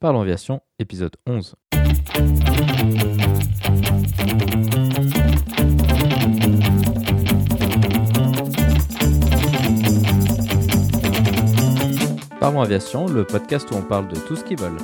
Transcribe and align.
Parlons 0.00 0.22
Aviation, 0.22 0.62
épisode 0.78 1.14
11. 1.26 1.56
Parlons 12.40 12.62
Aviation, 12.62 13.08
le 13.08 13.26
podcast 13.26 13.70
où 13.72 13.74
on 13.74 13.82
parle 13.82 14.08
de 14.08 14.16
tout 14.16 14.36
ce 14.36 14.42
qui 14.42 14.54
vole. 14.54 14.78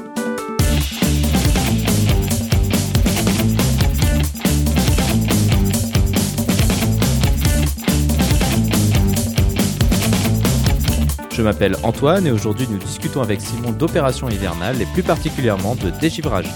Je 11.36 11.42
m'appelle 11.42 11.76
Antoine 11.82 12.26
et 12.26 12.30
aujourd'hui 12.30 12.66
nous 12.70 12.78
discutons 12.78 13.20
avec 13.20 13.42
Simon 13.42 13.70
d'opérations 13.70 14.30
hivernales 14.30 14.80
et 14.80 14.86
plus 14.86 15.02
particulièrement 15.02 15.74
de 15.74 15.90
dégivrage. 16.00 16.46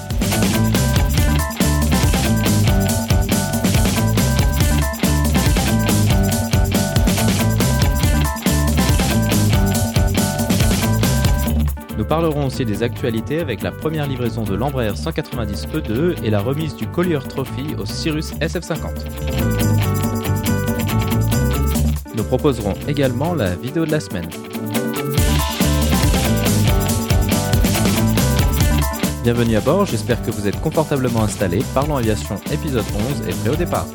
Nous 11.98 12.04
parlerons 12.06 12.46
aussi 12.46 12.64
des 12.64 12.82
actualités 12.82 13.40
avec 13.40 13.60
la 13.60 13.72
première 13.72 14.06
livraison 14.06 14.44
de 14.44 14.54
l'Embraer 14.54 14.96
190 14.96 15.66
E2 15.74 16.24
et 16.24 16.30
la 16.30 16.40
remise 16.40 16.74
du 16.74 16.86
Collier 16.86 17.18
Trophy 17.28 17.76
au 17.78 17.84
Cirrus 17.84 18.32
SF50. 18.36 19.04
Nous 22.16 22.24
proposerons 22.24 22.72
également 22.88 23.34
la 23.34 23.54
vidéo 23.56 23.84
de 23.84 23.90
la 23.90 24.00
semaine. 24.00 24.30
Bienvenue 29.22 29.56
à 29.56 29.60
bord, 29.60 29.84
j'espère 29.84 30.22
que 30.22 30.30
vous 30.30 30.48
êtes 30.48 30.58
confortablement 30.62 31.22
installés. 31.22 31.60
Parlons 31.74 31.96
Aviation 31.96 32.36
épisode 32.50 32.86
11 33.20 33.28
est 33.28 33.38
prêt 33.38 33.50
au 33.50 33.56
départ. 33.56 33.86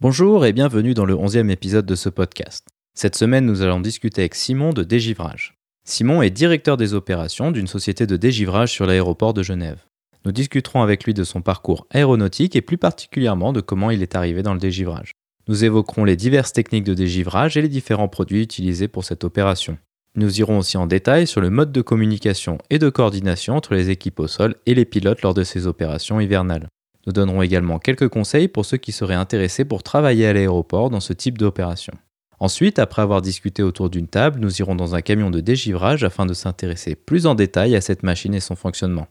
Bonjour 0.00 0.46
et 0.46 0.54
bienvenue 0.54 0.94
dans 0.94 1.04
le 1.04 1.14
11e 1.14 1.50
épisode 1.50 1.84
de 1.84 1.94
ce 1.94 2.08
podcast. 2.08 2.68
Cette 2.94 3.16
semaine, 3.16 3.44
nous 3.44 3.60
allons 3.60 3.80
discuter 3.80 4.22
avec 4.22 4.34
Simon 4.34 4.72
de 4.72 4.82
Dégivrage. 4.82 5.58
Simon 5.84 6.22
est 6.22 6.30
directeur 6.30 6.78
des 6.78 6.94
opérations 6.94 7.50
d'une 7.50 7.66
société 7.66 8.06
de 8.06 8.16
dégivrage 8.16 8.72
sur 8.72 8.86
l'aéroport 8.86 9.34
de 9.34 9.42
Genève. 9.42 9.87
Nous 10.24 10.32
discuterons 10.32 10.82
avec 10.82 11.04
lui 11.04 11.14
de 11.14 11.24
son 11.24 11.42
parcours 11.42 11.86
aéronautique 11.90 12.56
et 12.56 12.60
plus 12.60 12.78
particulièrement 12.78 13.52
de 13.52 13.60
comment 13.60 13.90
il 13.90 14.02
est 14.02 14.16
arrivé 14.16 14.42
dans 14.42 14.54
le 14.54 14.60
dégivrage. 14.60 15.12
Nous 15.48 15.64
évoquerons 15.64 16.04
les 16.04 16.16
diverses 16.16 16.52
techniques 16.52 16.84
de 16.84 16.94
dégivrage 16.94 17.56
et 17.56 17.62
les 17.62 17.68
différents 17.68 18.08
produits 18.08 18.42
utilisés 18.42 18.88
pour 18.88 19.04
cette 19.04 19.24
opération. 19.24 19.78
Nous 20.14 20.40
irons 20.40 20.58
aussi 20.58 20.76
en 20.76 20.86
détail 20.86 21.26
sur 21.26 21.40
le 21.40 21.48
mode 21.48 21.72
de 21.72 21.80
communication 21.80 22.58
et 22.70 22.78
de 22.78 22.90
coordination 22.90 23.56
entre 23.56 23.74
les 23.74 23.88
équipes 23.88 24.20
au 24.20 24.26
sol 24.26 24.56
et 24.66 24.74
les 24.74 24.84
pilotes 24.84 25.22
lors 25.22 25.34
de 25.34 25.44
ces 25.44 25.66
opérations 25.66 26.20
hivernales. 26.20 26.68
Nous 27.06 27.12
donnerons 27.12 27.40
également 27.40 27.78
quelques 27.78 28.08
conseils 28.08 28.48
pour 28.48 28.66
ceux 28.66 28.76
qui 28.76 28.92
seraient 28.92 29.14
intéressés 29.14 29.64
pour 29.64 29.82
travailler 29.82 30.26
à 30.26 30.32
l'aéroport 30.32 30.90
dans 30.90 31.00
ce 31.00 31.12
type 31.12 31.38
d'opération. 31.38 31.94
Ensuite, 32.40 32.78
après 32.78 33.02
avoir 33.02 33.22
discuté 33.22 33.62
autour 33.62 33.90
d'une 33.90 34.06
table, 34.06 34.40
nous 34.40 34.60
irons 34.60 34.74
dans 34.74 34.94
un 34.94 35.00
camion 35.00 35.30
de 35.30 35.40
dégivrage 35.40 36.04
afin 36.04 36.26
de 36.26 36.34
s'intéresser 36.34 36.94
plus 36.94 37.26
en 37.26 37.34
détail 37.34 37.74
à 37.74 37.80
cette 37.80 38.02
machine 38.02 38.34
et 38.34 38.40
son 38.40 38.56
fonctionnement. 38.56 39.08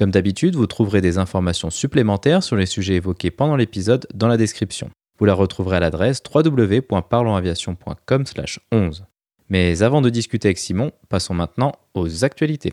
Comme 0.00 0.10
d'habitude, 0.10 0.56
vous 0.56 0.66
trouverez 0.66 1.00
des 1.02 1.18
informations 1.18 1.68
supplémentaires 1.68 2.42
sur 2.42 2.56
les 2.56 2.64
sujets 2.64 2.94
évoqués 2.94 3.30
pendant 3.30 3.54
l'épisode 3.54 4.06
dans 4.14 4.28
la 4.28 4.38
description. 4.38 4.88
Vous 5.18 5.26
la 5.26 5.34
retrouverez 5.34 5.76
à 5.76 5.80
l'adresse 5.80 6.22
www.parlonsaviation.com/11. 6.34 9.02
Mais 9.50 9.82
avant 9.82 10.00
de 10.00 10.08
discuter 10.08 10.48
avec 10.48 10.56
Simon, 10.56 10.92
passons 11.10 11.34
maintenant 11.34 11.72
aux 11.92 12.24
actualités. 12.24 12.72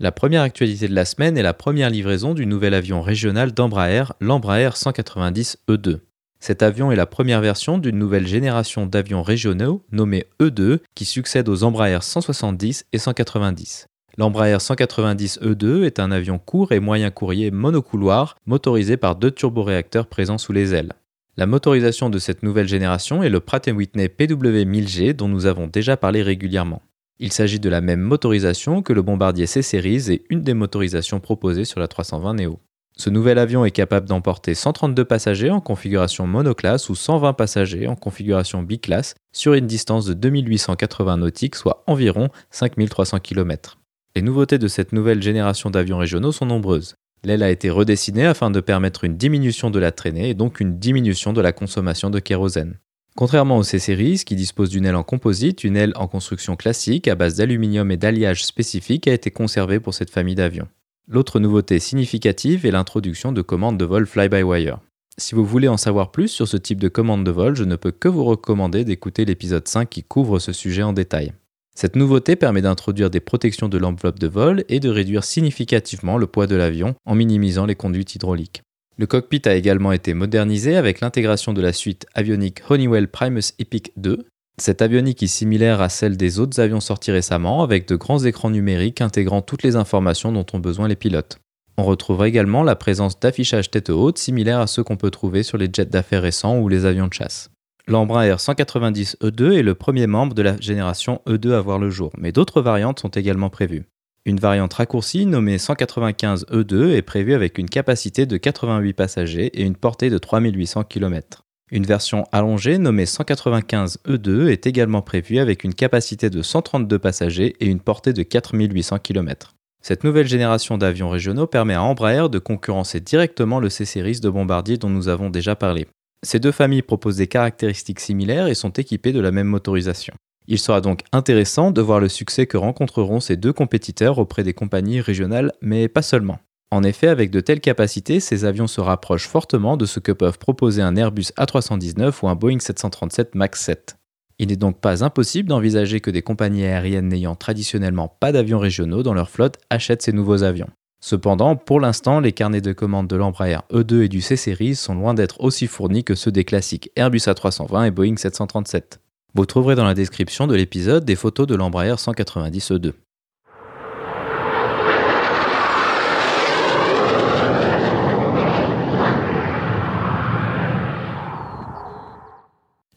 La 0.00 0.10
première 0.10 0.42
actualité 0.42 0.88
de 0.88 0.94
la 0.96 1.04
semaine 1.04 1.38
est 1.38 1.42
la 1.42 1.54
première 1.54 1.90
livraison 1.90 2.34
du 2.34 2.44
nouvel 2.44 2.74
avion 2.74 3.02
régional 3.02 3.52
d'Embraer, 3.52 4.14
l'Embraer 4.20 4.70
190E2. 4.70 6.00
Cet 6.40 6.62
avion 6.62 6.92
est 6.92 6.96
la 6.96 7.06
première 7.06 7.40
version 7.40 7.78
d'une 7.78 7.98
nouvelle 7.98 8.26
génération 8.26 8.86
d'avions 8.86 9.22
régionaux 9.22 9.84
nommés 9.90 10.26
E2 10.40 10.78
qui 10.94 11.04
succède 11.04 11.48
aux 11.48 11.64
Embraer 11.64 11.98
170 12.00 12.86
et 12.92 12.98
190. 12.98 13.86
L'Embraer 14.16 14.58
190 14.58 15.40
E2 15.42 15.84
est 15.84 16.00
un 16.00 16.10
avion 16.10 16.38
court 16.38 16.72
et 16.72 16.80
moyen 16.80 17.10
courrier 17.10 17.50
monocouloir 17.50 18.36
motorisé 18.46 18.96
par 18.96 19.16
deux 19.16 19.30
turboréacteurs 19.30 20.06
présents 20.06 20.38
sous 20.38 20.52
les 20.52 20.74
ailes. 20.74 20.92
La 21.36 21.46
motorisation 21.46 22.10
de 22.10 22.18
cette 22.18 22.42
nouvelle 22.42 22.66
génération 22.66 23.22
est 23.22 23.28
le 23.28 23.38
Pratt 23.38 23.68
Whitney 23.68 24.08
PW1000G 24.08 25.12
dont 25.12 25.28
nous 25.28 25.46
avons 25.46 25.68
déjà 25.68 25.96
parlé 25.96 26.22
régulièrement. 26.22 26.82
Il 27.20 27.32
s'agit 27.32 27.60
de 27.60 27.68
la 27.68 27.80
même 27.80 28.00
motorisation 28.00 28.82
que 28.82 28.92
le 28.92 29.02
bombardier 29.02 29.46
C-Series 29.46 30.12
et 30.12 30.24
une 30.30 30.42
des 30.42 30.54
motorisations 30.54 31.20
proposées 31.20 31.64
sur 31.64 31.78
la 31.80 31.88
320 31.88 32.34
Neo. 32.34 32.58
Ce 33.00 33.10
nouvel 33.10 33.38
avion 33.38 33.64
est 33.64 33.70
capable 33.70 34.08
d'emporter 34.08 34.54
132 34.54 35.04
passagers 35.04 35.50
en 35.50 35.60
configuration 35.60 36.26
monoclasse 36.26 36.88
ou 36.88 36.96
120 36.96 37.32
passagers 37.32 37.86
en 37.86 37.94
configuration 37.94 38.60
biclasse 38.60 39.14
sur 39.32 39.54
une 39.54 39.68
distance 39.68 40.04
de 40.04 40.14
2880 40.14 41.18
nautiques, 41.18 41.54
soit 41.54 41.84
environ 41.86 42.28
5300 42.50 43.20
km. 43.20 43.78
Les 44.16 44.22
nouveautés 44.22 44.58
de 44.58 44.66
cette 44.66 44.92
nouvelle 44.92 45.22
génération 45.22 45.70
d'avions 45.70 45.98
régionaux 45.98 46.32
sont 46.32 46.46
nombreuses. 46.46 46.96
L'aile 47.22 47.44
a 47.44 47.50
été 47.50 47.70
redessinée 47.70 48.26
afin 48.26 48.50
de 48.50 48.60
permettre 48.60 49.04
une 49.04 49.16
diminution 49.16 49.70
de 49.70 49.78
la 49.78 49.92
traînée 49.92 50.30
et 50.30 50.34
donc 50.34 50.58
une 50.58 50.80
diminution 50.80 51.32
de 51.32 51.40
la 51.40 51.52
consommation 51.52 52.10
de 52.10 52.18
kérosène. 52.18 52.78
Contrairement 53.14 53.58
au 53.58 53.62
C-Series, 53.62 54.22
qui 54.26 54.34
dispose 54.34 54.70
d'une 54.70 54.86
aile 54.86 54.96
en 54.96 55.04
composite, 55.04 55.62
une 55.62 55.76
aile 55.76 55.92
en 55.94 56.08
construction 56.08 56.56
classique 56.56 57.06
à 57.06 57.14
base 57.14 57.36
d'aluminium 57.36 57.92
et 57.92 57.96
d'alliage 57.96 58.44
spécifique 58.44 59.06
a 59.06 59.12
été 59.12 59.30
conservée 59.30 59.78
pour 59.78 59.94
cette 59.94 60.10
famille 60.10 60.36
d'avions. 60.36 60.68
L'autre 61.10 61.40
nouveauté 61.40 61.78
significative 61.78 62.66
est 62.66 62.70
l'introduction 62.70 63.32
de 63.32 63.40
commandes 63.40 63.78
de 63.78 63.86
vol 63.86 64.06
fly-by-wire. 64.06 64.78
Si 65.16 65.34
vous 65.34 65.46
voulez 65.46 65.66
en 65.66 65.78
savoir 65.78 66.10
plus 66.10 66.28
sur 66.28 66.46
ce 66.46 66.58
type 66.58 66.78
de 66.78 66.88
commande 66.88 67.24
de 67.24 67.30
vol, 67.30 67.56
je 67.56 67.64
ne 67.64 67.76
peux 67.76 67.92
que 67.92 68.08
vous 68.08 68.24
recommander 68.24 68.84
d'écouter 68.84 69.24
l'épisode 69.24 69.66
5 69.66 69.88
qui 69.88 70.02
couvre 70.02 70.38
ce 70.38 70.52
sujet 70.52 70.82
en 70.82 70.92
détail. 70.92 71.32
Cette 71.74 71.96
nouveauté 71.96 72.36
permet 72.36 72.60
d'introduire 72.60 73.08
des 73.08 73.20
protections 73.20 73.70
de 73.70 73.78
l'enveloppe 73.78 74.18
de 74.18 74.26
vol 74.26 74.64
et 74.68 74.80
de 74.80 74.90
réduire 74.90 75.24
significativement 75.24 76.18
le 76.18 76.26
poids 76.26 76.46
de 76.46 76.56
l'avion 76.56 76.94
en 77.06 77.14
minimisant 77.14 77.64
les 77.64 77.74
conduites 77.74 78.14
hydrauliques. 78.14 78.60
Le 78.98 79.06
cockpit 79.06 79.40
a 79.46 79.54
également 79.54 79.92
été 79.92 80.12
modernisé 80.12 80.76
avec 80.76 81.00
l'intégration 81.00 81.54
de 81.54 81.62
la 81.62 81.72
suite 81.72 82.04
avionique 82.12 82.60
Honeywell 82.68 83.08
Primus 83.08 83.54
Epic 83.58 83.92
2. 83.96 84.26
Cette 84.60 84.82
avionique 84.82 85.22
est 85.22 85.28
similaire 85.28 85.80
à 85.80 85.88
celle 85.88 86.16
des 86.16 86.40
autres 86.40 86.58
avions 86.60 86.80
sortis 86.80 87.12
récemment 87.12 87.62
avec 87.62 87.86
de 87.86 87.94
grands 87.94 88.24
écrans 88.24 88.50
numériques 88.50 89.00
intégrant 89.00 89.40
toutes 89.40 89.62
les 89.62 89.76
informations 89.76 90.32
dont 90.32 90.46
ont 90.52 90.58
besoin 90.58 90.88
les 90.88 90.96
pilotes. 90.96 91.38
On 91.76 91.84
retrouve 91.84 92.26
également 92.26 92.64
la 92.64 92.74
présence 92.74 93.20
d'affichage 93.20 93.70
tête 93.70 93.88
haute 93.88 94.18
similaire 94.18 94.58
à 94.58 94.66
ceux 94.66 94.82
qu'on 94.82 94.96
peut 94.96 95.12
trouver 95.12 95.44
sur 95.44 95.58
les 95.58 95.68
jets 95.72 95.86
d'affaires 95.86 96.22
récents 96.22 96.58
ou 96.58 96.68
les 96.68 96.86
avions 96.86 97.06
de 97.06 97.14
chasse. 97.14 97.50
L'Embraer 97.86 98.36
190 98.36 99.18
E2 99.22 99.52
est 99.52 99.62
le 99.62 99.76
premier 99.76 100.08
membre 100.08 100.34
de 100.34 100.42
la 100.42 100.60
génération 100.60 101.22
E2 101.28 101.52
à 101.52 101.60
voir 101.60 101.78
le 101.78 101.88
jour, 101.88 102.10
mais 102.18 102.32
d'autres 102.32 102.60
variantes 102.60 102.98
sont 102.98 103.08
également 103.08 103.50
prévues. 103.50 103.84
Une 104.24 104.40
variante 104.40 104.74
raccourcie 104.74 105.24
nommée 105.24 105.56
195 105.56 106.46
E2 106.50 106.90
est 106.90 107.02
prévue 107.02 107.34
avec 107.34 107.58
une 107.58 107.70
capacité 107.70 108.26
de 108.26 108.36
88 108.36 108.92
passagers 108.92 109.46
et 109.54 109.62
une 109.62 109.76
portée 109.76 110.10
de 110.10 110.18
3800 110.18 110.82
km. 110.82 111.44
Une 111.70 111.84
version 111.84 112.24
allongée 112.32 112.78
nommée 112.78 113.04
195 113.04 113.98
E2 114.06 114.48
est 114.48 114.66
également 114.66 115.02
prévue 115.02 115.38
avec 115.38 115.64
une 115.64 115.74
capacité 115.74 116.30
de 116.30 116.40
132 116.40 116.98
passagers 116.98 117.56
et 117.60 117.66
une 117.66 117.80
portée 117.80 118.14
de 118.14 118.22
4800 118.22 119.00
km. 119.00 119.54
Cette 119.82 120.02
nouvelle 120.02 120.26
génération 120.26 120.78
d'avions 120.78 121.10
régionaux 121.10 121.46
permet 121.46 121.74
à 121.74 121.82
Embraer 121.82 122.30
de 122.30 122.38
concurrencer 122.38 123.00
directement 123.00 123.60
le 123.60 123.68
C-Series 123.68 124.20
de 124.20 124.30
Bombardier 124.30 124.78
dont 124.78 124.88
nous 124.88 125.08
avons 125.08 125.28
déjà 125.28 125.56
parlé. 125.56 125.86
Ces 126.22 126.40
deux 126.40 126.52
familles 126.52 126.82
proposent 126.82 127.16
des 127.16 127.26
caractéristiques 127.26 128.00
similaires 128.00 128.48
et 128.48 128.54
sont 128.54 128.70
équipées 128.70 129.12
de 129.12 129.20
la 129.20 129.30
même 129.30 129.46
motorisation. 129.46 130.14
Il 130.46 130.58
sera 130.58 130.80
donc 130.80 131.02
intéressant 131.12 131.70
de 131.70 131.82
voir 131.82 132.00
le 132.00 132.08
succès 132.08 132.46
que 132.46 132.56
rencontreront 132.56 133.20
ces 133.20 133.36
deux 133.36 133.52
compétiteurs 133.52 134.18
auprès 134.18 134.42
des 134.42 134.54
compagnies 134.54 135.02
régionales, 135.02 135.52
mais 135.60 135.88
pas 135.88 136.02
seulement. 136.02 136.38
En 136.70 136.82
effet, 136.82 137.08
avec 137.08 137.30
de 137.30 137.40
telles 137.40 137.60
capacités, 137.60 138.20
ces 138.20 138.44
avions 138.44 138.66
se 138.66 138.80
rapprochent 138.80 139.26
fortement 139.26 139.78
de 139.78 139.86
ce 139.86 140.00
que 140.00 140.12
peuvent 140.12 140.38
proposer 140.38 140.82
un 140.82 140.96
Airbus 140.96 141.32
A319 141.38 142.12
ou 142.22 142.28
un 142.28 142.34
Boeing 142.34 142.58
737 142.58 143.34
MAX 143.34 143.62
7. 143.62 143.96
Il 144.38 144.48
n'est 144.48 144.56
donc 144.56 144.78
pas 144.80 145.02
impossible 145.02 145.48
d'envisager 145.48 146.00
que 146.00 146.10
des 146.10 146.22
compagnies 146.22 146.64
aériennes 146.64 147.08
n'ayant 147.08 147.34
traditionnellement 147.34 148.14
pas 148.20 148.32
d'avions 148.32 148.58
régionaux 148.58 149.02
dans 149.02 149.14
leur 149.14 149.30
flotte 149.30 149.58
achètent 149.70 150.02
ces 150.02 150.12
nouveaux 150.12 150.42
avions. 150.42 150.68
Cependant, 151.00 151.56
pour 151.56 151.80
l'instant, 151.80 152.20
les 152.20 152.32
carnets 152.32 152.60
de 152.60 152.72
commandes 152.72 153.08
de 153.08 153.16
l'Embraer 153.16 153.60
E2 153.72 154.02
et 154.02 154.08
du 154.08 154.20
C-Series 154.20 154.74
sont 154.74 154.94
loin 154.94 155.14
d'être 155.14 155.40
aussi 155.40 155.68
fournis 155.68 156.04
que 156.04 156.14
ceux 156.14 156.32
des 156.32 156.44
classiques 156.44 156.90
Airbus 156.96 157.18
A320 157.18 157.86
et 157.86 157.90
Boeing 157.90 158.16
737. 158.16 159.00
Vous 159.34 159.46
trouverez 159.46 159.74
dans 159.74 159.84
la 159.84 159.94
description 159.94 160.46
de 160.46 160.54
l'épisode 160.54 161.04
des 161.04 161.16
photos 161.16 161.46
de 161.46 161.54
l'Embraer 161.54 161.96
190 161.96 162.72
E2. 162.72 162.92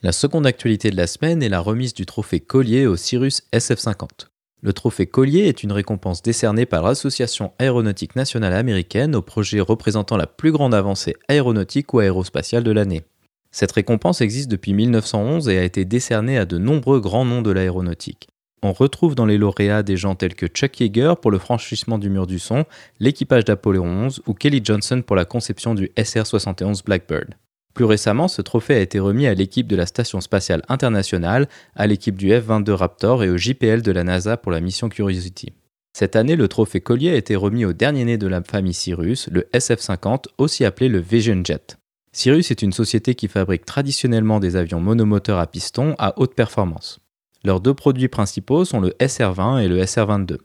La 0.03 0.11
seconde 0.11 0.47
actualité 0.47 0.89
de 0.89 0.97
la 0.97 1.05
semaine 1.05 1.43
est 1.43 1.49
la 1.49 1.59
remise 1.59 1.93
du 1.93 2.07
trophée 2.07 2.39
Collier 2.39 2.87
au 2.87 2.95
Cirrus 2.95 3.43
SF-50. 3.53 4.29
Le 4.63 4.73
trophée 4.73 5.05
Collier 5.05 5.41
est 5.41 5.61
une 5.61 5.71
récompense 5.71 6.23
décernée 6.23 6.65
par 6.65 6.81
l'Association 6.81 7.53
aéronautique 7.59 8.15
nationale 8.15 8.53
américaine 8.53 9.15
au 9.15 9.21
projet 9.21 9.59
représentant 9.59 10.17
la 10.17 10.25
plus 10.25 10.51
grande 10.51 10.73
avancée 10.73 11.15
aéronautique 11.27 11.93
ou 11.93 11.99
aérospatiale 11.99 12.63
de 12.63 12.71
l'année. 12.71 13.03
Cette 13.51 13.73
récompense 13.73 14.21
existe 14.21 14.49
depuis 14.49 14.73
1911 14.73 15.47
et 15.49 15.59
a 15.59 15.63
été 15.63 15.85
décernée 15.85 16.39
à 16.39 16.45
de 16.45 16.57
nombreux 16.57 16.99
grands 16.99 17.25
noms 17.25 17.43
de 17.43 17.51
l'aéronautique. 17.51 18.27
On 18.63 18.73
retrouve 18.73 19.13
dans 19.13 19.27
les 19.27 19.37
lauréats 19.37 19.83
des 19.83 19.97
gens 19.97 20.15
tels 20.15 20.33
que 20.33 20.47
Chuck 20.47 20.79
Yeager 20.79 21.13
pour 21.21 21.29
le 21.29 21.37
franchissement 21.37 21.99
du 21.99 22.09
mur 22.09 22.25
du 22.25 22.39
son, 22.39 22.65
l'équipage 22.99 23.45
d'Apollo 23.45 23.83
11 23.83 24.23
ou 24.25 24.33
Kelly 24.33 24.61
Johnson 24.63 25.03
pour 25.05 25.15
la 25.15 25.25
conception 25.25 25.75
du 25.75 25.91
SR-71 25.95 26.83
Blackbird. 26.83 27.35
Plus 27.73 27.85
récemment, 27.85 28.27
ce 28.27 28.41
trophée 28.41 28.75
a 28.75 28.79
été 28.79 28.99
remis 28.99 29.27
à 29.27 29.33
l'équipe 29.33 29.67
de 29.67 29.75
la 29.75 29.85
Station 29.85 30.19
spatiale 30.19 30.63
internationale, 30.67 31.47
à 31.75 31.87
l'équipe 31.87 32.17
du 32.17 32.29
F-22 32.29 32.71
Raptor 32.71 33.23
et 33.23 33.29
au 33.29 33.37
JPL 33.37 33.81
de 33.81 33.91
la 33.91 34.03
NASA 34.03 34.37
pour 34.37 34.51
la 34.51 34.59
mission 34.59 34.89
Curiosity. 34.89 35.53
Cette 35.93 36.15
année, 36.15 36.35
le 36.35 36.47
trophée 36.47 36.81
Collier 36.81 37.11
a 37.11 37.15
été 37.15 37.35
remis 37.35 37.65
au 37.65 37.73
dernier 37.73 38.05
né 38.05 38.17
de 38.17 38.27
la 38.27 38.41
famille 38.43 38.73
Cyrus, 38.73 39.27
le 39.31 39.47
SF-50, 39.53 40.25
aussi 40.37 40.65
appelé 40.65 40.89
le 40.89 40.99
Vision 40.99 41.41
Jet. 41.43 41.77
Cyrus 42.13 42.51
est 42.51 42.61
une 42.61 42.73
société 42.73 43.15
qui 43.15 43.27
fabrique 43.27 43.65
traditionnellement 43.65 44.39
des 44.39 44.55
avions 44.57 44.81
monomoteurs 44.81 45.39
à 45.39 45.47
piston 45.47 45.95
à 45.97 46.19
haute 46.19 46.35
performance. 46.35 46.99
Leurs 47.43 47.61
deux 47.61 47.73
produits 47.73 48.09
principaux 48.09 48.65
sont 48.65 48.81
le 48.81 48.93
SR-20 48.99 49.63
et 49.63 49.67
le 49.67 49.81
SR-22. 49.81 50.37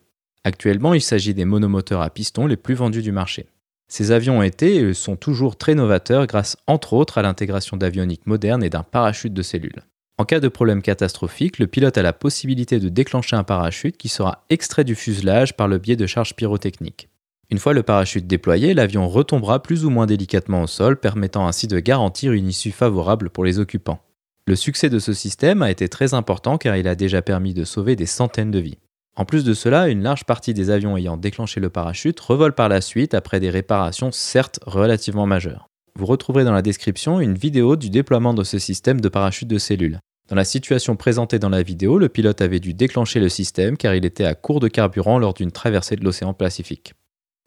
Actuellement, 0.44 0.94
il 0.94 1.02
s'agit 1.02 1.34
des 1.34 1.44
monomoteurs 1.44 2.02
à 2.02 2.11
piston 2.11 2.46
les 2.46 2.56
plus 2.56 2.75
vendus 2.75 3.02
du 3.02 3.12
marché. 3.12 3.46
Ces 3.88 4.11
avions 4.11 4.38
ont 4.38 4.43
été 4.43 4.77
et 4.77 4.94
sont 4.94 5.17
toujours 5.17 5.56
très 5.56 5.75
novateurs 5.75 6.27
grâce 6.27 6.56
entre 6.67 6.93
autres 6.93 7.19
à 7.19 7.23
l'intégration 7.23 7.77
d'avionique 7.77 8.27
moderne 8.27 8.65
et 8.65 8.71
d'un 8.71 8.83
parachute 8.83 9.35
de 9.35 9.43
cellules. 9.43 9.83
En 10.19 10.25
cas 10.25 10.41
de 10.41 10.49
problème 10.49 10.83
catastrophique, 10.83 11.59
le 11.59 11.67
pilote 11.67 11.99
a 11.99 12.03
la 12.03 12.15
possibilité 12.15 12.81
de 12.81 12.88
déclencher 12.88 13.37
un 13.37 13.44
parachute 13.44 13.99
qui 13.99 14.09
sera 14.09 14.44
extrait 14.49 14.85
du 14.85 14.94
fuselage 14.94 15.55
par 15.56 15.69
le 15.69 15.79
biais 15.79 15.97
de 15.97 16.06
charges 16.06 16.35
pyrotechniques. 16.35 17.11
Une 17.50 17.59
fois 17.59 17.75
le 17.75 17.83
parachute 17.83 18.27
déployé, 18.27 18.75
l'avion 18.75 19.09
retombera 19.09 19.62
plus 19.62 19.85
ou 19.85 19.91
moins 19.91 20.06
délicatement 20.06 20.62
au 20.62 20.67
sol, 20.67 20.99
permettant 20.99 21.47
ainsi 21.47 21.69
de 21.69 21.79
garantir 21.79 22.33
une 22.33 22.49
issue 22.49 22.73
favorable 22.73 23.31
pour 23.31 23.44
les 23.44 23.59
occupants. 23.59 24.00
Le 24.47 24.56
succès 24.56 24.88
de 24.88 24.99
ce 24.99 25.12
système 25.12 25.62
a 25.62 25.71
été 25.71 25.88
très 25.88 26.15
important 26.15 26.56
car 26.56 26.77
il 26.77 26.88
a 26.88 26.94
déjà 26.94 27.21
permis 27.21 27.53
de 27.53 27.65
sauver 27.65 27.94
des 27.94 28.06
centaines 28.06 28.50
de 28.50 28.59
vies. 28.59 28.79
En 29.17 29.25
plus 29.25 29.45
de 29.45 29.55
cela, 29.55 29.89
une 29.89 30.03
large 30.03 30.25
partie 30.25 30.53
des 30.53 30.69
avions 30.69 30.97
ayant 30.97 31.17
déclenché 31.17 31.59
le 31.59 31.71
parachute 31.71 32.21
revolent 32.21 32.55
par 32.55 32.69
la 32.69 32.83
suite 32.83 33.15
après 33.15 33.41
des 33.41 33.49
réparations 33.49 34.13
certes 34.13 34.61
relativement 34.67 35.25
majeures. 35.25 35.69
Vous 35.99 36.05
retrouverez 36.05 36.45
dans 36.45 36.53
la 36.53 36.61
description 36.61 37.21
une 37.21 37.35
vidéo 37.35 37.77
du 37.77 37.89
déploiement 37.89 38.35
de 38.35 38.45
ce 38.45 38.59
système 38.59 39.01
de 39.01 39.09
parachute 39.09 39.49
de 39.49 39.57
cellules. 39.57 39.99
Dans 40.29 40.37
la 40.37 40.45
situation 40.45 40.97
présentée 40.97 41.39
dans 41.39 41.49
la 41.49 41.63
vidéo, 41.63 41.99
le 41.99 42.11
pilote 42.11 42.43
avait 42.43 42.61
dû 42.61 42.75
déclencher 42.75 43.19
le 43.19 43.31
système 43.31 43.79
car 43.79 43.95
il 43.95 44.05
était 44.05 44.27
à 44.27 44.35
court 44.35 44.61
de 44.61 44.69
carburant 44.69 45.19
lors 45.19 45.33
d'une 45.33 45.53
traversée 45.53 45.97
de 45.97 46.05
l'océan 46.05 46.35
Pacifique. 46.35 46.93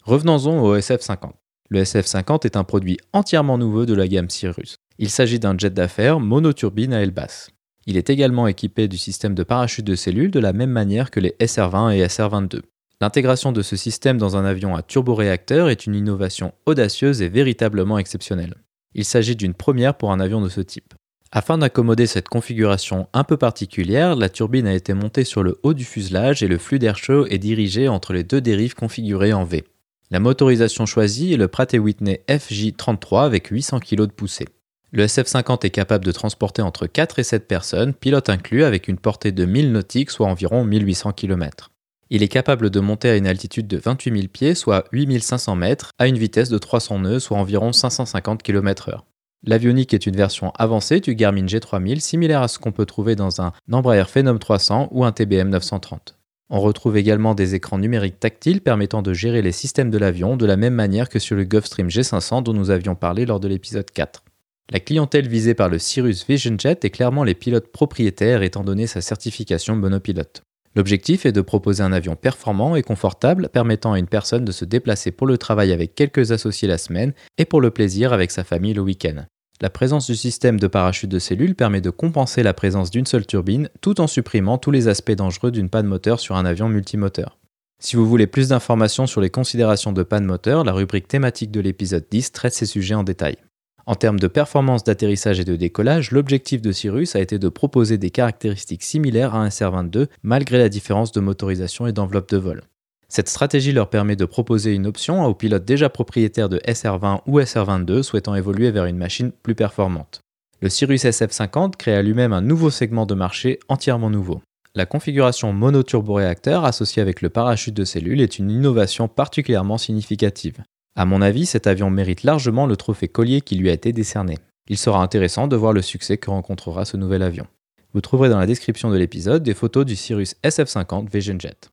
Revenons-en 0.05 0.61
au 0.61 0.75
SF-50. 0.75 1.33
Le 1.69 1.83
SF-50 1.83 2.45
est 2.45 2.57
un 2.57 2.63
produit 2.63 2.97
entièrement 3.13 3.59
nouveau 3.59 3.85
de 3.85 3.93
la 3.93 4.07
gamme 4.07 4.31
Cirrus. 4.31 4.77
Il 4.97 5.11
s'agit 5.11 5.39
d'un 5.39 5.55
jet 5.55 5.73
d'affaires 5.73 6.19
monoturbine 6.19 6.93
à 6.93 7.01
aile 7.03 7.11
basse. 7.11 7.51
Il 7.89 7.97
est 7.97 8.11
également 8.11 8.45
équipé 8.45 8.87
du 8.87 8.99
système 8.99 9.33
de 9.33 9.41
parachute 9.41 9.83
de 9.83 9.95
cellules 9.95 10.29
de 10.29 10.39
la 10.39 10.53
même 10.53 10.69
manière 10.69 11.09
que 11.09 11.19
les 11.19 11.35
SR-20 11.39 11.95
et 11.95 12.05
SR-22. 12.05 12.61
L'intégration 13.01 13.51
de 13.51 13.63
ce 13.63 13.75
système 13.75 14.19
dans 14.19 14.37
un 14.37 14.45
avion 14.45 14.75
à 14.75 14.83
turboréacteur 14.83 15.69
est 15.69 15.87
une 15.87 15.95
innovation 15.95 16.53
audacieuse 16.67 17.23
et 17.23 17.29
véritablement 17.29 17.97
exceptionnelle. 17.97 18.53
Il 18.93 19.05
s'agit 19.05 19.35
d'une 19.35 19.55
première 19.55 19.95
pour 19.95 20.11
un 20.11 20.19
avion 20.19 20.39
de 20.39 20.49
ce 20.49 20.61
type. 20.61 20.93
Afin 21.31 21.57
d'accommoder 21.57 22.05
cette 22.05 22.29
configuration 22.29 23.07
un 23.11 23.23
peu 23.23 23.37
particulière, 23.37 24.15
la 24.15 24.29
turbine 24.29 24.67
a 24.67 24.75
été 24.75 24.93
montée 24.93 25.23
sur 25.23 25.41
le 25.41 25.59
haut 25.63 25.73
du 25.73 25.83
fuselage 25.83 26.43
et 26.43 26.47
le 26.47 26.59
flux 26.59 26.77
d'air 26.77 26.95
chaud 26.95 27.25
est 27.25 27.39
dirigé 27.39 27.87
entre 27.87 28.13
les 28.13 28.23
deux 28.23 28.39
dérives 28.39 28.75
configurées 28.75 29.33
en 29.33 29.45
V. 29.45 29.63
La 30.11 30.19
motorisation 30.19 30.85
choisie 30.85 31.33
est 31.33 31.37
le 31.37 31.47
Pratt 31.47 31.73
Whitney 31.73 32.21
FJ33 32.27 33.25
avec 33.25 33.47
800 33.47 33.79
kg 33.79 34.01
de 34.01 34.11
poussée. 34.11 34.45
Le 34.91 35.05
SF-50 35.05 35.65
est 35.67 35.69
capable 35.69 36.03
de 36.03 36.11
transporter 36.11 36.63
entre 36.63 36.87
4 36.87 37.19
et 37.19 37.23
7 37.23 37.47
personnes, 37.47 37.93
pilote 37.93 38.27
inclus, 38.27 38.63
avec 38.63 38.87
une 38.87 38.97
portée 38.97 39.31
de 39.31 39.45
1000 39.45 39.71
nautiques, 39.71 40.09
soit 40.09 40.25
environ 40.25 40.63
1800 40.63 41.11
km. 41.11 41.69
Il 42.09 42.23
est 42.23 42.27
capable 42.27 42.71
de 42.71 42.79
monter 42.79 43.07
à 43.09 43.15
une 43.15 43.27
altitude 43.27 43.67
de 43.67 43.77
28 43.77 44.11
000 44.11 44.27
pieds, 44.33 44.55
soit 44.55 44.85
8500 44.91 45.55
mètres, 45.55 45.91
à 45.99 46.07
une 46.07 46.17
vitesse 46.17 46.49
de 46.49 46.57
300 46.57 46.99
nœuds, 46.99 47.19
soit 47.19 47.37
environ 47.37 47.71
550 47.71 48.41
km/h. 48.41 49.01
L'avionique 49.43 49.93
est 49.93 50.07
une 50.07 50.15
version 50.15 50.51
avancée 50.57 51.01
du 51.01 51.13
Garmin 51.13 51.45
G3000, 51.45 51.99
similaire 51.99 52.41
à 52.41 52.47
ce 52.47 52.57
qu'on 52.57 52.71
peut 52.71 52.87
trouver 52.87 53.15
dans 53.15 53.41
un 53.41 53.53
Embraer 53.71 54.05
Phenom 54.05 54.39
300 54.39 54.87
ou 54.89 55.05
un 55.05 55.11
TBM 55.11 55.49
930. 55.49 56.15
On 56.49 56.59
retrouve 56.61 56.97
également 56.97 57.35
des 57.35 57.53
écrans 57.53 57.77
numériques 57.77 58.19
tactiles 58.19 58.61
permettant 58.61 59.03
de 59.03 59.13
gérer 59.13 59.43
les 59.43 59.51
systèmes 59.51 59.91
de 59.91 59.99
l'avion 59.99 60.35
de 60.35 60.47
la 60.47 60.57
même 60.57 60.73
manière 60.73 61.09
que 61.09 61.19
sur 61.19 61.35
le 61.35 61.43
Gulfstream 61.43 61.89
G500 61.89 62.41
dont 62.41 62.53
nous 62.53 62.71
avions 62.71 62.95
parlé 62.95 63.27
lors 63.27 63.39
de 63.39 63.47
l'épisode 63.47 63.91
4. 63.91 64.23
La 64.71 64.79
clientèle 64.79 65.27
visée 65.27 65.55
par 65.55 65.67
le 65.67 65.79
Cirrus 65.79 66.27
Vision 66.27 66.55
Jet 66.59 66.85
est 66.85 66.91
clairement 66.91 67.23
les 67.23 67.33
pilotes 67.33 67.71
propriétaires 67.71 68.43
étant 68.43 68.63
donné 68.63 68.85
sa 68.85 69.01
certification 69.01 69.75
monopilote. 69.75 70.43
L'objectif 70.75 71.25
est 71.25 71.31
de 71.31 71.41
proposer 71.41 71.81
un 71.81 71.91
avion 71.91 72.15
performant 72.15 72.75
et 72.75 72.83
confortable 72.83 73.49
permettant 73.49 73.93
à 73.93 73.99
une 73.99 74.07
personne 74.07 74.45
de 74.45 74.51
se 74.51 74.65
déplacer 74.65 75.09
pour 75.09 75.25
le 75.25 75.39
travail 75.39 75.71
avec 75.71 75.95
quelques 75.95 76.31
associés 76.31 76.67
la 76.67 76.77
semaine 76.77 77.13
et 77.39 77.45
pour 77.45 77.61
le 77.61 77.71
plaisir 77.71 78.13
avec 78.13 78.29
sa 78.29 78.43
famille 78.43 78.75
le 78.75 78.81
week-end. 78.81 79.25
La 79.59 79.71
présence 79.71 80.05
du 80.05 80.15
système 80.15 80.59
de 80.59 80.67
parachute 80.67 81.09
de 81.09 81.17
cellules 81.17 81.55
permet 81.55 81.81
de 81.81 81.89
compenser 81.89 82.43
la 82.43 82.53
présence 82.53 82.91
d'une 82.91 83.07
seule 83.07 83.25
turbine 83.25 83.69
tout 83.81 83.99
en 83.99 84.07
supprimant 84.07 84.59
tous 84.59 84.71
les 84.71 84.87
aspects 84.87 85.11
dangereux 85.11 85.49
d'une 85.49 85.69
panne 85.69 85.87
moteur 85.87 86.19
sur 86.19 86.35
un 86.35 86.45
avion 86.45 86.69
multimoteur. 86.69 87.39
Si 87.81 87.95
vous 87.95 88.07
voulez 88.07 88.27
plus 88.27 88.49
d'informations 88.49 89.07
sur 89.07 89.19
les 89.19 89.31
considérations 89.31 89.93
de 89.93 90.03
panne 90.03 90.25
moteur, 90.25 90.63
la 90.63 90.73
rubrique 90.73 91.07
thématique 91.07 91.49
de 91.49 91.59
l'épisode 91.59 92.05
10 92.11 92.33
traite 92.33 92.53
ces 92.53 92.67
sujets 92.67 92.93
en 92.93 93.03
détail. 93.03 93.37
En 93.85 93.95
termes 93.95 94.19
de 94.19 94.27
performance 94.27 94.83
d'atterrissage 94.83 95.39
et 95.39 95.45
de 95.45 95.55
décollage, 95.55 96.11
l'objectif 96.11 96.61
de 96.61 96.71
Cirrus 96.71 97.15
a 97.15 97.19
été 97.19 97.39
de 97.39 97.49
proposer 97.49 97.97
des 97.97 98.11
caractéristiques 98.11 98.83
similaires 98.83 99.35
à 99.35 99.39
un 99.39 99.49
SR-22 99.49 100.07
malgré 100.21 100.57
la 100.57 100.69
différence 100.69 101.11
de 101.11 101.19
motorisation 101.19 101.87
et 101.87 101.93
d'enveloppe 101.93 102.29
de 102.29 102.37
vol. 102.37 102.61
Cette 103.07 103.29
stratégie 103.29 103.71
leur 103.71 103.89
permet 103.89 104.15
de 104.15 104.25
proposer 104.25 104.75
une 104.75 104.85
option 104.85 105.25
aux 105.25 105.33
pilotes 105.33 105.65
déjà 105.65 105.89
propriétaires 105.89 106.49
de 106.49 106.59
SR-20 106.59 107.21
ou 107.25 107.39
SR-22 107.39 108.03
souhaitant 108.03 108.35
évoluer 108.35 108.69
vers 108.69 108.85
une 108.85 108.97
machine 108.97 109.31
plus 109.31 109.55
performante. 109.55 110.21
Le 110.61 110.69
Cirrus 110.69 111.05
SF-50 111.05 111.75
crée 111.75 111.95
à 111.95 112.03
lui-même 112.03 112.33
un 112.33 112.41
nouveau 112.41 112.69
segment 112.69 113.07
de 113.07 113.15
marché 113.15 113.59
entièrement 113.67 114.11
nouveau. 114.11 114.41
La 114.75 114.85
configuration 114.85 115.51
monoturboréacteur 115.53 116.65
associée 116.65 117.01
avec 117.01 117.23
le 117.23 117.29
parachute 117.29 117.73
de 117.73 117.85
cellules 117.85 118.21
est 118.21 118.37
une 118.37 118.51
innovation 118.51 119.07
particulièrement 119.07 119.79
significative. 119.79 120.57
À 120.99 121.05
mon 121.05 121.21
avis, 121.21 121.45
cet 121.45 121.65
avion 121.65 121.89
mérite 121.89 122.23
largement 122.23 122.65
le 122.65 122.75
trophée 122.75 123.07
Collier 123.07 123.39
qui 123.39 123.55
lui 123.55 123.69
a 123.69 123.71
été 123.71 123.93
décerné. 123.93 124.35
Il 124.67 124.77
sera 124.77 125.01
intéressant 125.01 125.47
de 125.47 125.55
voir 125.55 125.71
le 125.71 125.81
succès 125.81 126.17
que 126.17 126.29
rencontrera 126.29 126.83
ce 126.83 126.97
nouvel 126.97 127.21
avion. 127.21 127.47
Vous 127.93 128.01
trouverez 128.01 128.27
dans 128.27 128.37
la 128.37 128.45
description 128.45 128.89
de 128.89 128.97
l'épisode 128.97 129.41
des 129.41 129.53
photos 129.53 129.85
du 129.85 129.95
Cirrus 129.95 130.35
SF-50 130.43 131.09
Vision 131.09 131.39
Jet. 131.39 131.69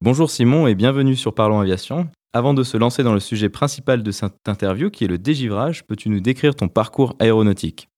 Bonjour 0.00 0.30
Simon 0.30 0.66
et 0.66 0.74
bienvenue 0.74 1.14
sur 1.14 1.34
Parlons 1.34 1.60
Aviation. 1.60 2.08
Avant 2.32 2.54
de 2.54 2.62
se 2.62 2.78
lancer 2.78 3.02
dans 3.02 3.12
le 3.12 3.20
sujet 3.20 3.50
principal 3.50 4.02
de 4.02 4.10
cette 4.10 4.48
interview 4.48 4.88
qui 4.88 5.04
est 5.04 5.08
le 5.08 5.18
dégivrage, 5.18 5.84
peux-tu 5.86 6.08
nous 6.08 6.20
décrire 6.20 6.54
ton 6.54 6.68
parcours 6.68 7.14
aéronautique? 7.18 7.89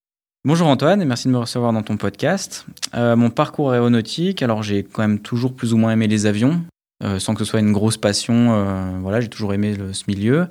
Bonjour 0.45 0.67
Antoine 0.67 1.01
et 1.01 1.05
merci 1.05 1.29
de 1.29 1.31
me 1.31 1.37
recevoir 1.37 1.71
dans 1.71 1.83
ton 1.83 1.95
podcast. 1.95 2.65
Euh, 2.95 3.15
mon 3.15 3.29
parcours 3.29 3.71
aéronautique, 3.71 4.41
alors 4.41 4.61
j'ai 4.61 4.83
quand 4.83 5.01
même 5.01 5.19
toujours 5.19 5.55
plus 5.55 5.73
ou 5.73 5.77
moins 5.77 5.93
aimé 5.93 6.05
les 6.09 6.25
avions, 6.25 6.65
euh, 7.01 7.17
sans 7.17 7.33
que 7.33 7.39
ce 7.39 7.45
soit 7.45 7.61
une 7.61 7.71
grosse 7.71 7.95
passion. 7.95 8.53
Euh, 8.53 8.99
voilà, 8.99 9.21
j'ai 9.21 9.29
toujours 9.29 9.53
aimé 9.53 9.77
ce 9.93 10.03
milieu. 10.09 10.47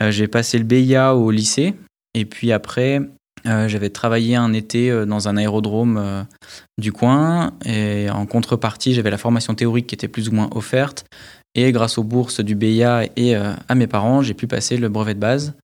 j'ai 0.00 0.26
passé 0.26 0.58
le 0.58 0.64
BIA 0.64 1.14
au 1.14 1.30
lycée 1.30 1.76
et 2.14 2.24
puis 2.24 2.50
après, 2.50 3.00
j'avais 3.44 3.90
travaillé 3.90 4.34
un 4.34 4.52
été 4.52 5.06
dans 5.06 5.28
un 5.28 5.36
aérodrome 5.36 6.26
du 6.76 6.90
coin 6.90 7.52
et 7.64 8.10
en 8.10 8.26
contrepartie, 8.26 8.92
j'avais 8.92 9.12
la 9.12 9.18
formation 9.18 9.54
théorique 9.54 9.86
qui 9.86 9.94
était 9.94 10.08
plus 10.08 10.28
ou 10.28 10.32
moins 10.32 10.50
offerte. 10.50 11.04
Et 11.54 11.70
grâce 11.70 11.96
aux 11.96 12.02
bourses 12.04 12.40
du 12.40 12.56
BIA 12.56 13.04
et 13.14 13.36
à 13.36 13.74
mes 13.76 13.86
parents, 13.86 14.20
j'ai 14.20 14.34
pu 14.34 14.48
passer 14.48 14.78
le 14.78 14.88
brevet 14.88 15.14
de 15.14 15.20
base 15.20 15.54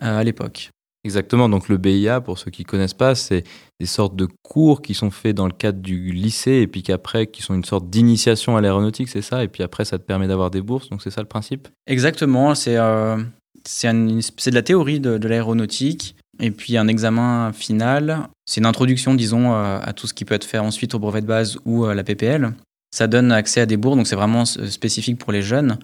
à 0.00 0.22
l'époque. 0.22 0.70
Exactement, 1.04 1.50
donc 1.50 1.68
le 1.68 1.76
BIA, 1.76 2.22
pour 2.22 2.38
ceux 2.38 2.50
qui 2.50 2.62
ne 2.62 2.66
connaissent 2.66 2.94
pas, 2.94 3.14
c'est 3.14 3.44
des 3.78 3.84
sortes 3.84 4.16
de 4.16 4.26
cours 4.42 4.80
qui 4.80 4.94
sont 4.94 5.10
faits 5.10 5.36
dans 5.36 5.46
le 5.46 5.52
cadre 5.52 5.80
du 5.80 6.12
lycée 6.12 6.52
et 6.62 6.66
puis 6.66 6.82
qu'après, 6.82 7.26
qui 7.26 7.42
sont 7.42 7.54
une 7.54 7.64
sorte 7.64 7.90
d'initiation 7.90 8.56
à 8.56 8.62
l'aéronautique, 8.62 9.10
c'est 9.10 9.22
ça? 9.22 9.44
Et 9.44 9.48
puis 9.48 9.62
après, 9.62 9.84
ça 9.84 9.98
te 9.98 10.02
permet 10.02 10.26
d'avoir 10.26 10.50
des 10.50 10.62
bourses, 10.62 10.88
donc 10.88 11.02
c'est 11.02 11.10
ça 11.10 11.20
le 11.20 11.28
principe? 11.28 11.68
Exactement, 11.86 12.54
c'est 12.54 12.78
euh, 12.78 13.16
de 13.18 14.54
la 14.54 14.62
théorie 14.62 14.98
de, 14.98 15.28
l'aéronautique 15.28 16.16
et 16.40 16.50
puis 16.50 16.78
un 16.78 16.88
examen 16.88 17.52
final. 17.52 18.28
C'est 18.46 18.62
une 18.62 18.66
introduction, 18.66 19.14
disons, 19.14 19.52
euh, 19.52 19.78
à 19.82 19.92
tout 19.92 20.06
ce 20.06 20.14
qui 20.14 20.24
peut 20.24 20.34
être 20.34 20.44
fait 20.44 20.58
ensuite 20.58 20.94
au 20.94 20.98
brevet 20.98 21.20
de 21.20 21.26
base 21.26 21.58
ou 21.66 21.84
à 21.84 21.94
la 21.94 22.02
PPL. 22.02 22.54
Ça 22.94 23.08
donne 23.08 23.30
accès 23.30 23.60
à 23.60 23.66
des 23.66 23.76
bourses, 23.76 23.96
donc 23.96 24.06
c'est 24.06 24.16
vraiment 24.16 24.46
spécifique 24.46 25.18
pour 25.18 25.32
les 25.32 25.42
jeunes. 25.42 25.78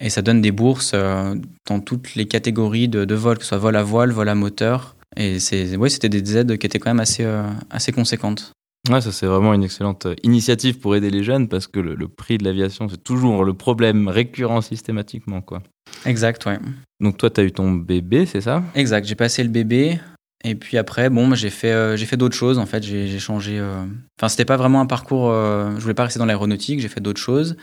Et 0.00 0.10
ça 0.10 0.22
donne 0.22 0.40
des 0.40 0.50
bourses 0.50 0.92
dans 0.92 1.80
toutes 1.80 2.14
les 2.14 2.26
catégories 2.26 2.88
de, 2.88 3.04
de 3.04 3.14
vol, 3.14 3.38
que 3.38 3.44
ce 3.44 3.50
soit 3.50 3.58
vol 3.58 3.76
à 3.76 3.82
voile, 3.82 4.10
vol 4.10 4.28
à 4.28 4.34
moteur. 4.34 4.96
Et 5.16 5.38
ouais, 5.76 5.88
c'était 5.88 6.08
des 6.08 6.36
aides 6.36 6.58
qui 6.58 6.66
étaient 6.66 6.80
quand 6.80 6.90
même 6.90 7.00
assez, 7.00 7.24
assez 7.70 7.92
conséquentes. 7.92 8.52
Ouais, 8.90 9.00
ça 9.00 9.12
c'est 9.12 9.26
vraiment 9.26 9.54
une 9.54 9.64
excellente 9.64 10.04
euh, 10.04 10.14
initiative 10.24 10.78
pour 10.78 10.94
aider 10.94 11.08
les 11.08 11.22
jeunes 11.22 11.48
parce 11.48 11.66
que 11.66 11.80
le, 11.80 11.96
prix 12.06 12.36
de 12.36 12.44
l'aviation 12.44 12.86
c'est 12.88 13.02
toujours 13.02 13.44
le 13.44 13.54
problème 13.54 14.08
récurrent 14.08 14.60
systématiquement 14.60 15.40
quoi. 15.40 15.62
Exact, 16.04 16.44
ouais. 16.44 16.58
Donc 17.00 17.16
toi 17.16 17.30
tu 17.30 17.40
as 17.40 17.44
eu 17.44 17.52
ton 17.52 17.72
bébé, 17.72 18.26
c'est 18.26 18.42
ça? 18.42 18.62
Exact, 18.74 19.06
j'ai 19.06 19.14
passé 19.14 19.42
le 19.42 19.48
bébé 19.48 20.00
et 20.44 20.54
puis 20.54 20.76
après 20.76 21.08
bon, 21.08 21.34
j'ai 21.34 21.48
fait 21.48 21.72
euh, 21.72 21.96
j'ai 21.96 22.04
fait 22.04 22.18
d'autres 22.18 22.36
choses 22.36 22.58
en 22.58 22.66
fait, 22.66 22.82
j'ai 22.82 23.18
changé 23.18 23.58
euh... 23.58 23.86
enfin 24.20 24.28
c'était 24.28 24.44
pas 24.44 24.58
vraiment 24.58 24.82
un 24.82 24.86
parcours 24.86 25.30
euh... 25.30 25.74
je 25.76 25.80
voulais 25.80 25.94
pas 25.94 26.04
rester 26.04 26.18
dans 26.18 26.26
l'aéronautique, 26.26 26.80
j'ai 26.80 26.88
fait 26.88 27.00
d'autres 27.00 27.20
choses 27.20 27.56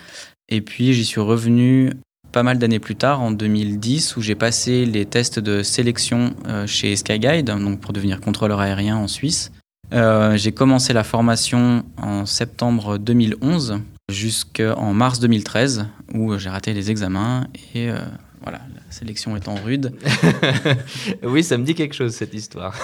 et 0.49 0.61
puis 0.61 0.91
j'y 0.93 1.05
suis 1.05 1.21
revenu 1.21 1.91
pas 2.31 2.43
mal 2.43 2.57
d'années 2.57 2.79
plus 2.79 2.95
tard, 2.95 3.21
en 3.21 3.31
2010, 3.31 4.15
où 4.15 4.21
j'ai 4.21 4.35
passé 4.35 4.85
les 4.85 5.05
tests 5.05 5.39
de 5.39 5.63
sélection 5.63 6.33
euh, 6.47 6.65
chez 6.67 6.95
Skyguide, 6.95 7.45
donc 7.45 7.79
pour 7.79 7.93
devenir 7.93 8.21
contrôleur 8.21 8.59
aérien 8.59 8.97
en 8.97 9.07
Suisse. 9.07 9.51
Euh, 9.93 10.37
j'ai 10.37 10.53
commencé 10.53 10.93
la 10.93 11.03
formation 11.03 11.83
en 11.97 12.25
septembre 12.25 12.97
2011 12.97 13.81
jusqu'en 14.09 14.93
mars 14.93 15.19
2013 15.19 15.87
où 16.13 16.37
j'ai 16.37 16.49
raté 16.49 16.73
les 16.73 16.91
examens 16.91 17.47
et 17.73 17.89
euh, 17.89 17.97
voilà, 18.41 18.59
la 18.73 18.91
sélection 18.91 19.35
étant 19.35 19.55
rude. 19.55 19.93
oui, 21.23 21.43
ça 21.43 21.57
me 21.57 21.65
dit 21.65 21.75
quelque 21.75 21.93
chose 21.93 22.13
cette 22.13 22.33
histoire. 22.33 22.75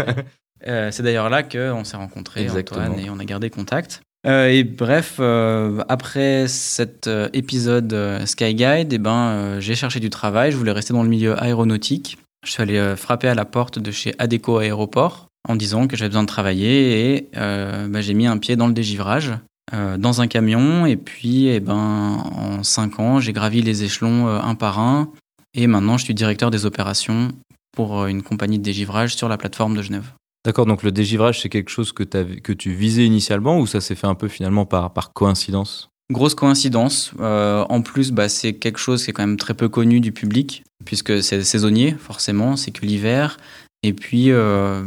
euh, 0.66 0.90
c'est 0.90 1.02
d'ailleurs 1.02 1.30
là 1.30 1.42
qu'on 1.42 1.84
s'est 1.84 1.96
rencontrés, 1.96 2.48
Antoine, 2.50 2.98
et 2.98 3.08
on 3.08 3.18
a 3.18 3.24
gardé 3.24 3.48
contact. 3.48 4.02
Euh, 4.26 4.48
et 4.48 4.64
bref, 4.64 5.16
euh, 5.20 5.82
après 5.88 6.48
cet 6.48 7.08
euh, 7.08 7.28
épisode 7.34 7.94
Skyguide, 8.24 8.92
eh 8.92 8.98
ben, 8.98 9.60
j'ai 9.60 9.74
cherché 9.74 10.00
du 10.00 10.10
travail. 10.10 10.50
Je 10.50 10.56
voulais 10.56 10.72
rester 10.72 10.94
dans 10.94 11.02
le 11.02 11.08
milieu 11.08 11.40
aéronautique. 11.42 12.18
Je 12.46 12.50
suis 12.50 12.62
allé 12.62 12.94
frapper 12.96 13.28
à 13.28 13.34
la 13.34 13.44
porte 13.44 13.78
de 13.78 13.90
chez 13.90 14.14
Adeco 14.18 14.58
Aéroport 14.58 15.28
en 15.48 15.56
disant 15.56 15.86
que 15.86 15.96
j'avais 15.96 16.10
besoin 16.10 16.22
de 16.22 16.28
travailler 16.28 17.14
et 17.14 17.28
bah, 17.32 18.02
j'ai 18.02 18.12
mis 18.12 18.26
un 18.26 18.36
pied 18.36 18.54
dans 18.54 18.66
le 18.66 18.74
dégivrage 18.74 19.32
dans 19.72 20.20
un 20.20 20.26
camion 20.26 20.84
et 20.84 20.96
puis 20.96 21.46
eh 21.46 21.60
ben, 21.60 21.72
en 21.74 22.62
cinq 22.62 23.00
ans 23.00 23.18
j'ai 23.18 23.32
gravi 23.32 23.62
les 23.62 23.82
échelons 23.82 24.28
un 24.28 24.54
par 24.54 24.78
un 24.78 25.10
et 25.54 25.66
maintenant 25.66 25.96
je 25.96 26.04
suis 26.04 26.12
directeur 26.12 26.50
des 26.50 26.66
opérations 26.66 27.28
pour 27.74 28.04
une 28.04 28.22
compagnie 28.22 28.58
de 28.58 28.62
dégivrage 28.62 29.16
sur 29.16 29.30
la 29.30 29.38
plateforme 29.38 29.74
de 29.74 29.80
Genève. 29.80 30.12
D'accord, 30.44 30.66
donc 30.66 30.82
le 30.82 30.92
dégivrage 30.92 31.40
c'est 31.40 31.48
quelque 31.48 31.70
chose 31.70 31.92
que, 31.92 32.04
tu 32.52 32.72
visais 32.72 33.06
initialement 33.06 33.58
ou 33.58 33.66
ça 33.66 33.80
s'est 33.80 33.94
fait 33.94 34.06
un 34.06 34.14
peu 34.14 34.28
finalement 34.28 34.66
par, 34.66 34.92
par 34.92 35.12
coïncidence? 35.12 35.90
Grosse 36.10 36.34
coïncidence. 36.34 37.12
Euh, 37.20 37.64
en 37.70 37.80
plus, 37.80 38.12
bah, 38.12 38.28
c'est 38.28 38.52
quelque 38.52 38.78
chose 38.78 39.02
qui 39.02 39.10
est 39.10 39.12
quand 39.14 39.26
même 39.26 39.38
très 39.38 39.54
peu 39.54 39.70
connu 39.70 40.00
du 40.00 40.12
public, 40.12 40.62
puisque 40.84 41.22
c'est 41.22 41.42
saisonnier, 41.42 41.92
forcément, 41.92 42.56
c'est 42.56 42.72
que 42.72 42.84
l'hiver. 42.84 43.38
Et 43.82 43.94
puis, 43.94 44.30
euh, 44.30 44.82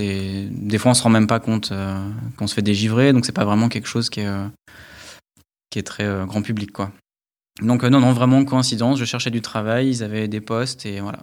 des 0.00 0.78
fois, 0.78 0.92
on 0.92 0.94
se 0.94 1.02
rend 1.02 1.10
même 1.10 1.26
pas 1.26 1.40
compte 1.40 1.72
euh, 1.72 2.08
qu'on 2.38 2.46
se 2.46 2.54
fait 2.54 2.62
dégivrer, 2.62 3.12
donc 3.12 3.26
c'est 3.26 3.32
pas 3.32 3.44
vraiment 3.44 3.68
quelque 3.68 3.88
chose 3.88 4.08
qui 4.08 4.20
est, 4.20 4.30
qui 5.68 5.78
est 5.78 5.82
très 5.82 6.24
grand 6.26 6.40
public, 6.40 6.72
quoi. 6.72 6.90
Donc 7.60 7.84
non, 7.84 8.00
non, 8.00 8.12
vraiment 8.12 8.42
coïncidence. 8.44 8.98
Je 8.98 9.04
cherchais 9.04 9.30
du 9.30 9.42
travail, 9.42 9.90
ils 9.90 10.02
avaient 10.02 10.26
des 10.26 10.40
postes 10.40 10.86
et 10.86 11.00
voilà. 11.00 11.18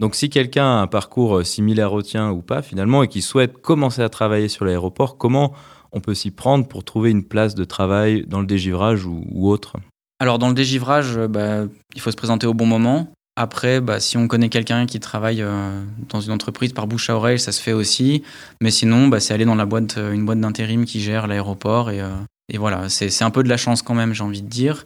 Donc 0.00 0.14
si 0.14 0.30
quelqu'un 0.30 0.64
a 0.64 0.80
un 0.80 0.86
parcours 0.86 1.44
similaire 1.44 1.92
au 1.92 2.02
tien 2.02 2.30
ou 2.30 2.40
pas 2.40 2.62
finalement 2.62 3.02
et 3.02 3.08
qui 3.08 3.22
souhaite 3.22 3.60
commencer 3.60 4.02
à 4.02 4.08
travailler 4.08 4.48
sur 4.48 4.64
l'aéroport, 4.64 5.18
comment 5.18 5.52
on 5.92 6.00
peut 6.00 6.14
s'y 6.14 6.30
prendre 6.30 6.66
pour 6.66 6.84
trouver 6.84 7.10
une 7.10 7.22
place 7.24 7.54
de 7.54 7.64
travail 7.64 8.24
dans 8.26 8.40
le 8.40 8.46
dégivrage 8.46 9.04
ou, 9.04 9.50
autre? 9.50 9.76
Alors 10.18 10.38
dans 10.38 10.48
le 10.48 10.54
dégivrage, 10.54 11.18
bah, 11.28 11.64
il 11.94 12.00
faut 12.00 12.10
se 12.10 12.16
présenter 12.16 12.46
au 12.46 12.54
bon 12.54 12.66
moment. 12.66 13.08
Après, 13.36 13.80
bah, 13.80 14.00
si 14.00 14.16
on 14.16 14.26
connaît 14.26 14.48
quelqu'un 14.48 14.86
qui 14.86 15.00
travaille 15.00 15.42
euh, 15.42 15.82
dans 16.08 16.20
une 16.20 16.32
entreprise 16.32 16.72
par 16.72 16.86
bouche 16.86 17.08
à 17.10 17.16
oreille, 17.16 17.38
ça 17.38 17.52
se 17.52 17.62
fait 17.62 17.72
aussi. 17.72 18.22
Mais 18.60 18.70
sinon, 18.70 19.08
bah, 19.08 19.20
c'est 19.20 19.32
aller 19.32 19.44
dans 19.44 19.54
la 19.54 19.66
boîte, 19.66 19.98
euh, 19.98 20.12
une 20.12 20.26
boîte 20.26 20.40
d'intérim 20.40 20.84
qui 20.84 21.00
gère 21.00 21.26
l'aéroport. 21.26 21.90
Et, 21.90 22.00
euh, 22.00 22.10
voilà, 22.58 22.88
c'est 22.88 23.22
un 23.22 23.30
peu 23.30 23.42
de 23.42 23.48
la 23.48 23.56
chance 23.56 23.80
quand 23.80 23.94
même, 23.94 24.12
j'ai 24.12 24.24
envie 24.24 24.42
de 24.42 24.48
dire. 24.48 24.84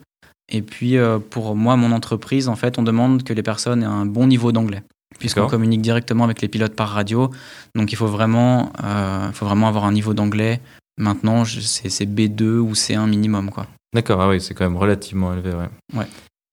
Et 0.49 0.61
puis, 0.61 0.97
euh, 0.97 1.19
pour 1.19 1.55
moi, 1.55 1.75
mon 1.75 1.91
entreprise, 1.91 2.47
en 2.47 2.55
fait, 2.55 2.77
on 2.77 2.83
demande 2.83 3.23
que 3.23 3.33
les 3.33 3.43
personnes 3.43 3.81
aient 3.81 3.87
un 3.87 4.05
bon 4.05 4.27
niveau 4.27 4.51
d'anglais. 4.51 4.83
Puisqu'on 5.25 5.47
communique 5.47 5.81
directement 5.81 6.23
avec 6.23 6.41
les 6.41 6.47
pilotes 6.47 6.75
par 6.75 6.89
radio. 6.89 7.29
Donc, 7.75 7.91
il 7.91 7.95
faut 7.95 8.07
vraiment, 8.07 8.71
euh, 8.83 9.31
faut 9.31 9.45
vraiment 9.45 9.67
avoir 9.67 9.85
un 9.85 9.91
niveau 9.91 10.13
d'anglais. 10.13 10.61
Maintenant, 10.97 11.43
c'est 11.45 12.05
B2 12.05 12.59
ou 12.59 12.73
C1 12.73 13.07
minimum. 13.07 13.49
quoi. 13.49 13.67
D'accord, 13.93 14.21
ah 14.21 14.29
oui, 14.29 14.39
c'est 14.39 14.53
quand 14.53 14.65
même 14.65 14.77
relativement 14.77 15.33
élevé. 15.33 15.51
Ouais. 15.51 15.69
ouais. 15.99 16.07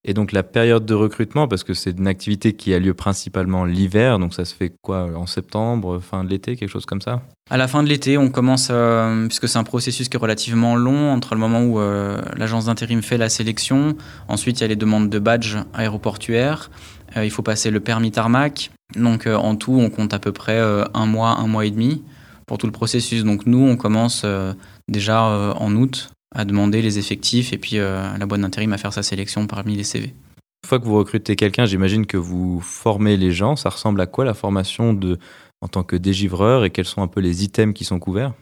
Et 0.05 0.15
donc 0.15 0.33
la 0.33 0.43
période 0.43 0.85
de 0.85 0.95
recrutement, 0.95 1.47
parce 1.47 1.63
que 1.63 1.75
c'est 1.75 1.93
une 1.93 2.09
activité 2.09 2.55
qui 2.55 2.75
a 2.75 2.81
lieu 2.81 2.93
principalement 2.93 3.65
l'hiver, 3.65 4.19
donc 4.19 4.35
ça 4.35 4.45
se 4.45 4.53
fait 4.53 4.73
quoi 4.83 5.09
en 5.17 5.27
septembre, 5.27 6.01
fin 6.01 6.25
de 6.25 6.31
l'été, 6.31 6.57
quelque 6.57 6.69
chose 6.69 6.87
comme 6.87 7.01
ça? 7.01 7.23
À 7.51 7.57
la 7.57 7.69
fin 7.69 7.85
de 7.85 7.89
l'été, 7.89 8.19
on 8.19 8.29
commence, 8.29 8.69
euh, 8.73 9.27
puisque 9.29 9.47
c'est 9.47 9.59
un 9.59 9.65
processus 9.65 10.09
qui 10.09 10.17
est 10.17 10.21
relativement 10.21 10.75
long, 10.75 11.13
entre 11.13 11.35
le 11.35 11.41
moment 11.41 11.63
où 11.63 11.79
euh, 11.79 12.21
l'agence 12.37 12.65
d'intérim 12.65 13.01
fait 13.01 13.17
la 13.17 13.29
sélection, 13.29 13.97
ensuite 14.27 14.59
il 14.59 14.63
y 14.63 14.65
a 14.65 14.69
les 14.69 14.77
demandes 14.77 15.09
de 15.09 15.19
badge 15.21 15.57
aéroportuaire, 15.73 16.71
euh, 16.73 16.73
il 17.17 17.31
faut 17.31 17.43
passer 17.43 17.71
le 17.71 17.81
permis 17.81 18.11
tarmac, 18.11 18.71
donc 18.97 19.27
euh, 19.27 19.37
en 19.37 19.57
tout 19.57 19.73
on 19.73 19.91
compte 19.91 20.15
à 20.15 20.19
peu 20.19 20.33
près 20.33 20.59
euh, 20.59 20.85
un 20.95 21.07
mois, 21.07 21.39
un 21.39 21.47
mois 21.47 21.67
et 21.67 21.71
demi 21.71 22.03
pour 22.47 22.59
tout 22.59 22.67
le 22.67 22.73
processus. 22.73 23.25
Donc 23.25 23.47
nous 23.47 23.63
on 23.65 23.77
commence 23.77 24.23
euh, 24.25 24.53
déjà 24.89 25.23
en 25.23 25.75
août 25.77 26.11
à 26.35 26.45
demander 26.45 26.83
les 26.83 26.99
effectifs 26.99 27.53
et 27.53 27.59
puis 27.59 27.79
euh, 27.79 28.17
la 28.17 28.27
boîte 28.27 28.41
d'intérim 28.41 28.73
à 28.73 28.79
faire 28.79 28.93
sa 28.93 29.03
sélection 29.03 29.47
parmi 29.47 29.77
les 29.77 29.85
CV. 29.85 30.15
Une 30.65 30.69
fois 30.69 30.79
que 30.79 30.85
vous 30.85 30.97
recrutez 30.97 31.37
quelqu'un, 31.37 31.67
j'imagine 31.67 32.07
que 32.07 32.17
vous 32.17 32.61
formez 32.61 33.17
les 33.17 33.33
gens. 33.33 33.57
Ça 33.57 33.69
ressemble 33.69 34.01
à 34.01 34.07
quoi 34.07 34.25
la 34.25 34.35
formation 34.35 34.95
de, 34.95 35.19
en 35.61 35.69
tant 35.69 35.83
que 35.83 35.97
dégivreur 35.97 36.65
et 36.65 36.71
quels 36.71 36.87
sont 36.87 37.03
un 37.03 37.09
peu 37.09 37.21
les 37.21 37.45
items 37.45 37.75
qui 37.75 37.85
sont 37.85 37.99
couverts? 37.99 38.33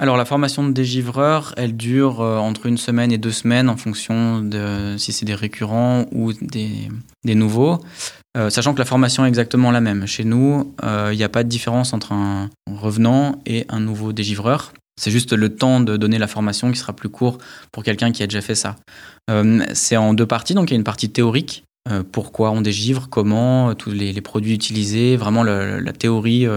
Alors 0.00 0.16
la 0.16 0.24
formation 0.24 0.64
de 0.64 0.72
dégivreur, 0.72 1.54
elle 1.56 1.76
dure 1.76 2.20
euh, 2.20 2.38
entre 2.38 2.66
une 2.66 2.78
semaine 2.78 3.10
et 3.10 3.18
deux 3.18 3.32
semaines 3.32 3.68
en 3.68 3.76
fonction 3.76 4.40
de 4.40 4.94
si 4.96 5.12
c'est 5.12 5.24
des 5.24 5.34
récurrents 5.34 6.06
ou 6.12 6.32
des, 6.32 6.88
nouveaux, 7.34 7.80
euh, 8.36 8.48
sachant 8.48 8.74
que 8.74 8.78
la 8.78 8.84
formation 8.84 9.24
est 9.24 9.28
exactement 9.28 9.72
la 9.72 9.80
même. 9.80 10.06
Chez 10.06 10.22
nous, 10.22 10.72
il 10.82 10.88
euh, 10.88 11.14
n'y 11.16 11.24
a 11.24 11.28
pas 11.28 11.42
de 11.42 11.48
différence 11.48 11.92
entre 11.92 12.12
un 12.12 12.48
revenant 12.70 13.42
et 13.44 13.66
un 13.68 13.80
nouveau 13.80 14.12
dégivreur. 14.12 14.72
C'est 15.00 15.10
juste 15.10 15.32
le 15.32 15.54
temps 15.54 15.80
de 15.80 15.96
donner 15.96 16.18
la 16.18 16.28
formation 16.28 16.70
qui 16.70 16.78
sera 16.78 16.92
plus 16.92 17.08
court 17.08 17.38
pour 17.72 17.82
quelqu'un 17.82 18.12
qui 18.12 18.22
a 18.22 18.26
déjà 18.28 18.40
fait 18.40 18.56
ça. 18.56 18.76
C'est 19.74 19.96
en 19.96 20.14
deux 20.14 20.26
parties, 20.26 20.54
donc 20.54 20.70
il 20.70 20.72
y 20.72 20.76
a 20.76 20.78
une 20.78 20.84
partie 20.84 21.10
théorique, 21.10 21.64
pourquoi 22.10 22.50
on 22.50 22.62
dégivre, 22.62 23.08
comment, 23.08 23.74
tous 23.76 23.92
les, 23.92 24.20
produits 24.22 24.54
utilisés, 24.54 25.16
vraiment 25.16 25.44
la 25.44 25.92
théorie, 25.92 26.48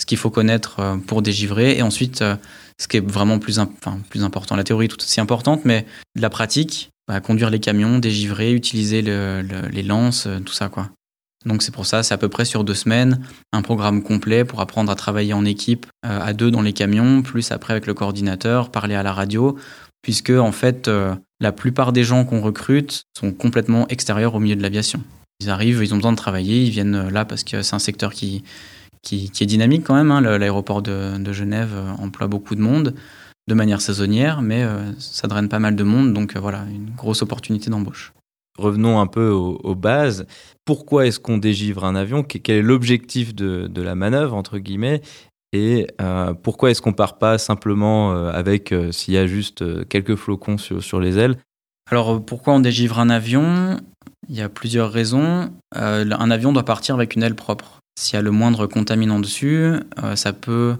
ce 0.00 0.06
qu'il 0.06 0.18
faut 0.18 0.30
connaître 0.30 0.80
euh, 0.80 0.96
pour 0.96 1.22
dégivrer, 1.22 1.76
et 1.76 1.82
ensuite 1.82 2.22
euh, 2.22 2.36
ce 2.80 2.88
qui 2.88 2.96
est 2.96 3.06
vraiment 3.06 3.38
plus, 3.38 3.58
enfin, 3.58 3.98
plus 4.10 4.24
important. 4.24 4.56
La 4.56 4.64
théorie 4.64 4.86
est 4.86 4.88
tout 4.88 5.00
aussi 5.00 5.20
importante, 5.20 5.64
mais 5.64 5.86
la 6.16 6.30
pratique, 6.30 6.90
bah, 7.06 7.20
conduire 7.20 7.50
les 7.50 7.60
camions, 7.60 7.98
dégivrer, 7.98 8.52
utiliser 8.52 9.02
le, 9.02 9.42
le, 9.42 9.68
les 9.68 9.82
lances, 9.82 10.26
euh, 10.26 10.40
tout 10.40 10.52
ça 10.52 10.68
quoi. 10.68 10.90
Donc 11.46 11.62
c'est 11.62 11.72
pour 11.72 11.84
ça, 11.84 12.02
c'est 12.02 12.14
à 12.14 12.18
peu 12.18 12.30
près 12.30 12.46
sur 12.46 12.64
deux 12.64 12.74
semaines, 12.74 13.20
un 13.52 13.60
programme 13.60 14.02
complet 14.02 14.46
pour 14.46 14.62
apprendre 14.62 14.90
à 14.90 14.94
travailler 14.94 15.34
en 15.34 15.44
équipe, 15.44 15.84
à 16.02 16.32
deux 16.32 16.50
dans 16.50 16.62
les 16.62 16.72
camions, 16.72 17.20
plus 17.20 17.52
après 17.52 17.74
avec 17.74 17.86
le 17.86 17.92
coordinateur, 17.92 18.70
parler 18.70 18.94
à 18.94 19.02
la 19.02 19.12
radio, 19.12 19.54
puisque 20.00 20.30
en 20.30 20.52
fait, 20.52 20.90
la 21.40 21.52
plupart 21.52 21.92
des 21.92 22.02
gens 22.02 22.24
qu'on 22.24 22.40
recrute 22.40 23.02
sont 23.14 23.30
complètement 23.30 23.86
extérieurs 23.88 24.34
au 24.34 24.40
milieu 24.40 24.56
de 24.56 24.62
l'aviation. 24.62 25.02
Ils 25.40 25.50
arrivent, 25.50 25.82
ils 25.84 25.92
ont 25.92 25.98
besoin 25.98 26.12
de 26.12 26.16
travailler, 26.16 26.62
ils 26.62 26.70
viennent 26.70 27.10
là 27.10 27.26
parce 27.26 27.44
que 27.44 27.60
c'est 27.60 27.74
un 27.74 27.78
secteur 27.78 28.14
qui, 28.14 28.42
qui, 29.04 29.30
qui, 29.30 29.44
est 29.44 29.46
dynamique 29.46 29.84
quand 29.84 29.94
même. 29.94 30.10
Hein. 30.10 30.20
L'aéroport 30.20 30.82
de, 30.82 31.16
de, 31.18 31.32
Genève 31.32 31.72
euh, 31.74 31.92
emploie 32.02 32.26
beaucoup 32.26 32.54
de 32.54 32.60
monde 32.60 32.94
de 33.46 33.54
manière 33.54 33.80
saisonnière, 33.80 34.42
mais 34.42 34.64
euh, 34.64 34.92
ça 34.98 35.28
draine 35.28 35.48
pas 35.48 35.58
mal 35.58 35.76
de 35.76 35.84
monde, 35.84 36.12
donc 36.14 36.34
euh, 36.34 36.40
voilà, 36.40 36.64
une 36.74 36.90
grosse 36.96 37.22
opportunité 37.22 37.70
d'embauche. 37.70 38.12
Revenons 38.58 39.00
un 39.00 39.06
peu 39.06 39.28
aux, 39.30 39.60
aux 39.62 39.74
bases. 39.74 40.26
Pourquoi 40.64 41.06
est-ce 41.06 41.20
qu'on 41.20 41.38
dégivre 41.38 41.84
un 41.84 41.94
avion? 41.94 42.22
Quel 42.22 42.56
est 42.56 42.62
l'objectif 42.62 43.34
de, 43.34 43.66
de, 43.66 43.82
la 43.82 43.94
manœuvre, 43.94 44.34
entre 44.34 44.58
guillemets? 44.58 45.02
Et 45.52 45.86
euh, 46.00 46.34
pourquoi 46.34 46.70
est-ce 46.70 46.80
qu'on 46.80 46.92
part 46.92 47.18
pas 47.18 47.38
simplement 47.38 48.12
avec, 48.28 48.72
euh, 48.72 48.90
s'il 48.92 49.14
y 49.14 49.18
a 49.18 49.26
juste 49.26 49.88
quelques 49.88 50.16
flocons 50.16 50.56
sur, 50.56 50.82
sur 50.82 51.00
les 51.00 51.18
ailes? 51.18 51.36
Alors, 51.90 52.24
pourquoi 52.24 52.54
on 52.54 52.60
dégivre 52.60 52.98
un 52.98 53.10
avion? 53.10 53.78
Il 54.28 54.36
y 54.36 54.42
a 54.42 54.48
plusieurs 54.48 54.90
raisons. 54.90 55.50
Euh, 55.76 56.08
un 56.10 56.30
avion 56.30 56.52
doit 56.52 56.64
partir 56.64 56.94
avec 56.94 57.14
une 57.14 57.22
aile 57.22 57.34
propre. 57.34 57.80
S'il 57.98 58.14
y 58.14 58.18
a 58.18 58.22
le 58.22 58.30
moindre 58.30 58.66
contaminant 58.66 59.20
dessus, 59.20 59.72
euh, 60.02 60.16
ça 60.16 60.32
peut 60.32 60.76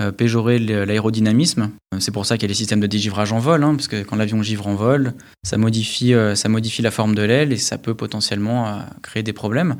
euh, 0.00 0.12
péjorer 0.12 0.58
l'aérodynamisme. 0.58 1.70
C'est 1.98 2.10
pour 2.10 2.26
ça 2.26 2.36
qu'il 2.36 2.42
y 2.42 2.44
a 2.44 2.48
les 2.48 2.54
systèmes 2.54 2.78
de 2.78 2.86
dégivrage 2.86 3.32
en 3.32 3.38
vol, 3.38 3.64
hein, 3.64 3.74
parce 3.74 3.88
que 3.88 4.02
quand 4.02 4.16
l'avion 4.16 4.42
givre 4.42 4.66
en 4.66 4.74
vol, 4.74 5.14
ça 5.42 5.56
modifie, 5.56 6.12
euh, 6.12 6.34
ça 6.34 6.50
modifie 6.50 6.82
la 6.82 6.90
forme 6.90 7.14
de 7.14 7.22
l'aile 7.22 7.54
et 7.54 7.56
ça 7.56 7.78
peut 7.78 7.94
potentiellement 7.94 8.68
euh, 8.68 8.80
créer 9.00 9.22
des 9.22 9.32
problèmes. 9.32 9.76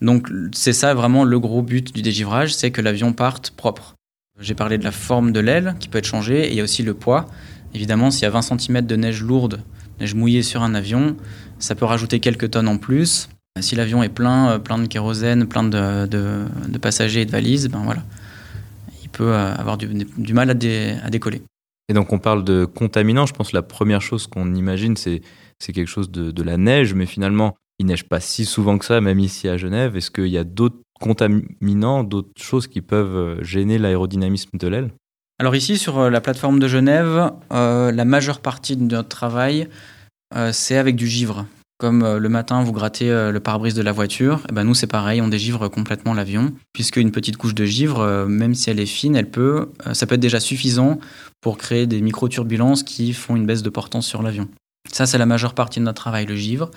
Donc 0.00 0.30
c'est 0.52 0.72
ça 0.72 0.94
vraiment 0.94 1.24
le 1.24 1.38
gros 1.38 1.60
but 1.60 1.94
du 1.94 2.00
dégivrage, 2.00 2.54
c'est 2.54 2.70
que 2.70 2.80
l'avion 2.80 3.12
parte 3.12 3.50
propre. 3.50 3.94
J'ai 4.40 4.54
parlé 4.54 4.78
de 4.78 4.84
la 4.84 4.90
forme 4.90 5.32
de 5.32 5.40
l'aile 5.40 5.76
qui 5.78 5.88
peut 5.88 5.98
être 5.98 6.06
changée 6.06 6.46
et 6.46 6.50
il 6.50 6.56
y 6.56 6.60
a 6.60 6.64
aussi 6.64 6.82
le 6.82 6.94
poids. 6.94 7.26
Évidemment, 7.74 8.10
s'il 8.10 8.22
y 8.22 8.26
a 8.26 8.30
20 8.30 8.58
cm 8.58 8.80
de 8.86 8.96
neige 8.96 9.22
lourde, 9.22 9.62
neige 10.00 10.14
mouillée 10.14 10.42
sur 10.42 10.62
un 10.62 10.74
avion, 10.74 11.14
ça 11.58 11.74
peut 11.74 11.84
rajouter 11.84 12.20
quelques 12.20 12.52
tonnes 12.52 12.68
en 12.68 12.78
plus. 12.78 13.28
Si 13.60 13.76
l'avion 13.76 14.02
est 14.02 14.08
plein, 14.08 14.58
plein 14.58 14.78
de 14.78 14.86
kérosène, 14.86 15.46
plein 15.46 15.62
de, 15.62 16.06
de, 16.06 16.78
passagers 16.78 17.20
et 17.20 17.26
de 17.26 17.30
valises, 17.30 17.68
ben 17.68 17.82
voilà, 17.84 18.02
il 19.02 19.08
peut 19.08 19.34
avoir 19.34 19.76
du, 19.76 19.86
du 20.16 20.34
mal 20.34 20.50
à, 20.50 20.52
à, 20.52 21.10
décoller. 21.10 21.42
Et 21.88 21.94
donc 21.94 22.12
on 22.12 22.18
parle 22.18 22.44
de 22.44 22.64
contaminants, 22.64 23.26
je 23.26 23.34
pense 23.34 23.50
que 23.50 23.56
la 23.56 23.62
première 23.62 24.00
chose 24.00 24.26
qu'on 24.26 24.54
imagine 24.54 24.96
c'est 24.96 25.20
quelque 25.60 25.86
chose 25.86 26.10
de, 26.10 26.30
de, 26.30 26.42
la 26.42 26.56
neige, 26.56 26.94
mais 26.94 27.06
finalement 27.06 27.56
il 27.78 27.86
neige 27.86 28.04
pas 28.04 28.20
si 28.20 28.44
souvent 28.44 28.78
que 28.78 28.84
ça, 28.84 29.00
même 29.00 29.18
ici 29.18 29.48
à 29.48 29.56
Genève. 29.56 29.96
Est-ce 29.96 30.10
qu'il 30.10 30.28
y 30.28 30.38
a 30.38 30.44
d'autres 30.44 30.78
contaminants, 31.00 32.04
d'autres 32.04 32.30
choses 32.40 32.68
qui 32.68 32.80
peuvent 32.80 33.16
euh, 33.16 33.42
gêner 33.42 33.78
l'aérodynamisme 33.78 34.56
de 34.56 34.68
l'aile? 34.68 34.90
Alors 35.38 35.56
ici, 35.56 35.76
sur 35.76 35.98
euh, 35.98 36.10
la 36.10 36.20
plateforme 36.20 36.60
de 36.60 36.68
Genève, 36.68 37.32
euh, 37.52 37.90
la 37.90 38.04
majeure 38.04 38.40
partie 38.40 38.76
de 38.76 38.84
notre 38.84 39.08
travail, 39.08 39.68
c'est 40.52 40.78
avec 40.78 40.96
du 40.96 41.06
givre. 41.06 41.44
Comme 41.82 42.16
le 42.16 42.28
matin, 42.28 42.62
vous 42.62 42.70
grattez 42.70 43.08
le 43.08 43.40
pare-brise 43.40 43.74
de 43.74 43.82
la 43.82 43.90
voiture, 43.90 44.38
et 44.38 44.50
eh 44.50 44.52
ben 44.52 44.62
nous 44.62 44.74
c'est 44.74 44.86
pareil, 44.86 45.20
on 45.20 45.26
dégivre 45.26 45.66
complètement 45.66 46.14
l'avion, 46.14 46.52
puisque 46.72 46.98
une 46.98 47.10
petite 47.10 47.36
couche 47.36 47.56
de 47.56 47.64
givre, 47.64 48.24
même 48.28 48.54
si 48.54 48.70
elle 48.70 48.78
est 48.78 48.86
fine, 48.86 49.16
elle 49.16 49.28
peut, 49.28 49.68
ça 49.92 50.06
peut 50.06 50.14
être 50.14 50.20
déjà 50.20 50.38
suffisant 50.38 51.00
pour 51.40 51.58
créer 51.58 51.88
des 51.88 52.00
micro-turbulences 52.00 52.84
qui 52.84 53.12
font 53.12 53.34
une 53.34 53.46
baisse 53.46 53.64
de 53.64 53.68
portance 53.68 54.06
sur 54.06 54.22
l'avion. 54.22 54.48
Ça, 54.90 55.06
c'est 55.06 55.18
la 55.18 55.26
majeure 55.26 55.54
partie 55.54 55.80
de 55.80 55.84
notre 55.84 56.00
travail, 56.00 56.26
le 56.26 56.36
givre. 56.36 56.70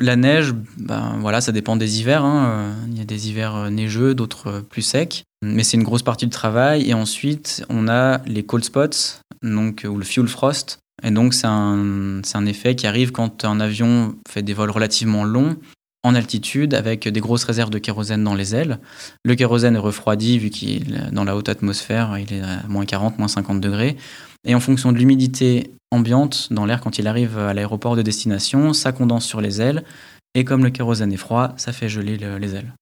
La 0.00 0.16
neige, 0.16 0.54
ben 0.78 1.18
voilà, 1.20 1.40
ça 1.40 1.52
dépend 1.52 1.76
des 1.76 2.00
hivers. 2.00 2.24
Hein. 2.24 2.74
Il 2.88 2.98
y 2.98 3.00
a 3.02 3.04
des 3.04 3.28
hivers 3.28 3.54
euh, 3.54 3.70
neigeux, 3.70 4.14
d'autres 4.14 4.48
euh, 4.48 4.60
plus 4.62 4.82
secs. 4.82 5.24
Mais 5.44 5.64
c'est 5.64 5.76
une 5.76 5.82
grosse 5.82 6.02
partie 6.02 6.24
du 6.24 6.30
travail. 6.30 6.88
Et 6.88 6.94
ensuite, 6.94 7.64
on 7.68 7.88
a 7.88 8.18
les 8.26 8.42
cold 8.42 8.64
spots, 8.64 9.20
donc, 9.42 9.86
ou 9.88 9.98
le 9.98 10.04
fuel 10.04 10.28
frost. 10.28 10.78
Et 11.02 11.10
donc, 11.10 11.34
c'est 11.34 11.46
un, 11.46 12.20
un, 12.34 12.46
effet 12.46 12.74
qui 12.76 12.86
arrive 12.86 13.12
quand 13.12 13.44
un 13.44 13.60
avion 13.60 14.14
fait 14.28 14.42
des 14.42 14.54
vols 14.54 14.70
relativement 14.70 15.24
longs 15.24 15.56
en 16.04 16.14
altitude 16.14 16.74
avec 16.74 17.08
des 17.08 17.20
grosses 17.20 17.44
réserves 17.44 17.70
de 17.70 17.78
kérosène 17.78 18.24
dans 18.24 18.34
les 18.34 18.54
ailes. 18.54 18.78
Le 19.24 19.34
kérosène 19.34 19.76
est 19.76 19.80
refroidi 19.80 20.38
vu 20.38 20.50
qu'il 20.50 20.94
est 20.94 21.12
dans 21.12 21.24
la 21.24 21.36
haute 21.36 21.48
atmosphère, 21.48 22.18
il 22.18 22.32
est 22.32 22.40
à 22.40 22.66
moins 22.68 22.84
40, 22.84 23.18
moins 23.18 23.28
50 23.28 23.60
degrés. 23.60 23.96
Et 24.44 24.54
en 24.54 24.60
fonction 24.60 24.90
de 24.90 24.98
l'humidité 24.98 25.72
ambiante 25.92 26.48
dans 26.52 26.66
l'air 26.66 26.80
quand 26.80 26.98
il 26.98 27.06
arrive 27.06 27.38
à 27.38 27.54
l'aéroport 27.54 27.94
de 27.94 28.02
destination, 28.02 28.72
ça 28.72 28.92
condense 28.92 29.24
sur 29.24 29.40
les 29.40 29.60
ailes. 29.60 29.84
Et 30.34 30.44
comme 30.44 30.64
le 30.64 30.70
kérosène 30.70 31.12
est 31.12 31.18
froid, 31.18 31.52
ça 31.56 31.72
fait 31.72 31.88
geler 31.88 32.16
les 32.16 32.54
ailes. 32.54 32.72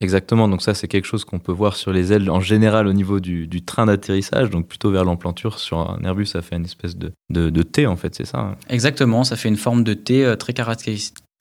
Exactement, 0.00 0.46
donc 0.46 0.62
ça 0.62 0.74
c'est 0.74 0.86
quelque 0.86 1.06
chose 1.06 1.24
qu'on 1.24 1.40
peut 1.40 1.52
voir 1.52 1.74
sur 1.74 1.92
les 1.92 2.12
ailes 2.12 2.30
en 2.30 2.40
général 2.40 2.86
au 2.86 2.92
niveau 2.92 3.18
du, 3.18 3.62
train 3.62 3.86
d'atterrissage, 3.86 4.48
donc 4.48 4.68
plutôt 4.68 4.92
vers 4.92 5.04
l'emplanture. 5.04 5.58
Sur 5.58 5.78
un 5.78 6.00
Airbus, 6.04 6.26
ça 6.26 6.42
fait 6.42 6.56
une 6.56 6.64
espèce 6.64 6.96
de, 6.96 7.12
de, 7.30 7.62
T 7.62 7.86
en 7.86 7.96
fait, 7.96 8.14
c'est 8.14 8.24
ça 8.24 8.38
hein 8.38 8.56
Exactement, 8.68 9.24
ça 9.24 9.34
fait 9.36 9.48
une 9.48 9.56
forme 9.56 9.82
de 9.82 9.94
T 9.94 10.24
euh, 10.24 10.36
très 10.36 10.54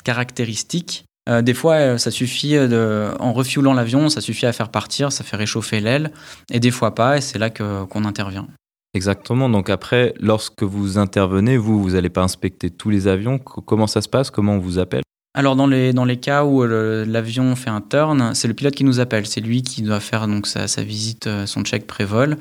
caractéristique. 0.03 1.05
Euh, 1.29 1.41
des 1.41 1.53
fois, 1.53 1.73
euh, 1.75 1.97
ça 1.97 2.09
suffit, 2.09 2.53
de, 2.53 3.11
en 3.19 3.31
refuelant 3.33 3.73
l'avion, 3.73 4.09
ça 4.09 4.21
suffit 4.21 4.47
à 4.47 4.53
faire 4.53 4.69
partir, 4.69 5.11
ça 5.11 5.23
fait 5.23 5.35
réchauffer 5.35 5.79
l'aile, 5.79 6.11
et 6.51 6.59
des 6.59 6.71
fois 6.71 6.95
pas, 6.95 7.17
et 7.17 7.21
c'est 7.21 7.37
là 7.37 7.51
qu'on 7.51 8.05
intervient. 8.05 8.47
Exactement. 8.95 9.49
Donc 9.49 9.69
après, 9.69 10.15
lorsque 10.19 10.63
vous 10.63 10.97
intervenez, 10.97 11.57
vous, 11.57 11.83
vous 11.83 11.91
n'allez 11.91 12.09
pas 12.09 12.23
inspecter 12.23 12.71
tous 12.71 12.89
les 12.89 13.07
avions. 13.07 13.37
Comment 13.37 13.85
ça 13.85 14.01
se 14.01 14.09
passe? 14.09 14.31
Comment 14.31 14.53
on 14.53 14.59
vous 14.59 14.79
appelle? 14.79 15.03
Alors 15.37 15.55
dans 15.55 15.67
les, 15.67 15.93
dans 15.93 16.03
les 16.03 16.17
cas 16.17 16.45
où 16.45 16.63
l'avion 16.63 17.55
fait 17.55 17.69
un 17.69 17.79
turn, 17.79 18.33
c'est 18.33 18.47
le 18.47 18.55
pilote 18.55 18.73
qui 18.73 18.83
nous 18.83 18.99
appelle. 18.99 19.27
C'est 19.27 19.39
lui 19.39 19.61
qui 19.61 19.83
doit 19.83 19.99
faire 19.99 20.27
donc 20.27 20.47
sa, 20.47 20.65
visite, 20.81 21.27
euh, 21.27 21.45
son 21.45 21.63
check 21.63 21.85
pré-vol, 21.85 22.37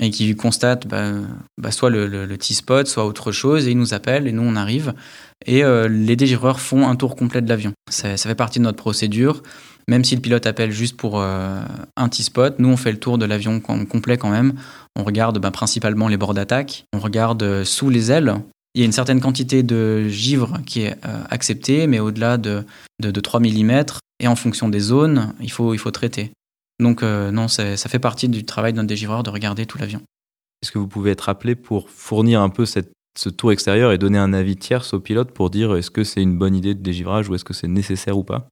et 0.00 0.10
qui 0.10 0.36
constate 0.36 0.86
bah, 0.86 1.10
bah, 1.60 1.72
soit 1.72 1.90
le, 1.90 2.36
T-spot, 2.36 2.86
soit 2.86 3.04
autre 3.06 3.32
chose, 3.32 3.66
et 3.66 3.72
il 3.72 3.76
nous 3.76 3.92
appelle, 3.92 4.28
et 4.28 4.32
nous 4.32 4.44
on 4.44 4.54
arrive. 4.54 4.94
Et 5.46 5.64
euh, 5.64 5.88
les 5.88 6.14
dégivreurs 6.14 6.60
font 6.60 6.86
un 6.86 6.94
tour 6.94 7.16
complet 7.16 7.42
de 7.42 7.48
l'avion. 7.48 7.72
Ça, 7.90 8.16
fait 8.16 8.36
partie 8.36 8.60
de 8.60 8.64
notre 8.64 8.78
procédure. 8.78 9.42
Même 9.88 10.04
si 10.04 10.14
le 10.14 10.20
pilote 10.20 10.46
appelle 10.46 10.70
juste 10.70 10.96
pour 10.96 11.20
euh, 11.20 11.60
un 11.96 12.08
T-spot, 12.08 12.60
nous 12.60 12.68
on 12.68 12.76
fait 12.76 12.92
le 12.92 13.00
tour 13.00 13.18
de 13.18 13.24
l'avion 13.24 13.58
complet 13.58 14.16
quand 14.16 14.30
même. 14.30 14.52
On 14.94 15.02
regarde 15.02 15.40
ben, 15.40 15.50
principalement 15.50 16.06
les 16.06 16.16
bords 16.16 16.34
d'attaque, 16.34 16.84
on 16.94 17.00
regarde 17.00 17.42
euh, 17.42 17.64
sous 17.64 17.90
les 17.90 18.12
ailes. 18.12 18.36
Il 18.78 18.82
y 18.82 18.84
a 18.84 18.86
une 18.86 18.92
certaine 18.92 19.20
quantité 19.20 19.64
de 19.64 20.06
givre 20.06 20.60
qui 20.64 20.82
est 20.82 20.96
euh, 21.04 21.24
acceptée, 21.30 21.88
mais 21.88 21.98
au-delà 21.98 22.36
de, 22.36 22.64
de, 23.00 23.20
3 23.20 23.40
mm, 23.40 23.82
et 24.20 24.28
en 24.28 24.36
fonction 24.36 24.68
des 24.68 24.78
zones, 24.78 25.34
il 25.40 25.50
faut, 25.50 25.74
traiter. 25.90 26.30
Donc 26.78 27.02
non, 27.02 27.48
ça 27.48 27.76
fait 27.76 27.98
partie 27.98 28.28
du 28.28 28.44
travail 28.44 28.72
d'un 28.74 28.84
dégivreur 28.84 29.24
de 29.24 29.30
regarder 29.30 29.66
tout 29.66 29.78
l'avion. 29.78 30.00
Est-ce 30.62 30.70
que 30.70 30.78
vous 30.78 30.86
pouvez 30.86 31.10
être 31.10 31.28
appelé 31.28 31.56
pour 31.56 31.90
fournir 31.90 32.40
un 32.40 32.50
peu 32.50 32.66
ce 32.66 33.28
tour 33.30 33.50
extérieur 33.50 33.90
et 33.90 33.98
donner 33.98 34.18
un 34.18 34.32
avis 34.32 34.54
tierce 34.54 34.94
au 34.94 35.00
pilote 35.00 35.32
pour 35.32 35.50
dire 35.50 35.74
est-ce 35.74 35.90
que 35.90 36.04
c'est 36.04 36.22
une 36.22 36.38
bonne 36.38 36.54
idée 36.54 36.76
de 36.76 36.80
dégivrage 36.80 37.28
ou 37.28 37.34
est-ce 37.34 37.44
que 37.44 37.54
c'est 37.54 37.66
nécessaire 37.66 38.16
ou 38.16 38.22
pas? 38.22 38.48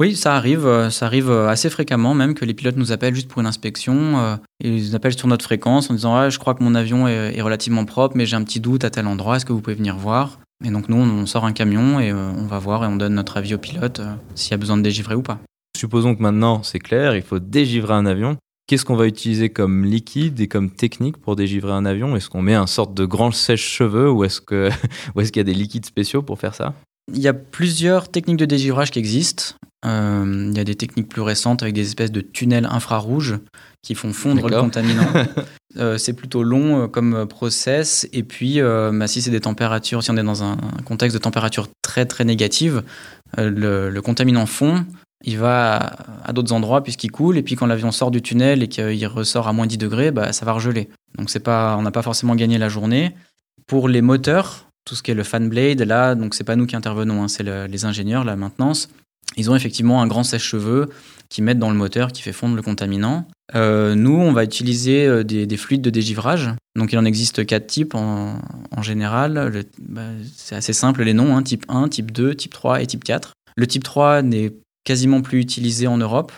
Oui, 0.00 0.16
ça 0.16 0.34
arrive, 0.34 0.66
euh, 0.66 0.90
ça 0.90 1.06
arrive 1.06 1.30
euh, 1.30 1.48
assez 1.48 1.70
fréquemment, 1.70 2.14
même 2.14 2.34
que 2.34 2.44
les 2.44 2.52
pilotes 2.52 2.76
nous 2.76 2.90
appellent 2.90 3.14
juste 3.14 3.28
pour 3.28 3.40
une 3.40 3.46
inspection. 3.46 4.18
Euh, 4.18 4.36
ils 4.58 4.74
nous 4.74 4.94
appellent 4.96 5.16
sur 5.16 5.28
notre 5.28 5.44
fréquence 5.44 5.88
en 5.88 5.94
disant 5.94 6.16
ah, 6.16 6.30
Je 6.30 6.38
crois 6.38 6.54
que 6.54 6.64
mon 6.64 6.74
avion 6.74 7.06
est, 7.06 7.40
relativement 7.40 7.84
propre, 7.84 8.16
mais 8.16 8.26
j'ai 8.26 8.34
un 8.34 8.42
petit 8.42 8.58
doute 8.58 8.84
à 8.84 8.90
tel 8.90 9.06
endroit, 9.06 9.36
est-ce 9.36 9.46
que 9.46 9.52
vous 9.52 9.60
pouvez 9.60 9.76
venir 9.76 9.96
voir? 9.96 10.40
Et 10.64 10.70
donc, 10.70 10.88
nous, 10.88 10.96
on 10.96 11.26
sort 11.26 11.44
un 11.44 11.52
camion 11.52 12.00
et 12.00 12.12
on 12.12 12.46
va 12.46 12.58
voir 12.58 12.84
et 12.84 12.86
on 12.86 12.96
donne 12.96 13.14
notre 13.14 13.36
avis 13.36 13.54
au 13.54 13.58
pilote 13.58 14.00
s'il 14.34 14.52
y 14.52 14.54
a 14.54 14.56
besoin 14.56 14.76
de 14.76 14.82
dégivrer 14.82 15.14
ou 15.14 15.22
pas. 15.22 15.38
Supposons 15.76 16.14
que 16.14 16.22
maintenant, 16.22 16.62
c'est 16.62 16.78
clair, 16.78 17.14
il 17.16 17.22
faut 17.22 17.38
dégivrer 17.38 17.92
un 17.92 18.06
avion. 18.06 18.36
Qu'est-ce 18.66 18.84
qu'on 18.84 18.96
va 18.96 19.06
utiliser 19.06 19.50
comme 19.50 19.84
liquide 19.84 20.40
et 20.40 20.48
comme 20.48 20.70
technique 20.70 21.18
pour 21.18 21.36
dégivrer 21.36 21.72
un 21.72 21.84
avion? 21.84 22.16
Est-ce 22.16 22.30
qu'on 22.30 22.40
met 22.40 22.54
un 22.54 22.66
sorte 22.66 22.94
de 22.94 23.04
grand 23.04 23.30
sèche-cheveux 23.30 24.10
ou 24.10 24.24
est-ce 24.24 24.40
qu'il 24.40 25.22
est 25.22 25.36
y 25.36 25.40
a 25.40 25.44
des 25.44 25.54
liquides 25.54 25.84
spéciaux 25.84 26.22
pour 26.22 26.38
faire 26.38 26.54
ça? 26.54 26.72
Il 27.12 27.20
y 27.20 27.28
a 27.28 27.34
plusieurs 27.34 28.10
techniques 28.10 28.38
de 28.38 28.46
dégivrage 28.46 28.90
qui 28.90 28.98
existent. 28.98 29.56
Euh, 29.84 30.48
il 30.50 30.56
y 30.56 30.60
a 30.60 30.64
des 30.64 30.74
techniques 30.74 31.08
plus 31.08 31.22
récentes 31.22 31.62
avec 31.62 31.74
des 31.74 31.86
espèces 31.86 32.12
de 32.12 32.20
tunnels 32.20 32.66
infrarouges 32.66 33.38
qui 33.82 33.94
font 33.94 34.12
fondre 34.12 34.48
le 34.48 34.60
contaminant. 34.60 35.06
Euh, 35.76 35.98
c'est 35.98 36.12
plutôt 36.12 36.44
long 36.44 36.84
euh, 36.84 36.86
comme 36.86 37.26
process. 37.26 38.08
Et 38.12 38.22
puis, 38.22 38.60
bah, 38.60 39.08
si 39.08 39.20
c'est 39.20 39.32
des 39.32 39.40
températures, 39.40 40.04
si 40.04 40.12
on 40.12 40.16
est 40.16 40.22
dans 40.22 40.44
un 40.44 40.56
contexte 40.84 41.16
de 41.16 41.20
température 41.20 41.66
très 41.82 42.06
très 42.06 42.24
négative, 42.24 42.84
le, 43.36 43.98
contaminant 43.98 44.46
fond, 44.46 44.86
il 45.24 45.36
va 45.36 45.96
à, 46.24 46.32
d'autres 46.32 46.52
endroits 46.52 46.84
puisqu'il 46.84 47.10
coule. 47.10 47.38
Et 47.38 47.42
puis, 47.42 47.56
quand 47.56 47.66
l'avion 47.66 47.90
sort 47.90 48.12
du 48.12 48.22
tunnel 48.22 48.62
et 48.62 48.68
qu'il 48.68 49.04
ressort 49.08 49.48
à 49.48 49.52
moins 49.52 49.66
10 49.66 49.78
degrés, 49.78 50.12
bah, 50.12 50.32
ça 50.32 50.46
va 50.46 50.52
regeler. 50.52 50.88
Donc, 51.18 51.28
c'est 51.28 51.40
pas, 51.40 51.74
on 51.76 51.82
n'a 51.82 51.90
pas 51.90 52.02
forcément 52.02 52.36
gagné 52.36 52.56
la 52.56 52.68
journée. 52.68 53.12
Pour 53.66 53.88
les 53.88 54.00
moteurs, 54.00 54.68
tout 54.84 54.94
ce 54.94 55.02
qui 55.02 55.10
est 55.10 55.14
le 55.14 55.24
fan 55.24 55.48
blade, 55.48 55.82
là, 55.82 56.14
donc 56.14 56.36
c'est 56.36 56.44
pas 56.44 56.54
nous 56.54 56.66
qui 56.66 56.76
intervenons, 56.76 57.24
hein, 57.24 57.26
c'est 57.26 57.42
les 57.42 57.84
ingénieurs, 57.84 58.22
la 58.22 58.36
maintenance. 58.36 58.90
Ils 59.36 59.50
ont 59.50 59.56
effectivement 59.56 60.02
un 60.02 60.06
grand 60.06 60.22
sèche-cheveux 60.22 60.88
qui 61.28 61.42
mettent 61.42 61.58
dans 61.58 61.70
le 61.70 61.76
moteur, 61.76 62.12
qui 62.12 62.22
fait 62.22 62.32
fondre 62.32 62.54
le 62.54 62.62
contaminant. 62.62 63.26
Euh, 63.54 63.94
nous, 63.94 64.14
on 64.14 64.32
va 64.32 64.44
utiliser 64.44 65.06
euh, 65.06 65.22
des, 65.24 65.56
fluides 65.56 65.82
de 65.82 65.90
dégivrage. 65.90 66.50
Donc 66.76 66.92
il 66.92 66.98
en 66.98 67.04
existe 67.04 67.44
quatre 67.44 67.66
types 67.66 67.94
en, 67.94 68.40
général. 68.82 69.64
Bah, 69.80 70.02
c'est 70.36 70.54
assez 70.54 70.72
simple 70.72 71.02
les 71.02 71.14
noms, 71.14 71.36
hein, 71.36 71.42
type 71.42 71.64
1, 71.68 71.88
type 71.88 72.12
2, 72.12 72.34
type 72.34 72.52
3 72.52 72.82
et 72.82 72.86
type 72.86 73.04
4. 73.04 73.32
Le 73.56 73.66
type 73.66 73.84
3 73.84 74.22
n'est 74.22 74.52
quasiment 74.84 75.22
plus 75.22 75.40
utilisé 75.40 75.86
en 75.86 75.98
Europe. 75.98 76.32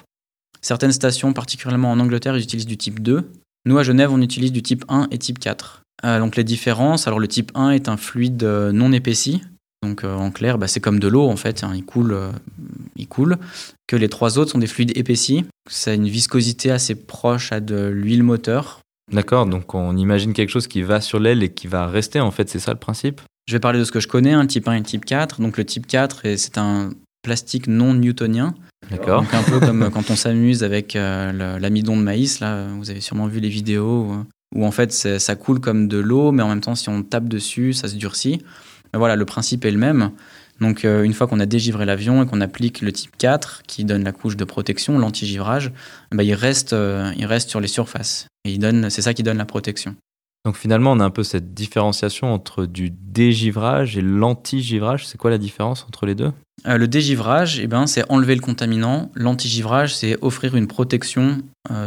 Certaines 0.63 0.93
stations, 0.93 1.33
particulièrement 1.33 1.91
en 1.91 2.01
Angleterre, 2.01 2.37
utilisent 2.37 2.67
du 2.67 2.77
type 2.77 3.01
2. 3.01 3.31
Nous, 3.67 3.79
à 3.79 3.83
Genève, 3.83 4.13
on 4.13 4.21
utilise 4.21 4.53
du 4.53 4.63
type 4.63 4.85
1 4.89 5.09
et 5.11 5.19
type 5.19 5.39
4. 5.39 5.83
Euh, 6.05 6.19
donc 6.19 6.37
les 6.37 6.45
différences, 6.45 7.07
alors 7.07 7.19
le 7.19 7.29
type 7.29 7.53
1 7.55 7.71
est 7.71 7.89
un 7.89 7.97
fluide 7.97 8.45
non 8.45 8.93
épaissi, 8.93 9.43
donc 9.87 10.05
euh, 10.05 10.15
en 10.15 10.31
clair, 10.31 10.59
bah, 10.59 10.69
c'est 10.69 10.81
comme 10.81 10.99
de 10.99 11.09
l'eau 11.09 11.29
en 11.29 11.37
fait, 11.37 11.63
hein, 11.65 11.73
il, 11.75 11.85
coule, 11.85 12.13
euh, 12.13 12.31
il 12.97 13.07
coule. 13.07 13.37
Que 13.87 13.97
les 13.97 14.09
trois 14.09 14.39
autres 14.39 14.51
sont 14.51 14.59
des 14.59 14.67
fluides 14.67 14.97
épaissis. 14.97 15.45
Ça 15.71 15.93
a 15.93 15.95
une 15.95 16.09
viscosité 16.09 16.71
assez 16.71 16.95
proche 16.95 17.53
à 17.53 17.61
de 17.61 17.87
l'huile 17.87 18.23
moteur. 18.23 18.81
D'accord, 19.13 19.47
donc 19.47 19.75
on 19.75 19.97
imagine 19.97 20.33
quelque 20.33 20.51
chose 20.51 20.67
qui 20.67 20.83
va 20.83 21.01
sur 21.01 21.21
l'aile 21.21 21.43
et 21.43 21.51
qui 21.51 21.69
va 21.69 21.87
rester 21.87 22.21
en 22.21 22.33
fait, 22.33 22.49
c'est 22.49 22.59
ça 22.59 22.73
le 22.73 22.79
principe? 22.79 23.21
Je 23.47 23.55
vais 23.55 23.61
parler 23.61 23.79
de 23.79 23.85
ce 23.85 23.93
que 23.93 24.01
je 24.01 24.09
connais, 24.09 24.33
un 24.33 24.47
type 24.47 24.67
1 24.67 24.75
et 24.75 24.83
type 24.83 25.05
4. 25.05 25.41
Donc 25.41 25.57
le 25.57 25.65
type 25.65 25.87
4, 25.87 26.23
c'est 26.37 26.59
un 26.59 26.91
plastique 27.23 27.69
non 27.69 27.95
newtonien. 27.95 28.55
D'accord. 28.91 29.23
Donc 29.23 29.35
un 29.35 29.43
peu 29.45 29.61
comme 29.61 29.89
quand 29.91 30.11
on 30.11 30.17
s'amuse 30.17 30.65
avec 30.65 30.97
euh, 30.97 31.59
l'amidon 31.59 31.97
de 31.97 32.03
maïs, 32.03 32.41
là, 32.41 32.67
vous 32.77 32.91
avez 32.91 33.01
sûrement 33.01 33.29
vu 33.29 33.39
les 33.39 33.49
vidéos 33.49 34.13
où 34.55 34.65
en 34.65 34.73
fait 34.73 34.93
ça 34.93 35.37
coule 35.37 35.61
comme 35.61 35.87
de 35.87 35.99
l'eau, 35.99 36.33
mais 36.33 36.43
en 36.43 36.49
même 36.49 36.61
temps 36.61 36.75
si 36.75 36.89
on 36.89 37.05
tape 37.05 37.29
dessus, 37.29 37.73
ça 37.73 37.87
se 37.87 37.95
durcit 37.95 38.43
voilà, 38.95 39.17
le 39.17 39.25
principe 39.25 39.65
est 39.65 39.71
le 39.71 39.79
même. 39.79 40.11
Donc 40.61 40.85
euh, 40.85 41.03
une 41.03 41.13
fois 41.13 41.27
qu'on 41.27 41.41
a 41.41 41.47
dégivré 41.47 41.85
l'avion 41.85 42.23
et 42.23 42.27
qu'on 42.27 42.41
applique 42.41 42.81
le 42.81 42.93
type 42.93 43.17
4 43.19 43.63
qui 43.67 43.85
donne 43.85 44.05
la 44.05 44.13
couche 44.13 44.37
de 44.37 44.45
protection, 44.45 44.99
l'anti-givrage, 44.99 45.73
bah, 46.13 46.23
il, 46.23 46.35
reste, 46.35 46.73
euh, 46.73 47.13
il 47.17 47.27
reste 47.27 47.51
sur 47.51 47.61
les 47.61 47.69
surfaces. 47.69 48.27
Et 48.45 48.53
il 48.53 48.59
donne, 48.59 48.91
c'est 48.91 49.03
ça 49.03 49.15
qui 49.15 49.23
donne 49.23 49.39
la 49.39 49.45
protection. 49.45 49.97
Donc 50.45 50.57
finalement, 50.57 50.93
on 50.93 51.01
a 51.01 51.05
un 51.05 51.11
peu 51.11 51.25
cette 51.25 51.55
différenciation 51.55 52.33
entre 52.33 52.67
du 52.67 52.91
dégivrage 52.91 53.99
et 53.99 54.01
l'anti-givrage. 54.01 55.07
C'est 55.07 55.19
quoi 55.19 55.31
la 55.31 55.39
différence 55.39 55.85
entre 55.89 56.07
les 56.07 56.15
deux? 56.15 56.33
Euh, 56.67 56.79
Le 56.79 56.87
dégivrage, 56.87 57.59
eh 57.59 57.67
ben, 57.67 57.87
c'est 57.87 58.09
enlever 58.11 58.37
le 58.37 58.41
contaminant. 58.41 59.11
L'anti-givrage, 59.15 59.95
c'est 59.95 60.17
offrir 60.23 60.55
une 60.55 60.69
protection 60.69 61.43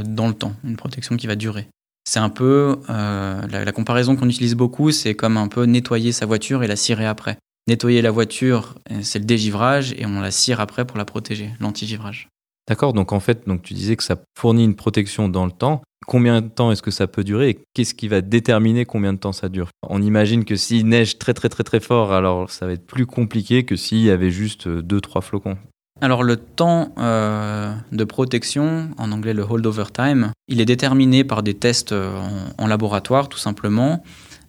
dans 0.05 0.27
le 0.27 0.33
temps, 0.33 0.53
une 0.65 0.75
protection 0.75 1.15
qui 1.15 1.25
va 1.25 1.37
durer. 1.37 1.69
C'est 2.09 2.19
un 2.19 2.29
peu, 2.29 2.79
euh, 2.89 3.45
la, 3.47 3.71
comparaison 3.71 4.15
qu'on 4.15 4.27
utilise 4.27 4.55
beaucoup, 4.55 4.89
c'est 4.89 5.13
comme 5.13 5.37
un 5.37 5.47
peu 5.47 5.65
nettoyer 5.65 6.11
sa 6.11 6.25
voiture 6.25 6.63
et 6.63 6.67
la 6.67 6.75
cirer 6.75 7.05
après. 7.05 7.37
nettoyer 7.67 8.01
la 8.01 8.09
voiture, 8.09 8.73
c'est 9.03 9.19
le 9.19 9.25
dégivrage, 9.25 9.93
et 9.95 10.07
on 10.07 10.19
la 10.19 10.31
cire 10.31 10.59
après 10.59 10.85
pour 10.85 10.97
la 10.97 11.05
protéger, 11.05 11.51
l'anti-givrage. 11.59 12.27
D'accord, 12.67 12.93
donc 12.93 13.13
en 13.13 13.19
fait, 13.19 13.47
donc 13.47 13.61
tu 13.61 13.75
disais 13.75 13.95
que 13.95 14.03
ça 14.03 14.15
fournit 14.35 14.63
une 14.65 14.75
protection 14.75 15.29
dans 15.29 15.45
le 15.45 15.51
temps. 15.51 15.83
Combien 16.07 16.41
de 16.41 16.47
temps 16.47 16.71
est-ce 16.71 16.81
que 16.81 16.89
ça 16.89 17.05
peut 17.05 17.23
durer 17.23 17.49
et 17.51 17.59
qu'est-ce 17.75 17.93
qui 17.93 18.07
va 18.07 18.21
déterminer 18.21 18.85
combien 18.85 19.13
de 19.13 19.19
temps 19.19 19.31
ça 19.31 19.47
dure? 19.47 19.69
On 19.87 20.01
imagine 20.01 20.45
que 20.45 20.55
s'il 20.55 20.87
neige 20.87 21.19
très 21.19 21.35
très 21.35 21.49
très 21.49 21.63
très 21.63 21.79
fort, 21.79 22.11
alors 22.11 22.49
ça 22.49 22.65
va 22.65 22.71
être 22.71 22.87
plus 22.87 23.05
compliqué 23.05 23.65
que 23.65 23.75
s'il 23.75 23.99
y 23.99 24.09
avait 24.09 24.31
juste 24.31 24.67
2-3 24.67 25.21
flocons. 25.21 25.59
Alors 26.01 26.23
le 26.23 26.37
temps 26.37 26.93
euh, 26.97 27.73
de 27.91 28.03
protection, 28.05 28.89
en 28.97 29.11
anglais 29.11 29.33
le 29.33 29.43
holdover 29.43 29.85
time, 29.93 30.31
il 30.47 30.61
est 30.61 30.65
déterminé 30.65 31.23
par 31.23 31.43
des 31.43 31.53
tests 31.53 31.91
euh, 31.91 32.21
en, 32.57 32.67
laboratoire 32.67 33.27
tout 33.27 33.37
simplement. 33.37 34.03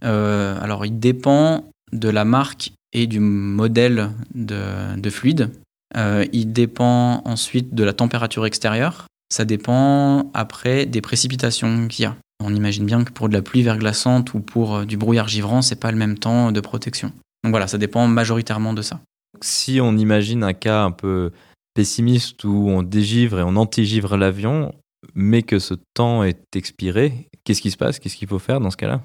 Euh, 0.05 0.57
alors 0.63 0.87
il 0.87 0.99
dépend 0.99 1.65
de 1.93 2.09
la 2.09 2.25
marque 2.25 2.73
et 2.93 3.07
du 3.07 3.19
modèle 3.19 4.11
de, 4.35 5.11
fluide. 5.11 5.51
il 5.97 6.53
dépend 6.53 7.23
ensuite 7.25 7.75
de 7.75 7.85
la 7.85 7.93
température 7.93 8.47
extérieure. 8.47 9.07
Ça 9.33 9.45
dépend 9.45 10.31
après 10.35 10.87
des 10.87 11.01
précipitations 11.01 11.89
qu'il 11.89 12.05
y 12.05 12.07
a. 12.07 12.17
On 12.43 12.55
imagine 12.55 12.87
bien 12.87 13.05
que 13.05 13.13
pour 13.13 13.29
de 13.29 13.35
la 13.35 13.43
pluie 13.43 13.63
verglaçante 13.63 14.35
ou 14.35 14.41
pour 14.41 14.87
du 14.87 14.97
brouillard 14.97 15.29
givrant, 15.29 15.63
c'est 15.63 15.79
pas 15.79 15.93
le 15.93 15.99
même 15.99 16.19
temps 16.19 16.51
de 16.53 16.61
protection. 16.61 17.13
Donc 17.45 17.51
voilà, 17.51 17.67
ça 17.69 17.79
dépend 17.79 18.07
majoritairement 18.09 18.73
de 18.73 18.83
ça. 18.83 19.01
Si 19.43 19.81
on 19.81 19.97
imagine 19.97 20.45
un 20.45 20.53
cas 20.53 20.83
un 20.83 20.91
peu 20.91 21.31
pessimiste 21.75 22.45
où 22.45 22.69
on 22.69 22.83
dégivre 22.83 23.39
et 23.41 23.43
on 23.43 23.57
antigivre 23.57 24.17
l'avion, 24.17 24.75
mais 25.15 25.43
que 25.43 25.59
ce 25.59 25.75
temps 25.95 26.25
est 26.25 26.57
expiré, 26.57 27.29
qu'est-ce 27.45 27.63
qui 27.63 27.71
se 27.71 27.77
passe? 27.77 27.99
Qu'est-ce 27.99 28.17
qu'il 28.17 28.29
faut 28.29 28.39
faire 28.39 28.61
dans 28.61 28.71
ce 28.71 28.77
cas-là? 28.77 29.03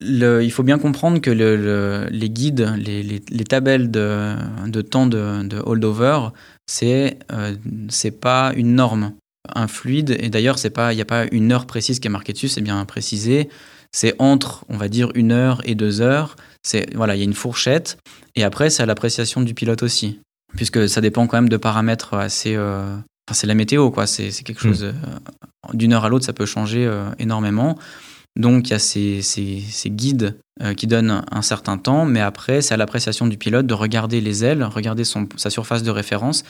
Il 0.00 0.52
faut 0.52 0.62
bien 0.62 0.78
comprendre 0.78 1.20
que 1.20 1.30
les 2.10 2.30
guides, 2.30 2.72
les, 2.76 3.02
les, 3.02 3.44
tabelles 3.44 3.90
de, 3.90 4.80
temps 4.82 5.06
de, 5.06 5.42
de 5.42 5.58
holdover, 5.58 6.28
c'est 6.66 7.18
euh, 7.32 7.56
pas 8.20 8.52
une 8.54 8.74
norme. 8.74 9.14
Un 9.54 9.66
fluide, 9.66 10.16
et 10.20 10.28
d'ailleurs, 10.28 10.56
il 10.62 10.94
n'y 10.94 11.00
a 11.00 11.04
pas 11.06 11.24
une 11.32 11.52
heure 11.52 11.66
précise 11.66 11.98
qui 12.00 12.06
est 12.06 12.10
marquée 12.10 12.32
dessus, 12.32 12.48
c'est 12.48 12.60
bien 12.60 12.84
précisé. 12.84 13.48
C'est 13.92 14.14
entre, 14.18 14.64
on 14.68 14.76
va 14.76 14.88
dire, 14.88 15.10
une 15.14 15.32
heure 15.32 15.62
et 15.64 15.74
deux 15.74 16.00
heures. 16.00 16.36
Voilà, 16.94 17.14
il 17.14 17.18
y 17.18 17.22
a 17.22 17.24
une 17.24 17.34
fourchette. 17.34 17.98
Et 18.34 18.44
après, 18.44 18.70
c'est 18.70 18.82
à 18.82 18.86
l'appréciation 18.86 19.40
du 19.40 19.54
pilote 19.54 19.82
aussi 19.82 20.20
puisque 20.56 20.88
ça 20.88 21.00
dépend 21.00 21.26
quand 21.26 21.36
même 21.36 21.48
de 21.48 21.56
paramètres 21.56 22.14
assez. 22.14 22.54
Euh, 22.54 22.94
enfin, 22.94 23.34
c'est 23.34 23.46
la 23.46 23.54
météo, 23.54 23.90
quoi. 23.90 24.06
C'est 24.06 24.30
quelque 24.44 24.60
chose. 24.60 24.84
Hmm. 24.84 24.86
Euh, 24.86 25.72
d'une 25.74 25.92
heure 25.92 26.04
à 26.04 26.08
l'autre, 26.08 26.24
ça 26.24 26.32
peut 26.32 26.46
changer 26.46 26.86
euh, 26.86 27.10
énormément. 27.18 27.78
Donc, 28.36 28.68
il 28.68 28.70
y 28.70 28.74
a 28.74 28.78
ces, 28.78 29.20
ces, 29.20 29.90
guides 29.90 30.38
qui 30.76 30.86
donnent 30.86 31.24
un 31.30 31.42
certain 31.42 31.76
temps, 31.76 32.04
mais 32.04 32.20
après, 32.20 32.62
c'est 32.62 32.72
à 32.72 32.76
l'appréciation 32.76 33.26
du 33.26 33.36
pilote 33.36 33.66
de 33.66 33.74
regarder 33.74 34.20
les 34.20 34.44
ailes, 34.44 34.62
regarder 34.62 35.02
son, 35.02 35.28
sa 35.36 35.50
surface 35.50 35.82
de 35.82 35.90
référence 35.90 36.44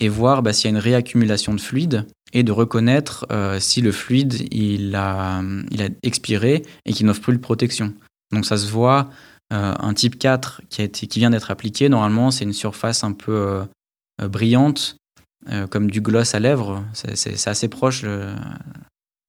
et 0.00 0.08
voir 0.08 0.42
bah, 0.42 0.54
s'il 0.54 0.64
y 0.64 0.68
a 0.68 0.70
une 0.70 0.82
réaccumulation 0.82 1.52
de 1.52 1.60
fluide 1.60 2.06
et 2.32 2.44
de 2.44 2.52
reconnaître 2.52 3.26
si 3.58 3.82
le 3.82 3.92
fluide 3.92 4.48
il 4.52 4.94
a, 4.94 5.42
il 5.70 5.82
a 5.82 5.88
expiré 6.02 6.62
et 6.86 6.92
qu'il 6.94 7.04
n'offre 7.04 7.20
plus 7.20 7.34
de 7.34 7.42
protection. 7.42 7.92
Donc, 8.32 8.46
ça 8.46 8.56
se 8.56 8.70
voit 8.70 9.10
un 9.50 9.94
type 9.94 10.18
4 10.18 10.62
qui, 10.68 10.80
a 10.80 10.84
été, 10.84 11.06
qui 11.06 11.18
vient 11.18 11.30
d'être 11.30 11.50
appliqué, 11.50 11.88
normalement, 11.88 12.30
c'est 12.30 12.44
une 12.44 12.52
surface 12.52 13.04
un 13.04 13.12
peu 13.12 13.32
euh, 13.32 13.64
euh, 14.22 14.28
brillante, 14.28 14.96
comme 15.70 15.90
du 15.90 16.00
gloss 16.00 16.34
à 16.34 16.40
lèvres. 16.40 16.82
C'est 16.94 17.48
assez 17.48 17.68
proche. 17.68 18.06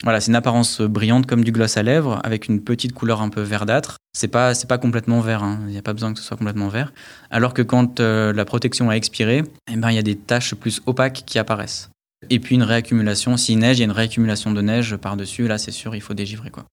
Voilà, 0.04 0.22
c'est 0.22 0.32
une 0.32 0.36
apparence 0.36 0.80
brillante 0.80 1.26
comme 1.26 1.44
du 1.44 1.52
gloss 1.52 1.76
à 1.76 1.84
lèvres, 1.84 2.22
avec 2.24 2.48
une 2.48 2.64
petite 2.64 2.94
couleur 2.94 3.22
un 3.22 3.28
peu 3.28 3.42
verdâtre. 3.42 3.98
C'est 4.14 4.30
pas, 4.30 4.54
c'est 4.54 4.68
pas 4.68 4.78
complètement 4.78 5.20
vert, 5.20 5.44
hein. 5.44 5.60
il 5.66 5.72
n'y 5.72 5.78
a 5.78 5.82
pas 5.82 5.92
besoin 5.92 6.14
que 6.14 6.20
ce 6.20 6.26
soit 6.26 6.38
complètement 6.38 6.70
vert. 6.70 6.94
Alors 7.32 7.54
que 7.54 7.62
quand 7.62 8.00
la 8.00 8.46
protection 8.46 8.90
a 8.90 8.94
expiré, 8.94 9.44
eh 9.70 9.76
ben, 9.76 9.90
il 9.92 9.96
y 9.96 10.00
a 10.00 10.04
des 10.04 10.16
taches 10.16 10.56
plus 10.56 10.82
opaques 10.86 11.24
qui 11.26 11.38
apparaissent. 11.38 11.90
Et 12.30 12.40
puis 12.40 12.56
une 12.56 12.64
réaccumulation, 12.64 13.38
s'il 13.38 13.60
neige, 13.60 13.78
il 13.78 13.82
y 13.82 13.84
a 13.84 13.86
une 13.86 13.92
réaccumulation 13.92 14.52
de 14.52 14.62
neige 14.62 14.96
par-dessus, 14.98 15.48
là 15.48 15.58
c'est 15.58 15.72
sûr, 15.72 15.96
il 15.96 16.02
faut 16.02 16.14
dégivrer. 16.14 16.50
Quoi. 16.50 16.66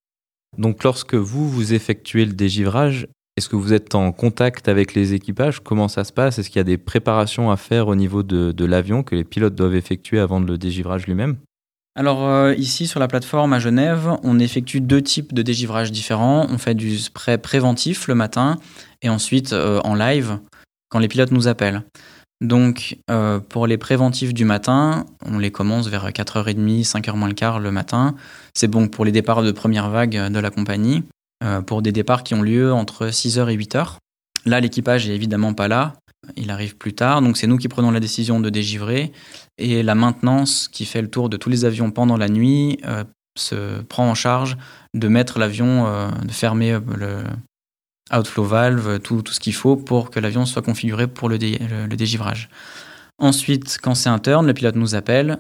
Donc 0.59 0.85
lorsque 0.85 1.14
vous, 1.14 1.48
vous 1.48 1.74
effectuez 1.74 2.24
le 2.24 2.33
dégivrage, 2.33 3.09
est-ce 3.36 3.48
que 3.48 3.56
vous 3.56 3.72
êtes 3.72 3.94
en 3.94 4.12
contact 4.12 4.68
avec 4.68 4.94
les 4.94 5.14
équipages? 5.14 5.60
Comment 5.60 5.88
ça 5.88 6.04
se 6.04 6.12
passe? 6.12 6.38
Est-ce 6.38 6.50
qu'il 6.50 6.58
y 6.58 6.60
a 6.60 6.64
des 6.64 6.76
préparations 6.76 7.50
à 7.50 7.56
faire 7.56 7.88
au 7.88 7.94
niveau 7.94 8.22
de, 8.22 8.64
l'avion 8.64 9.02
que 9.02 9.14
les 9.14 9.24
pilotes 9.24 9.54
doivent 9.54 9.74
effectuer 9.74 10.18
avant 10.18 10.38
le 10.38 10.58
dégivrage 10.58 11.06
lui-même? 11.06 11.36
Alors 11.94 12.26
euh, 12.26 12.54
ici 12.54 12.86
sur 12.86 13.00
la 13.00 13.08
plateforme 13.08 13.52
à 13.52 13.58
Genève, 13.58 14.16
on 14.22 14.38
effectue 14.38 14.80
deux 14.80 15.02
types 15.02 15.34
de 15.34 15.42
dégivrage 15.42 15.92
différents. 15.92 16.46
On 16.50 16.58
fait 16.58 16.74
du 16.74 16.98
spray 16.98 17.38
préventif 17.38 18.06
le 18.06 18.14
matin 18.14 18.56
et 19.02 19.08
ensuite 19.08 19.52
euh, 19.52 19.80
en 19.84 19.94
live 19.94 20.38
quand 20.90 20.98
les 20.98 21.08
pilotes 21.08 21.32
nous 21.32 21.48
appellent. 21.48 21.82
Donc 22.42 22.98
euh, 23.10 23.40
pour 23.40 23.66
les 23.66 23.76
préventifs 23.76 24.32
du 24.32 24.44
matin, 24.44 25.06
on 25.24 25.38
les 25.38 25.50
commence 25.50 25.88
vers 25.88 26.08
4h30, 26.08 26.86
5h 26.86 27.16
moins 27.16 27.28
le 27.28 27.34
quart 27.34 27.60
le 27.60 27.70
matin. 27.70 28.14
C'est 28.54 28.68
bon 28.68 28.88
pour 28.88 29.04
les 29.04 29.12
départs 29.12 29.42
de 29.42 29.52
première 29.52 29.90
vague 29.90 30.30
de 30.30 30.38
la 30.38 30.50
compagnie. 30.50 31.02
Euh, 31.42 31.61
pour 31.61 31.83
des 31.83 31.90
départs 31.90 32.22
qui 32.22 32.35
ont 32.35 32.42
lieu 32.42 32.72
entre 32.72 33.07
6h 33.09 33.50
et 33.50 33.57
8h. 33.57 33.96
Là, 34.44 34.61
l'équipage 34.61 35.09
est 35.09 35.14
évidemment 35.14 35.55
pas 35.55 35.66
là, 35.66 35.94
il 36.37 36.50
arrive 36.50 36.76
plus 36.76 36.94
tard, 36.94 37.20
donc 37.20 37.37
c'est 37.37 37.48
nous 37.48 37.57
qui 37.57 37.66
prenons 37.66 37.90
la 37.90 37.98
décision 37.98 38.38
de 38.38 38.48
dégivrer. 38.48 39.12
Et 39.59 39.83
la 39.83 39.96
maintenance 39.96 40.68
qui 40.68 40.85
fait 40.85 41.02
le 41.02 41.09
tour 41.09 41.28
de 41.28 41.37
tous 41.37 41.48
les 41.48 41.64
avions 41.64 41.90
pendant 41.90 42.16
la 42.16 42.28
nuit 42.28 42.78
euh, 42.87 43.02
se 43.37 43.83
prend 43.83 44.09
en 44.09 44.14
charge 44.14 44.57
de 44.94 45.09
mettre 45.09 45.40
l'avion, 45.40 45.87
euh, 45.87 46.09
de 46.11 46.31
fermer 46.31 46.78
le 46.96 47.24
outflow 48.16 48.44
valve, 48.44 49.00
tout, 49.00 49.22
ce 49.28 49.40
qu'il 49.40 49.55
faut 49.55 49.76
pour 49.76 50.11
que 50.11 50.20
l'avion 50.20 50.46
soit 50.46 50.62
configuré 50.62 51.09
pour 51.09 51.28
le, 51.28 51.38
dégivrage. 51.38 52.50
Ensuite, 53.18 53.78
quand 53.83 53.94
c'est 53.94 54.11
un 54.11 54.18
turn, 54.18 54.46
le 54.46 54.55
pilote 54.55 54.76
nous 54.76 54.94
appelle. 54.94 55.38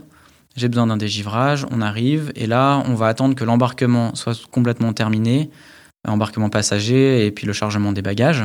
J'ai 0.56 0.68
besoin 0.68 0.86
d'un 0.86 0.96
dégivrage, 0.96 1.66
on 1.70 1.80
arrive 1.80 2.32
et 2.34 2.46
là, 2.46 2.82
on 2.86 2.94
va 2.94 3.06
attendre 3.06 3.34
que 3.34 3.44
l'embarquement 3.44 4.14
soit 4.14 4.38
complètement 4.50 4.92
terminé 4.92 5.50
embarquement 6.06 6.50
passager 6.50 7.26
et 7.26 7.30
puis 7.30 7.46
le 7.46 7.52
chargement 7.52 7.92
des 7.92 8.02
bagages. 8.02 8.44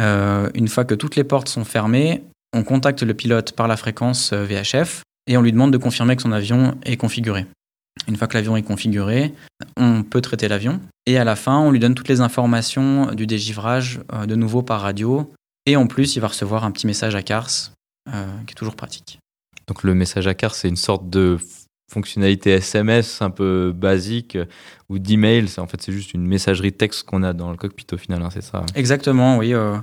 Euh, 0.00 0.50
une 0.54 0.68
fois 0.68 0.84
que 0.84 0.94
toutes 0.94 1.16
les 1.16 1.24
portes 1.24 1.48
sont 1.48 1.64
fermées, 1.64 2.22
on 2.52 2.62
contacte 2.62 3.02
le 3.02 3.14
pilote 3.14 3.52
par 3.52 3.68
la 3.68 3.76
fréquence 3.76 4.32
euh, 4.32 4.44
VHF 4.44 5.02
et 5.26 5.36
on 5.36 5.42
lui 5.42 5.52
demande 5.52 5.72
de 5.72 5.78
confirmer 5.78 6.16
que 6.16 6.22
son 6.22 6.32
avion 6.32 6.76
est 6.84 6.96
configuré. 6.96 7.46
Une 8.08 8.16
fois 8.16 8.26
que 8.26 8.36
l'avion 8.36 8.56
est 8.56 8.62
configuré, 8.62 9.32
on 9.76 10.02
peut 10.02 10.20
traiter 10.20 10.48
l'avion 10.48 10.80
et 11.06 11.16
à 11.16 11.24
la 11.24 11.36
fin, 11.36 11.58
on 11.58 11.70
lui 11.70 11.78
donne 11.78 11.94
toutes 11.94 12.08
les 12.08 12.20
informations 12.20 13.14
du 13.14 13.26
dégivrage 13.26 14.00
euh, 14.12 14.26
de 14.26 14.34
nouveau 14.34 14.62
par 14.62 14.80
radio 14.80 15.32
et 15.66 15.76
en 15.76 15.86
plus, 15.86 16.16
il 16.16 16.20
va 16.20 16.28
recevoir 16.28 16.64
un 16.64 16.70
petit 16.70 16.86
message 16.86 17.14
à 17.14 17.22
CARS 17.22 17.70
qui 18.06 18.52
est 18.52 18.54
toujours 18.54 18.76
pratique. 18.76 19.18
Donc 19.66 19.82
le 19.82 19.94
message 19.94 20.26
à 20.26 20.34
CARS, 20.34 20.54
c'est 20.54 20.68
une 20.68 20.76
sorte 20.76 21.08
de 21.08 21.38
fonctionnalité 21.90 22.50
SMS 22.50 23.20
un 23.22 23.30
peu 23.30 23.72
basique 23.74 24.36
euh, 24.36 24.46
ou 24.88 24.98
d'email. 24.98 25.46
En 25.58 25.66
fait, 25.66 25.80
c'est 25.82 25.92
juste 25.92 26.14
une 26.14 26.26
messagerie 26.26 26.72
texte 26.72 27.04
qu'on 27.04 27.22
a 27.22 27.32
dans 27.32 27.50
le 27.50 27.56
cockpit 27.56 27.86
au 27.92 27.96
final, 27.96 28.22
hein, 28.22 28.30
c'est 28.32 28.42
ça 28.42 28.64
Exactement, 28.74 29.38
oui. 29.38 29.54
Euh, 29.54 29.76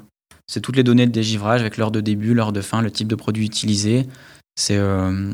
c'est 0.47 0.61
toutes 0.61 0.75
les 0.75 0.83
données 0.83 1.05
de 1.05 1.11
dégivrage 1.11 1.61
avec 1.61 1.77
l'heure 1.77 1.91
de 1.91 2.01
début, 2.01 2.33
l'heure 2.33 2.51
de 2.51 2.61
fin, 2.61 2.81
le 2.81 2.91
type 2.91 3.07
de 3.07 3.15
produit 3.15 3.45
utilisé. 3.45 4.07
C'est, 4.55 4.77
euh, 4.77 5.31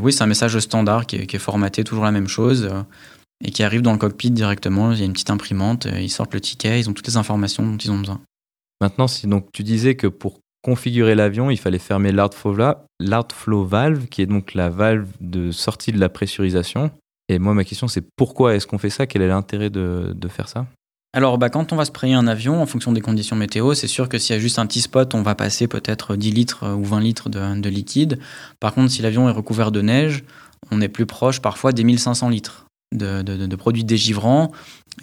oui, 0.00 0.12
c'est 0.12 0.22
un 0.22 0.26
message 0.26 0.56
standard 0.60 1.06
qui 1.06 1.16
est, 1.16 1.38
formaté 1.38 1.82
toujours 1.82 2.04
la 2.04 2.12
même 2.12 2.28
chose 2.28 2.70
et 3.44 3.50
qui 3.50 3.64
arrive 3.64 3.82
dans 3.82 3.92
le 3.92 3.98
cockpit 3.98 4.30
directement. 4.30 4.92
Il 4.92 5.00
y 5.00 5.02
a 5.02 5.06
une 5.06 5.12
petite 5.12 5.30
imprimante, 5.30 5.88
ils 5.98 6.10
sortent 6.10 6.34
le 6.34 6.40
ticket, 6.40 6.78
ils 6.78 6.88
ont 6.88 6.92
toutes 6.92 7.08
les 7.08 7.16
informations 7.16 7.66
dont 7.66 7.76
ils 7.76 7.90
ont 7.90 7.98
besoin. 7.98 8.20
Maintenant, 8.80 9.08
si 9.08 9.26
donc 9.26 9.48
tu 9.52 9.64
disais 9.64 9.96
que 9.96 10.06
pour 10.06 10.38
configurer 10.62 11.14
l'avion, 11.14 11.50
il 11.50 11.58
fallait 11.58 11.78
fermer 11.78 12.12
flow 13.32 13.64
valve, 13.64 14.06
qui 14.06 14.22
est 14.22 14.26
donc 14.26 14.54
la 14.54 14.68
valve 14.68 15.08
de 15.20 15.50
sortie 15.52 15.92
de 15.92 15.98
la 15.98 16.08
pressurisation. 16.08 16.90
Et 17.28 17.38
moi, 17.38 17.54
ma 17.54 17.64
question, 17.64 17.88
c'est 17.88 18.04
pourquoi 18.16 18.54
est-ce 18.54 18.66
qu'on 18.66 18.78
fait 18.78 18.90
ça? 18.90 19.06
Quel 19.06 19.22
est 19.22 19.28
l'intérêt 19.28 19.70
de, 19.70 20.14
faire 20.28 20.48
ça? 20.48 20.66
Alors, 21.12 21.38
bah, 21.38 21.48
quand 21.48 21.72
on 21.72 21.76
va 21.76 21.84
sprayer 21.84 22.14
un 22.14 22.26
avion, 22.26 22.60
en 22.60 22.66
fonction 22.66 22.92
des 22.92 23.00
conditions 23.00 23.36
météo, 23.36 23.74
c'est 23.74 23.86
sûr 23.86 24.08
que 24.08 24.18
s'il 24.18 24.34
y 24.34 24.38
a 24.38 24.40
juste 24.40 24.58
un 24.58 24.66
petit 24.66 24.80
spot, 24.80 25.14
on 25.14 25.22
va 25.22 25.34
passer 25.34 25.66
peut-être 25.66 26.16
10 26.16 26.30
litres 26.32 26.68
ou 26.74 26.84
20 26.84 27.00
litres 27.00 27.28
de, 27.28 27.68
liquide. 27.68 28.18
Par 28.58 28.74
contre, 28.74 28.90
si 28.90 29.02
l'avion 29.02 29.28
est 29.28 29.32
recouvert 29.32 29.72
de 29.72 29.80
neige, 29.80 30.24
on 30.70 30.80
est 30.80 30.88
plus 30.88 31.06
proche 31.06 31.40
parfois 31.40 31.72
des 31.72 31.84
1500 31.84 32.28
litres 32.28 32.66
de, 32.92 33.22
de 33.22 33.56
produits 33.56 33.84
dégivrants. 33.84 34.52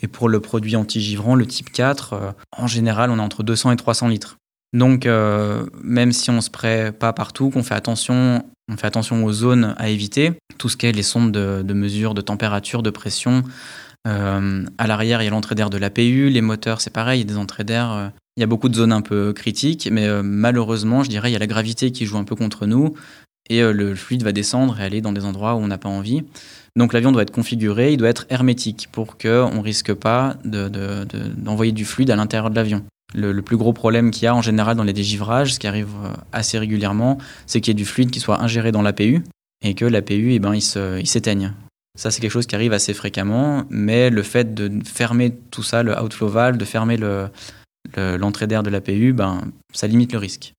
Et 0.02 0.08
pour 0.08 0.30
le 0.30 0.39
produit 0.39 0.76
anti-givrant, 0.76 1.36
le 1.36 1.46
type 1.46 1.72
4, 1.72 2.13
euh, 2.13 2.32
en 2.58 2.67
général, 2.67 3.10
on 3.10 3.17
est 3.17 3.22
entre 3.22 3.43
200 3.43 3.72
et 3.72 3.76
300 3.78 4.10
litres. 4.10 4.38
Donc, 4.73 5.06
euh, 5.06 5.65
même 5.82 6.12
si 6.12 6.30
on 6.30 6.41
se 6.41 6.47
spraye 6.47 6.91
pas 6.91 7.13
partout, 7.13 7.49
qu'on 7.49 7.63
fait 7.63 7.75
attention, 7.75 8.43
on 8.71 8.77
fait 8.77 8.88
attention 8.88 9.23
aux 9.23 9.32
zones 9.32 9.75
à 9.77 9.89
éviter, 9.89 10.34
tout 10.58 10.69
ce 10.69 10.77
qui 10.77 10.86
est 10.86 10.91
les 10.91 11.03
sondes 11.03 11.32
de, 11.32 11.73
mesure 11.73 12.13
de 12.13 12.21
température, 12.21 12.84
de 12.84 12.89
pression. 12.89 13.43
Euh, 14.08 14.65
à 14.77 14.88
l'arrière, 14.88 15.21
il 15.21 15.25
y 15.25 15.27
a 15.27 15.32
l'entrée 15.32 15.56
d'air 15.56 15.69
de 15.69 15.77
l'APU, 15.77 16.30
les 16.30 16.41
moteurs, 16.41 16.82
c'est 16.82 16.93
pareil, 16.93 17.21
il 17.21 17.27
y 17.27 17.30
a 17.30 17.34
des 17.34 17.39
entrées 17.39 17.63
d'air. 17.63 17.91
Euh, 17.91 18.08
il 18.36 18.41
y 18.41 18.43
a 18.43 18.47
beaucoup 18.47 18.69
de 18.69 18.75
zones 18.75 18.91
un 18.91 19.01
peu 19.01 19.34
critiques, 19.34 19.89
mais 19.91 20.21
malheureusement, 20.21 21.01
je 21.01 21.10
dirais, 21.10 21.32
il 21.32 21.34
y 21.34 21.36
a 21.36 21.39
la 21.39 21.47
gravité 21.47 21.91
qui 21.91 22.06
joue 22.06 22.17
un 22.17 22.23
peu 22.23 22.36
contre 22.36 22.67
nous 22.67 22.93
et 23.49 23.63
le 23.63 23.95
fluide 23.95 24.21
va 24.21 24.32
descendre 24.32 24.80
et 24.80 24.84
aller 24.84 25.01
dans 25.01 25.12
des 25.12 25.25
endroits 25.25 25.56
où 25.56 25.58
on 25.58 25.65
n'a 25.65 25.80
pas 25.80 25.89
envie. 25.89 26.21
Donc 26.75 26.93
l'avion 26.93 27.12
doit 27.12 27.23
être 27.23 27.32
configuré, 27.32 27.93
il 27.93 27.97
doit 27.97 28.10
être 28.10 28.27
hermétique 28.30 28.89
pour 28.91 29.17
qu'on 29.17 29.56
ne 29.56 29.60
risque 29.60 29.91
pas 29.95 30.36
d'envoyer 30.43 31.71
du 31.71 31.84
fluide 31.84 32.12
à 32.12 32.15
l'intérieur 32.15 32.51
de 32.51 32.56
l'avion. 32.56 32.84
Le, 33.15 33.41
plus 33.41 33.58
gros 33.58 33.74
problème 33.74 34.12
qu'il 34.12 34.24
y 34.24 34.28
a 34.28 34.36
en 34.36 34.41
général 34.41 34.76
dans 34.76 34.84
les 34.84 34.93
dégivrages, 34.93 35.54
ce 35.54 35.60
qui 35.60 35.67
arrive 35.67 35.89
assez 36.32 36.60
régulièrement, 36.60 37.17
c'est 37.46 37.62
qu'il 37.62 37.72
y 37.72 37.76
ait 37.76 37.82
du 37.82 37.86
fluide 37.86 38.12
qui 38.12 38.20
soit 38.20 38.41
ingéré 38.41 38.72
dans 38.72 38.82
l'APU 38.82 39.24
et 39.63 39.74
que 39.76 39.86
l'APU, 39.86 40.34
eh 40.34 40.39
ben, 40.39 40.54
il 40.54 40.62
s'éteigne. 41.08 41.54
Ça, 41.98 42.12
c'est 42.12 42.22
quelque 42.22 42.32
chose 42.32 42.46
qui 42.46 42.56
arrive 42.56 42.74
assez 42.74 42.93
fréquemment, 42.93 43.63
mais 43.70 44.12
le 44.12 44.22
fait 44.22 44.54
de 44.54 44.72
fermer 44.86 45.36
tout 45.50 45.63
ça, 45.63 45.82
le 45.82 45.98
outflow 46.00 46.28
valve, 46.28 46.58
de 46.58 46.65
fermer 46.65 46.98
l'entrée 47.96 48.46
d'air 48.46 48.62
de 48.62 48.70
l'APU, 48.70 49.13
ben, 49.13 49.41
ça 49.74 49.88
limite 49.88 50.13
le 50.13 50.20
risque. 50.20 50.54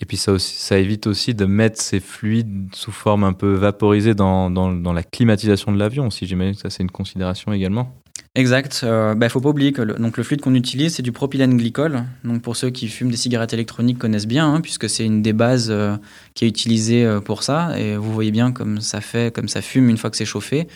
Et 0.00 0.06
puis 0.06 0.18
ça, 0.18 0.78
évite 0.78 1.06
aussi 1.06 1.34
de 1.34 1.46
mettre 1.46 1.80
ces 1.80 2.00
fluides 2.00 2.74
sous 2.74 2.92
forme 2.92 3.24
un 3.24 3.32
peu 3.32 3.54
vaporisée 3.54 4.14
dans, 4.14 4.50
dans, 4.50 4.72
dans 4.72 4.92
la 4.92 5.02
climatisation 5.02 5.72
de 5.72 5.78
l'avion, 5.78 6.10
si 6.10 6.26
j'imagine 6.26 6.54
que 6.54 6.60
ça 6.60 6.68
c'est 6.68 6.82
une 6.82 6.90
considération 6.90 7.52
également. 7.52 7.94
Exact. 8.36 8.80
Il 8.82 8.88
euh, 8.88 9.14
bah, 9.14 9.28
faut 9.28 9.40
pas 9.40 9.50
oublier 9.50 9.72
que 9.72 9.80
le, 9.80 9.94
donc 9.94 10.16
le 10.16 10.24
fluide 10.24 10.40
qu'on 10.40 10.54
utilise, 10.54 10.96
c'est 10.96 11.02
du 11.02 11.12
propylène 11.12 11.56
glycol. 11.56 12.04
Donc 12.24 12.42
pour 12.42 12.56
ceux 12.56 12.70
qui 12.70 12.88
fument 12.88 13.10
des 13.10 13.16
cigarettes 13.16 13.52
électroniques 13.52 13.98
connaissent 13.98 14.26
bien, 14.26 14.52
hein, 14.52 14.60
puisque 14.60 14.88
c'est 14.88 15.04
une 15.04 15.22
des 15.22 15.32
bases 15.32 15.68
euh, 15.70 15.96
qui 16.34 16.44
est 16.44 16.48
utilisée 16.48 17.04
euh, 17.04 17.20
pour 17.20 17.44
ça. 17.44 17.78
Et 17.78 17.96
vous 17.96 18.12
voyez 18.12 18.32
bien 18.32 18.50
comme 18.50 18.80
ça 18.80 19.00
fait, 19.00 19.32
comme 19.32 19.46
ça 19.46 19.62
fume 19.62 19.88
une 19.88 19.98
fois 19.98 20.10
que 20.10 20.16
c'est 20.16 20.24
chauffé. 20.24 20.66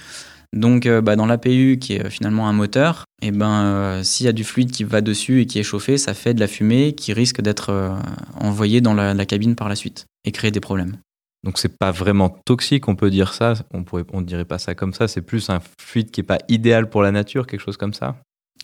Donc 0.55 0.89
bah, 0.89 1.15
dans 1.15 1.27
l'APU, 1.27 1.79
qui 1.79 1.93
est 1.93 2.09
finalement 2.09 2.49
un 2.49 2.55
moteur, 2.55 3.05
et 3.21 3.27
eh 3.27 3.31
ben 3.33 4.01
s'il 4.03 4.25
y 4.25 4.31
a 4.31 4.33
du 4.33 4.45
fluide 4.45 4.71
qui 4.71 4.83
va 4.83 5.03
dessus 5.03 5.43
et 5.43 5.47
qui 5.47 5.59
est 5.59 5.63
chauffé, 5.63 5.99
ça 5.99 6.15
fait 6.15 6.33
de 6.33 6.41
la 6.41 6.47
fumée 6.47 6.95
qui 6.95 7.13
risque 7.13 7.43
d'être 7.43 7.99
envoyée 8.35 8.81
dans 8.81 8.95
la 8.95 9.27
cabine 9.27 9.57
par 9.57 9.69
la 9.69 9.77
suite 9.77 10.07
et 10.25 10.33
créer 10.33 10.51
des 10.51 10.61
problèmes. 10.61 10.97
Donc 11.45 11.59
c'est 11.59 11.77
pas 11.79 11.93
vraiment 11.93 12.31
toxique, 12.45 12.89
on 12.89 12.97
peut 12.97 13.11
dire 13.11 13.33
ça. 13.33 13.55
On 13.73 13.85
pourrait, 13.85 14.05
on 14.13 14.23
dirait 14.23 14.45
pas 14.45 14.59
ça 14.59 14.75
comme 14.75 14.93
ça. 14.93 15.09
C'est 15.09 15.23
plus 15.23 15.51
un 15.51 15.61
fluide 15.81 16.11
qui 16.11 16.21
est 16.21 16.25
pas 16.25 16.39
idéal 16.49 16.89
pour 16.91 17.03
la 17.03 17.13
nature, 17.13 17.47
quelque 17.47 17.61
chose 17.61 17.77
comme 17.77 17.95
ça. 17.95 18.17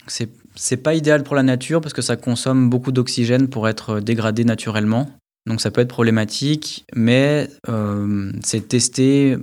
C'est 0.06 0.30
c'est 0.54 0.76
pas 0.76 0.94
idéal 0.94 1.22
pour 1.22 1.37
la 1.37 1.42
nature 1.42 1.80
parce 1.80 1.94
que 1.94 2.02
ça 2.02 2.16
consomme 2.16 2.68
beaucoup 2.68 2.92
d'oxygène 2.92 3.48
pour 3.48 3.68
être 3.68 4.00
dégradé 4.00 4.44
naturellement. 4.44 5.08
Donc 5.46 5.60
ça 5.60 5.70
peut 5.70 5.82
être 5.82 5.88
problématique, 5.88 6.84
mais 6.94 7.48
euh, 7.68 8.32
c'est 8.42 8.68
testé. 8.68 9.37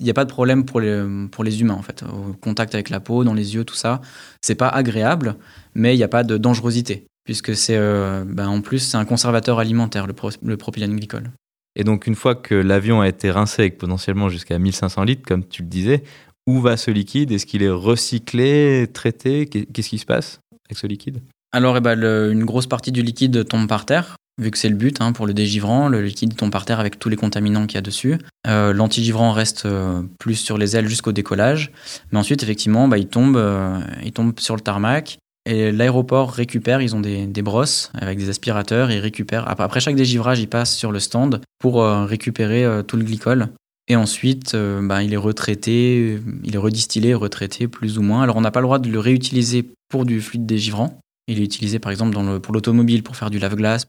Il 0.00 0.04
n'y 0.04 0.10
a 0.10 0.14
pas 0.14 0.26
de 0.26 0.30
problème 0.30 0.66
pour 0.66 0.80
les, 0.80 1.02
pour 1.32 1.44
les 1.44 1.62
humains 1.62 1.74
en 1.74 1.82
fait. 1.82 2.02
Au 2.02 2.34
contact 2.34 2.74
avec 2.74 2.90
la 2.90 3.00
peau, 3.00 3.24
dans 3.24 3.32
les 3.32 3.54
yeux, 3.54 3.64
tout 3.64 3.74
ça, 3.74 4.02
c'est 4.42 4.54
pas 4.54 4.68
agréable, 4.68 5.36
mais 5.74 5.94
il 5.94 5.96
n'y 5.96 6.04
a 6.04 6.08
pas 6.08 6.24
de 6.24 6.36
dangerosité 6.36 7.06
puisque 7.24 7.54
c'est 7.54 7.76
euh, 7.76 8.24
ben, 8.26 8.48
en 8.48 8.62
plus 8.62 8.78
c'est 8.78 8.96
un 8.96 9.04
conservateur 9.04 9.58
alimentaire 9.58 10.06
le, 10.06 10.14
le 10.42 10.56
propylène 10.56 10.96
glycol. 10.96 11.30
Et 11.78 11.84
donc, 11.84 12.06
une 12.06 12.16
fois 12.16 12.34
que 12.34 12.56
l'avion 12.56 13.00
a 13.00 13.08
été 13.08 13.30
rincé 13.30 13.62
avec 13.62 13.78
potentiellement 13.78 14.28
jusqu'à 14.28 14.58
1500 14.58 15.04
litres, 15.04 15.22
comme 15.24 15.46
tu 15.46 15.62
le 15.62 15.68
disais, 15.68 16.02
où 16.46 16.60
va 16.60 16.76
ce 16.76 16.90
liquide? 16.90 17.30
Est-ce 17.30 17.46
qu'il 17.46 17.62
est 17.62 17.70
recyclé, 17.70 18.88
traité? 18.92 19.46
Qu'est-ce 19.46 19.88
qui 19.88 19.98
se 19.98 20.06
passe 20.06 20.40
avec 20.66 20.76
ce 20.76 20.86
liquide? 20.86 21.20
Alors, 21.52 21.76
eh 21.76 21.80
ben, 21.80 21.98
une 22.30 22.44
grosse 22.44 22.66
partie 22.66 22.92
du 22.92 23.02
liquide 23.02 23.46
tombe 23.46 23.68
par 23.68 23.86
terre. 23.86 24.16
Vu 24.40 24.50
que 24.50 24.58
c'est 24.58 24.68
le 24.68 24.76
but 24.76 25.00
hein, 25.00 25.12
pour 25.12 25.26
le 25.26 25.34
dégivrant, 25.34 25.88
le 25.88 26.00
liquide 26.00 26.36
tombe 26.36 26.52
par 26.52 26.64
terre 26.64 26.78
avec 26.78 26.98
tous 26.98 27.08
les 27.08 27.16
contaminants 27.16 27.66
qu'il 27.66 27.74
y 27.74 27.78
a 27.78 27.82
dessus. 27.82 28.18
Euh, 28.46 28.72
L'antigivrant 28.72 29.32
reste 29.32 29.66
euh, 29.66 30.02
plus 30.20 30.36
sur 30.36 30.58
les 30.58 30.76
ailes 30.76 30.88
jusqu'au 30.88 31.12
décollage. 31.12 31.72
Mais 32.12 32.18
ensuite, 32.18 32.42
effectivement, 32.42 32.86
bah, 32.86 32.98
il, 32.98 33.08
tombe, 33.08 33.36
euh, 33.36 33.80
il 34.04 34.12
tombe 34.12 34.38
sur 34.38 34.54
le 34.54 34.60
tarmac. 34.60 35.18
Et 35.48 35.72
l'aéroport 35.72 36.30
récupère, 36.30 36.82
ils 36.82 36.94
ont 36.94 37.00
des, 37.00 37.26
brosses 37.42 37.90
avec 37.94 38.18
des 38.18 38.28
aspirateurs, 38.28 38.90
ils 38.90 38.98
récupèrent. 38.98 39.48
Après 39.48 39.80
chaque 39.80 39.96
dégivrage, 39.96 40.40
ils 40.40 40.46
passent 40.46 40.76
sur 40.76 40.92
le 40.92 41.00
stand 41.00 41.40
pour 41.58 41.80
euh, 41.80 42.04
récupérer 42.04 42.66
euh, 42.66 42.82
tout 42.82 42.98
le 42.98 43.02
glycol. 43.02 43.48
Et 43.88 43.96
ensuite, 43.96 44.54
euh, 44.54 44.86
bah, 44.86 45.02
il 45.02 45.14
est 45.14 45.16
retraité, 45.16 46.18
il 46.44 46.54
est 46.54 46.58
redistillé, 46.58 47.14
retraité 47.14 47.66
plus 47.66 47.96
ou 47.96 48.02
moins. 48.02 48.22
Alors 48.22 48.36
on 48.36 48.42
n'a 48.42 48.50
pas 48.50 48.60
le 48.60 48.66
droit 48.66 48.78
de 48.78 48.90
le 48.90 49.00
réutiliser 49.00 49.64
pour 49.88 50.04
du 50.04 50.20
fluide 50.20 50.44
dégivrant. 50.44 51.00
Il 51.28 51.40
est 51.40 51.44
utilisé 51.44 51.78
par 51.78 51.92
exemple 51.92 52.12
dans 52.12 52.40
pour 52.40 52.52
l'automobile 52.52 53.02
pour 53.02 53.16
faire 53.16 53.30
du 53.30 53.38
lave-glace, 53.38 53.86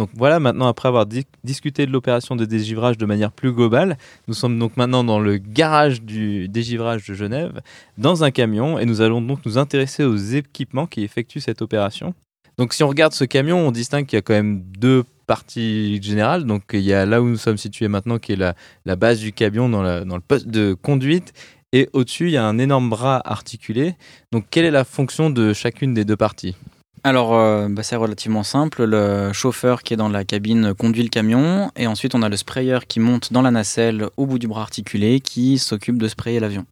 Donc 0.00 0.09
voilà, 0.20 0.38
maintenant 0.38 0.68
après 0.68 0.86
avoir 0.86 1.06
discuté 1.44 1.86
de 1.86 1.90
l'opération 1.90 2.36
de 2.36 2.44
dégivrage 2.44 2.98
de 2.98 3.06
manière 3.06 3.32
plus 3.32 3.52
globale, 3.52 3.96
nous 4.28 4.34
sommes 4.34 4.58
donc 4.58 4.76
maintenant 4.76 5.02
dans 5.02 5.18
le 5.18 5.38
garage 5.38 6.02
du 6.02 6.46
dégivrage 6.46 7.06
de 7.08 7.14
Genève, 7.14 7.62
dans 7.96 8.22
un 8.22 8.30
camion, 8.30 8.78
et 8.78 8.84
nous 8.84 9.00
allons 9.00 9.22
donc 9.22 9.38
nous 9.46 9.56
intéresser 9.56 10.04
aux 10.04 10.18
équipements 10.18 10.86
qui 10.86 11.04
effectuent 11.04 11.40
cette 11.40 11.62
opération. 11.62 12.12
Donc 12.58 12.74
si 12.74 12.82
on 12.82 12.88
regarde 12.88 13.14
ce 13.14 13.24
camion, 13.24 13.66
on 13.66 13.70
distingue 13.72 14.04
qu'il 14.04 14.18
y 14.18 14.18
a 14.18 14.22
quand 14.22 14.34
même 14.34 14.62
deux 14.78 15.04
parties 15.26 16.02
générales. 16.02 16.44
Donc 16.44 16.64
il 16.74 16.80
y 16.80 16.92
a 16.92 17.06
là 17.06 17.22
où 17.22 17.26
nous 17.26 17.38
sommes 17.38 17.56
situés 17.56 17.88
maintenant, 17.88 18.18
qui 18.18 18.32
est 18.32 18.54
la, 18.84 18.96
base 18.96 19.20
du 19.20 19.32
camion 19.32 19.70
dans, 19.70 20.04
dans 20.04 20.16
le 20.16 20.22
poste 20.22 20.48
de 20.48 20.74
conduite, 20.74 21.32
et 21.72 21.88
au-dessus, 21.94 22.26
il 22.26 22.32
y 22.32 22.36
a 22.36 22.44
un 22.44 22.58
énorme 22.58 22.90
bras 22.90 23.22
articulé. 23.24 23.94
Donc 24.32 24.44
quelle 24.50 24.66
est 24.66 24.70
la 24.70 24.84
fonction 24.84 25.30
de 25.30 25.54
chacune 25.54 25.94
des 25.94 26.04
deux 26.04 26.18
parties? 26.18 26.56
Alors, 27.02 27.34
euh, 27.34 27.68
bah, 27.70 27.82
c'est 27.82 27.96
relativement 27.96 28.42
simple. 28.42 28.84
Le 28.84 29.32
chauffeur 29.32 29.82
qui 29.82 29.94
est 29.94 29.96
dans 29.96 30.08
la 30.08 30.24
cabine 30.24 30.74
conduit 30.74 31.02
le 31.02 31.08
camion, 31.08 31.70
et 31.76 31.86
ensuite 31.86 32.14
on 32.14 32.22
a 32.22 32.28
le 32.28 32.36
sprayer 32.36 32.78
qui 32.86 33.00
monte 33.00 33.32
dans 33.32 33.42
la 33.42 33.50
nacelle 33.50 34.08
au 34.16 34.26
bout 34.26 34.38
du 34.38 34.48
bras 34.48 34.62
articulé 34.62 35.20
qui 35.20 35.58
s'occupe 35.58 35.98
de 35.98 36.08
sprayer 36.08 36.40
l'avion. 36.40 36.66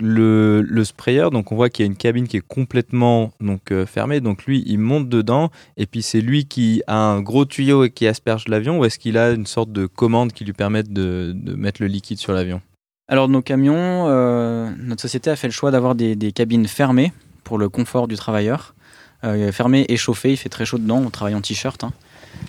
Le, 0.00 0.64
sprayer, 0.84 1.28
donc 1.32 1.50
on 1.50 1.56
voit 1.56 1.70
qu'il 1.70 1.84
y 1.84 1.88
a 1.88 1.90
une 1.90 1.96
cabine 1.96 2.28
qui 2.28 2.36
est 2.36 2.46
complètement 2.46 3.32
donc, 3.40 3.72
euh, 3.72 3.84
fermée, 3.84 4.20
donc 4.20 4.44
lui 4.44 4.62
il 4.64 4.78
monte 4.78 5.08
dedans, 5.08 5.50
et 5.76 5.86
puis 5.86 6.02
c'est 6.02 6.20
lui 6.20 6.44
qui 6.44 6.82
a 6.86 6.96
un 6.96 7.20
gros 7.20 7.44
tuyau 7.44 7.82
et 7.82 7.90
qui 7.90 8.06
asperge 8.06 8.46
l'avion, 8.46 8.78
ou 8.78 8.84
est-ce 8.84 9.00
qu'il 9.00 9.18
a 9.18 9.32
une 9.32 9.46
sorte 9.46 9.72
de 9.72 9.86
commande 9.86 10.32
qui 10.32 10.44
lui 10.44 10.52
permette 10.52 10.92
de, 10.92 11.34
mettre 11.56 11.82
le 11.82 11.88
liquide 11.88 12.18
sur 12.18 12.32
l'avion? 12.32 12.60
Alors, 13.08 13.28
nos 13.28 13.42
camions, 13.42 14.06
euh, 14.08 14.70
notre 14.78 15.00
société 15.02 15.30
a 15.30 15.36
fait 15.36 15.48
le 15.48 15.52
choix 15.52 15.72
d'avoir 15.72 15.96
des 15.96 16.32
cabines 16.32 16.68
fermées 16.68 17.12
pour 17.42 17.58
le 17.58 17.70
confort 17.70 18.06
du 18.06 18.14
travailleur. 18.14 18.74
Euh, 19.24 19.50
fermé 19.52 19.84
et 19.88 19.96
chauffé. 19.96 20.32
Il 20.32 20.36
fait 20.36 20.48
très 20.48 20.64
chaud 20.64 20.78
dedans. 20.78 21.02
On 21.04 21.10
travaille 21.10 21.34
en 21.34 21.40
t-shirt. 21.40 21.82
Hein. 21.84 21.92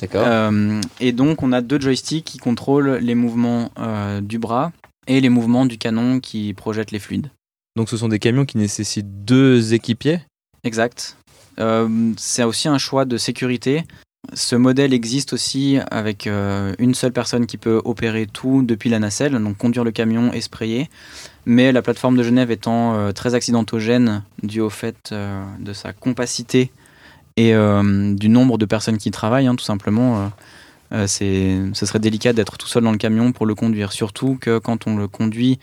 D'accord. 0.02 0.24
Euh, 0.26 0.82
et 1.00 1.12
donc, 1.12 1.42
on 1.42 1.52
a 1.52 1.62
deux 1.62 1.80
joysticks 1.80 2.26
qui 2.26 2.38
contrôlent 2.38 3.00
les 3.02 3.16
mouvements 3.16 3.72
euh, 3.80 4.22
du 4.22 4.38
bras 4.38 4.72
et 5.08 5.20
les 5.22 5.30
mouvements 5.30 5.66
du 5.66 5.78
canon 5.78 6.20
qui 6.20 6.54
projette 6.54 6.92
les 6.92 7.00
fluides. 7.00 7.32
Donc, 7.76 7.90
ce 7.90 7.98
sont 7.98 8.10
des 8.10 8.20
camions 8.20 8.46
qui 8.46 8.58
nécessitent 8.58 9.26
deux 9.26 9.74
équipiers? 9.74 10.22
Exact. 10.64 11.16
c'est 12.18 12.44
aussi 12.44 12.68
un 12.68 12.78
choix 12.78 13.06
de 13.06 13.18
sécurité. 13.18 13.84
Ce 14.34 14.56
modèle 14.56 14.94
existe 14.94 15.34
aussi 15.34 15.80
avec 15.90 16.28
une 16.28 16.94
seule 16.94 17.12
personne 17.12 17.48
qui 17.48 17.58
peut 17.58 17.82
opérer 17.84 18.28
tout 18.28 18.62
depuis 18.64 18.90
la 18.90 19.00
nacelle, 19.00 19.34
donc 19.34 19.58
conduire 19.58 19.84
le 19.84 19.92
camion 19.92 20.32
et 20.34 20.42
sprayer 20.42 20.90
mais 21.50 21.72
la 21.72 21.82
plateforme 21.82 22.16
de 22.16 22.22
Genève 22.22 22.52
étant 22.52 22.94
euh, 22.94 23.12
très 23.12 23.34
accidentogène 23.34 24.24
dû 24.44 24.62
au 24.62 24.70
fait 24.70 25.10
euh, 25.12 25.44
de 25.60 25.74
sa 25.74 25.94
compacité 25.94 26.72
et 27.38 27.56
euh, 27.56 28.14
du 28.14 28.30
nombre 28.30 28.60
de 28.60 28.66
personnes 28.66 29.00
qui 29.00 29.10
travaillent, 29.10 29.48
hein, 29.48 29.56
tout 29.56 29.64
simplement, 29.64 30.30
ce 30.92 31.72
serait 31.74 32.00
délicat 32.00 32.34
d'être 32.34 32.58
tout 32.58 32.68
seul 32.68 32.84
dans 32.84 32.92
le 32.92 32.98
camion 32.98 33.32
pour 33.32 33.48
le 33.48 33.56
conduire. 33.56 33.94
Surtout 33.94 34.38
que 34.40 34.60
quand 34.60 34.88
on 34.88 34.96
le 34.96 35.08
conduit, 35.08 35.58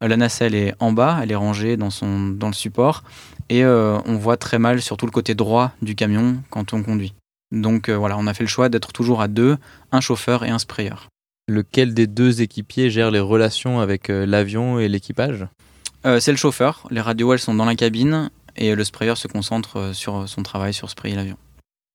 la 0.00 0.16
nacelle 0.16 0.54
est 0.54 0.74
en 0.78 0.92
bas, 0.92 1.20
elle 1.22 1.32
est 1.32 1.36
rangée 1.36 1.76
dans, 1.76 1.88
dans 2.32 2.48
le 2.48 2.52
support, 2.52 3.02
et 3.48 3.64
on 3.64 4.16
voit 4.16 4.36
très 4.36 4.58
mal 4.58 4.82
surtout 4.82 5.06
le 5.06 5.12
côté 5.12 5.34
droit 5.34 5.72
du 5.80 5.94
camion 5.94 6.36
quand 6.50 6.74
on 6.74 6.82
conduit. 6.82 7.14
Donc 7.52 7.88
voilà, 7.90 8.16
on 8.18 8.26
a 8.26 8.34
fait 8.34 8.44
le 8.44 8.48
choix 8.48 8.68
d'être 8.68 8.92
toujours 8.92 9.22
à 9.22 9.28
deux, 9.28 9.58
un 9.92 10.00
chauffeur 10.00 10.44
et 10.44 10.48
un 10.48 10.58
sprayer 10.58 10.90
lequel 11.48 11.94
des 11.94 12.06
deux 12.06 12.42
équipiers 12.42 12.90
gère 12.90 13.10
les 13.10 13.20
relations 13.20 13.80
avec 13.80 14.10
euh, 14.10 14.26
l'avion 14.26 14.78
et 14.78 14.88
l'équipage? 14.88 15.46
Euh, 16.04 16.20
C'est 16.20 16.32
le 16.32 16.36
chauffeur. 16.36 16.86
Les 16.90 17.00
radios, 17.00 17.32
elles 17.32 17.38
sont 17.38 17.54
dans 17.54 17.64
la 17.64 17.74
cabine 17.74 18.30
et 18.56 18.74
le 18.74 18.84
sprayer 18.84 19.14
se 19.16 19.28
concentre 19.28 19.76
euh, 19.78 19.92
sur 19.92 20.28
son 20.28 20.42
travail, 20.42 20.74
sur 20.74 20.90
sprayer 20.90 21.14
l'avion. 21.14 21.36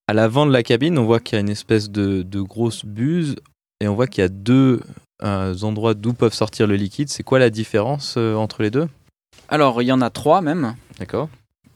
À 0.08 0.14
l'avant 0.14 0.46
de 0.46 0.52
la 0.52 0.64
cabine, 0.64 0.98
on 0.98 1.06
voit 1.06 1.20
qu'il 1.20 1.36
y 1.36 1.38
a 1.38 1.42
une 1.42 1.50
espèce 1.50 1.90
de, 1.90 2.24
grosse 2.42 2.86
buse 2.86 3.36
et 3.82 3.88
on 3.88 3.96
voit 3.96 4.08
qu'il 4.08 4.22
y 4.22 4.26
a 4.26 4.30
deux 4.30 4.82
endroits 5.22 5.96
d'où 5.96 6.14
peuvent 6.14 6.34
sortir 6.34 6.66
le 6.66 6.76
liquide. 6.76 7.10
C'est 7.10 7.24
quoi 7.24 7.40
la 7.40 7.50
différence 7.50 8.16
entre 8.16 8.64
les 8.64 8.72
deux? 8.72 8.88
Alors, 9.50 9.82
il 9.82 9.86
y 9.86 9.92
en 9.92 10.00
a 10.00 10.10
trois 10.10 10.40
même. 10.40 10.76
D'accord. 10.98 11.28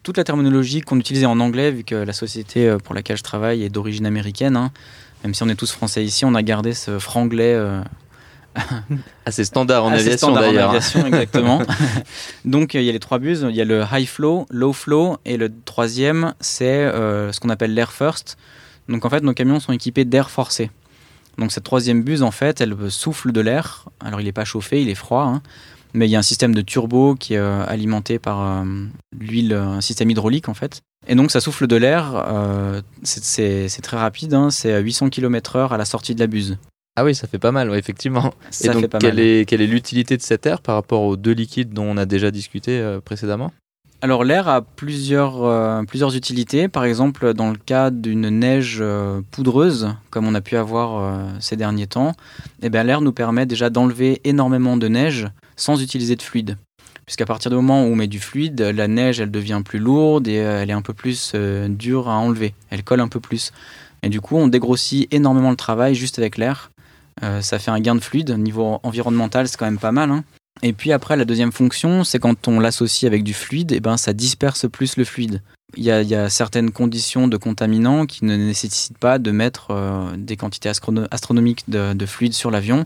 Toute 0.04 0.18
la 0.18 0.24
terminologie 0.24 0.82
qu'on 0.82 1.00
utilisait 1.00 1.28
en 1.28 1.40
anglais, 1.40 1.72
vu 1.72 1.84
que 1.84 1.96
la 1.96 2.14
société 2.14 2.76
pour 2.84 2.96
laquelle 2.96 3.18
je 3.18 3.24
travaille 3.24 3.64
est 3.64 3.70
d'origine 3.70 4.06
américaine, 4.06 4.56
hein, 4.56 4.72
même 5.24 5.34
si 5.34 5.44
on 5.44 5.50
est 5.50 5.56
tous 5.56 5.72
français 5.72 6.04
ici, 6.04 6.26
on 6.26 6.34
a 6.36 6.42
gardé 6.42 6.74
ce 6.74 7.00
franglais. 7.00 7.54
Euh, 7.54 7.82
assez 9.26 9.46
standard 9.46 9.86
en 9.86 9.92
aviation 9.92 10.34
d'ailleurs. 10.34 10.76
exactement. 10.76 11.62
Donc 12.46 12.74
il 12.74 12.84
y 12.84 12.90
a 12.90 12.92
les 12.92 13.00
trois 13.00 13.20
buses, 13.20 13.46
il 13.50 13.56
y 13.56 13.62
a 13.62 13.66
le 13.66 13.84
high 13.92 14.08
flow, 14.08 14.46
low 14.50 14.74
flow 14.74 15.18
et 15.26 15.38
le 15.38 15.50
troisième 15.64 16.34
c'est 16.42 16.66
euh, 16.66 17.32
ce 17.32 17.40
qu'on 17.40 17.50
appelle 17.50 17.74
l'air 17.74 17.94
first. 17.94 18.38
Donc 18.90 19.06
en 19.06 19.10
fait 19.10 19.24
nos 19.24 19.34
camions 19.34 19.60
sont 19.60 19.72
équipés 19.72 20.04
d'air 20.04 20.30
forcé. 20.30 20.70
Donc 21.38 21.54
cette 21.54 21.64
troisième 21.64 22.04
buse 22.04 22.24
en 22.24 22.32
fait 22.32 22.60
elle 22.60 22.76
souffle 22.90 23.32
de 23.32 23.40
l'air. 23.40 23.86
Alors 24.02 24.20
il 24.20 24.26
n'est 24.26 24.34
pas 24.34 24.46
chauffé, 24.46 24.82
il 24.82 24.90
est 24.90 24.96
froid, 24.96 25.24
hein. 25.24 25.42
Mais 25.93 26.08
il 26.08 26.12
y 26.12 26.15
a 26.15 26.19
un 26.19 26.23
système 26.23 26.54
de 26.54 26.62
turbo 26.62 27.15
qui 27.15 27.34
est 27.34 27.38
euh, 27.38 27.65
alimenté 27.65 28.19
par 28.19 28.65
l'huile, 29.17 29.54
un 29.54 29.82
système 29.82 30.10
hydraulique 30.10 30.49
en 30.49 30.54
fait. 30.54 30.82
Et 31.08 31.15
donc 31.15 31.32
ça 31.32 31.39
souffle 31.39 31.67
de 31.67 31.75
l'air, 31.75 32.13
euh, 32.15 32.82
c'est 33.04 33.82
très 33.82 33.97
rapide, 33.97 34.34
hein, 34.34 34.51
c'est 34.51 34.73
à 34.73 34.80
800 34.80 35.10
km/h 35.10 35.69
à 35.69 35.77
la 35.77 35.86
sortie 35.86 36.15
de 36.15 36.19
la 36.19 36.27
buse. 36.27 36.58
Ah 36.97 37.06
oui, 37.06 37.15
ça 37.15 37.25
fait 37.25 37.39
pas 37.39 37.54
mal, 37.54 37.73
effectivement. 37.75 38.34
Ça 38.49 38.67
Et 38.67 38.73
donc, 38.73 38.82
fait 38.82 38.88
pas 38.89 38.97
quelle, 38.97 39.15
mal. 39.15 39.23
Est, 39.23 39.45
quelle 39.45 39.62
est 39.62 39.67
l'utilité 39.67 40.17
de 40.17 40.21
cet 40.21 40.45
air 40.45 40.62
par 40.62 40.75
rapport 40.75 41.04
aux 41.04 41.15
deux 41.15 41.32
liquides 41.32 41.71
dont 41.71 41.86
on 41.86 41.95
a 41.95 42.06
déjà 42.06 42.32
discuté 42.32 42.80
euh, 42.80 42.99
précédemment? 42.99 43.54
Alors 44.04 44.23
l'air 44.23 44.47
a 44.47 44.63
plusieurs, 44.63 45.43
euh, 45.43 45.84
plusieurs 45.84 46.15
utilités. 46.15 46.67
Par 46.67 46.86
exemple, 46.86 47.36
dans 47.36 47.51
le 47.51 47.58
cas 47.58 47.91
d'une 47.91 48.30
neige 48.30 48.80
euh, 48.82 49.21
poudreuse, 49.30 49.89
comme 50.10 50.27
on 50.27 50.34
a 50.34 50.41
pu 50.41 50.58
avoir 50.58 50.97
euh, 50.97 51.27
ces 51.39 51.56
derniers 51.56 51.86
temps, 51.86 52.13
eh 52.63 52.69
bien, 52.71 52.84
l'air 52.84 53.01
nous 53.01 53.12
permet 53.12 53.45
déjà 53.45 53.69
d'enlever 53.69 54.19
énormément 54.23 54.75
de 54.75 54.88
neige 54.88 55.27
sans 55.62 55.82
utiliser 55.82 56.15
de 56.15 56.21
fluide. 56.21 56.58
Puisqu'à 57.06 57.26
partir 57.26 57.52
du 57.52 57.56
moment 57.56 57.84
où 57.84 57.88
on 57.88 57.95
met 57.95 58.08
du 58.08 58.19
fluide, 58.19 58.60
la 58.62 58.88
neige 58.88 59.19
elle 59.19 59.32
devient 59.32 59.62
plus 59.63 59.80
lourde 59.80 60.28
et 60.28 60.39
euh, 60.39 60.62
elle 60.62 60.69
est 60.69 60.74
un 60.74 60.82
peu 60.82 60.93
plus 60.93 61.34
euh, 61.36 61.67
dure 61.67 62.10
à 62.10 62.17
enlever. 62.17 62.54
Elle 62.69 62.84
colle 62.84 63.00
un 63.00 63.08
peu 63.08 63.19
plus. 63.19 63.52
Et 64.04 64.10
du 64.10 64.21
coup, 64.21 64.38
on 64.38 64.47
dégrossit 64.47 65.08
énormément 65.13 65.52
le 65.52 65.56
travail 65.56 65.93
juste 65.93 66.17
avec 66.19 66.38
l'air. 66.38 66.71
Euh, 67.24 67.41
ça 67.41 67.60
fait 67.60 67.71
un 67.71 67.80
gain 67.80 67.95
de 67.95 68.00
fluide. 68.00 68.32
Niveau 68.32 68.80
environnemental, 68.84 69.47
c'est 69.47 69.58
quand 69.58 69.65
même 69.65 69.78
pas 69.78 69.91
mal. 69.91 70.10
hein. 70.10 70.24
Et 70.63 70.74
puis 70.74 70.91
après, 70.91 71.15
la 71.15 71.26
deuxième 71.26 71.52
fonction, 71.52 72.04
c'est 72.04 72.19
quand 72.19 72.47
on 72.47 72.60
l'associe 72.60 73.08
avec 73.08 73.24
du 73.24 73.34
fluide, 73.34 73.71
et 73.71 73.80
ben, 73.80 73.97
ça 73.97 74.13
disperse 74.13 74.69
plus 74.69 74.97
le 74.97 75.06
fluide. 75.06 75.41
Il 75.77 75.84
y, 75.84 75.91
a, 75.91 76.01
il 76.01 76.10
y 76.10 76.15
a 76.15 76.29
certaines 76.29 76.71
conditions 76.71 77.27
de 77.27 77.38
contaminants 77.38 78.05
qui 78.05 78.25
ne 78.25 78.36
nécessitent 78.36 78.97
pas 78.97 79.19
de 79.19 79.31
mettre 79.31 79.67
euh, 79.71 80.12
des 80.17 80.36
quantités 80.36 80.69
astrono- 80.69 81.07
astronomiques 81.12 81.63
de, 81.69 81.93
de 81.93 82.05
fluide 82.05 82.34
sur 82.34 82.51
l'avion. 82.51 82.84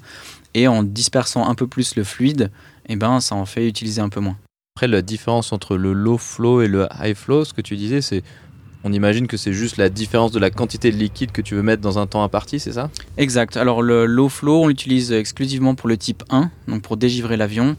Et 0.54 0.68
en 0.68 0.84
dispersant 0.84 1.50
un 1.50 1.56
peu 1.56 1.68
plus 1.68 1.96
le 1.96 2.04
fluide, 2.04 2.52
et 2.88 2.96
ben, 2.96 3.20
ça 3.20 3.36
en 3.36 3.46
fait 3.46 3.68
utiliser 3.68 4.02
un 4.02 4.10
peu 4.10 4.20
moins. 4.22 4.38
Après, 4.78 4.88
la 4.88 5.02
différence 5.02 5.52
entre 5.52 5.78
le 5.78 5.94
low 5.94 6.18
flow 6.18 6.62
et 6.62 6.68
le 6.68 6.88
high 7.02 7.16
flow, 7.16 7.44
ce 7.44 7.54
que 7.54 7.62
tu 7.62 7.76
disais, 7.76 8.02
c'est. 8.02 8.24
On 8.88 8.94
imagine 8.94 9.26
que 9.26 9.36
c'est 9.36 9.52
juste 9.52 9.78
la 9.78 9.90
différence 9.90 10.32
de 10.32 10.38
la 10.38 10.52
quantité 10.52 10.92
de 10.92 10.96
liquide 10.98 11.32
que 11.32 11.42
tu 11.42 11.56
veux 11.56 11.64
mettre 11.64 11.82
dans 11.82 11.98
un 11.98 12.06
temps 12.06 12.24
imparti, 12.24 12.60
c'est 12.60 12.74
ça? 12.74 12.92
Exact. 13.18 13.58
Alors 13.58 13.82
le 13.82 14.06
low 14.06 14.30
flow, 14.30 14.62
on 14.64 14.68
l'utilise 14.68 15.12
exclusivement 15.12 15.74
pour 15.74 15.90
le 15.90 15.98
type 15.98 16.24
1, 16.30 16.52
donc 16.68 16.84
pour 16.84 16.96
dégivrer 16.96 17.36
l'avion. 17.36 17.76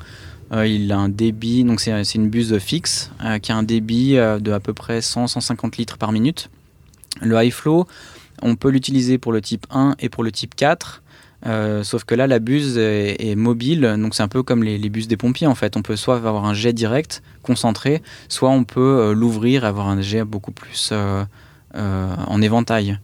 Euh, 0.53 0.67
il 0.67 0.93
a 0.93 0.99
un 0.99 1.09
débit, 1.09 1.65
donc 1.65 1.81
c'est 1.81 2.15
une 2.15 2.29
buse 2.29 2.57
fixe 2.59 3.11
euh, 3.25 3.39
qui 3.39 3.51
a 3.51 3.57
un 3.57 3.63
débit 3.63 4.17
euh, 4.17 4.39
de 4.39 4.53
à 4.53 4.61
peu 4.61 4.73
près 4.73 5.01
100-150 5.01 5.77
litres 5.79 5.99
par 5.99 6.13
minute. 6.13 6.51
Le 7.21 7.43
high 7.43 7.53
flow, 7.53 7.87
on 8.43 8.55
peut 8.55 8.69
l'utiliser 8.69 9.19
pour 9.19 9.33
le 9.33 9.41
type 9.41 9.67
1 9.71 9.97
et 9.99 10.09
pour 10.09 10.23
le 10.23 10.31
type 10.31 10.55
4. 10.55 11.03
euh, 11.47 11.83
sauf 11.83 12.05
que 12.05 12.15
là, 12.15 12.27
la 12.27 12.39
buse 12.39 12.79
est, 12.79 13.35
mobile, 13.35 13.97
donc 13.99 14.15
c'est 14.15 14.23
un 14.23 14.29
peu 14.29 14.43
comme 14.43 14.63
les, 14.63 14.79
les 14.79 14.89
buses 14.89 15.09
des 15.09 15.17
pompiers 15.17 15.47
en 15.47 15.55
fait. 15.55 15.77
On 15.77 15.83
peut 15.83 15.97
soit 15.97 16.17
avoir 16.17 16.45
un 16.45 16.55
jet 16.55 16.73
direct, 16.73 17.23
concentré, 17.43 18.03
soit 18.29 18.51
on 18.51 18.65
peut 18.65 19.13
l'ouvrir 19.13 19.65
et 19.65 19.67
avoir 19.67 19.89
un 19.89 20.01
jet 20.01 20.25
beaucoup 20.25 20.53
plus 20.53 20.93
en 21.75 22.43
éventail. 22.43 22.99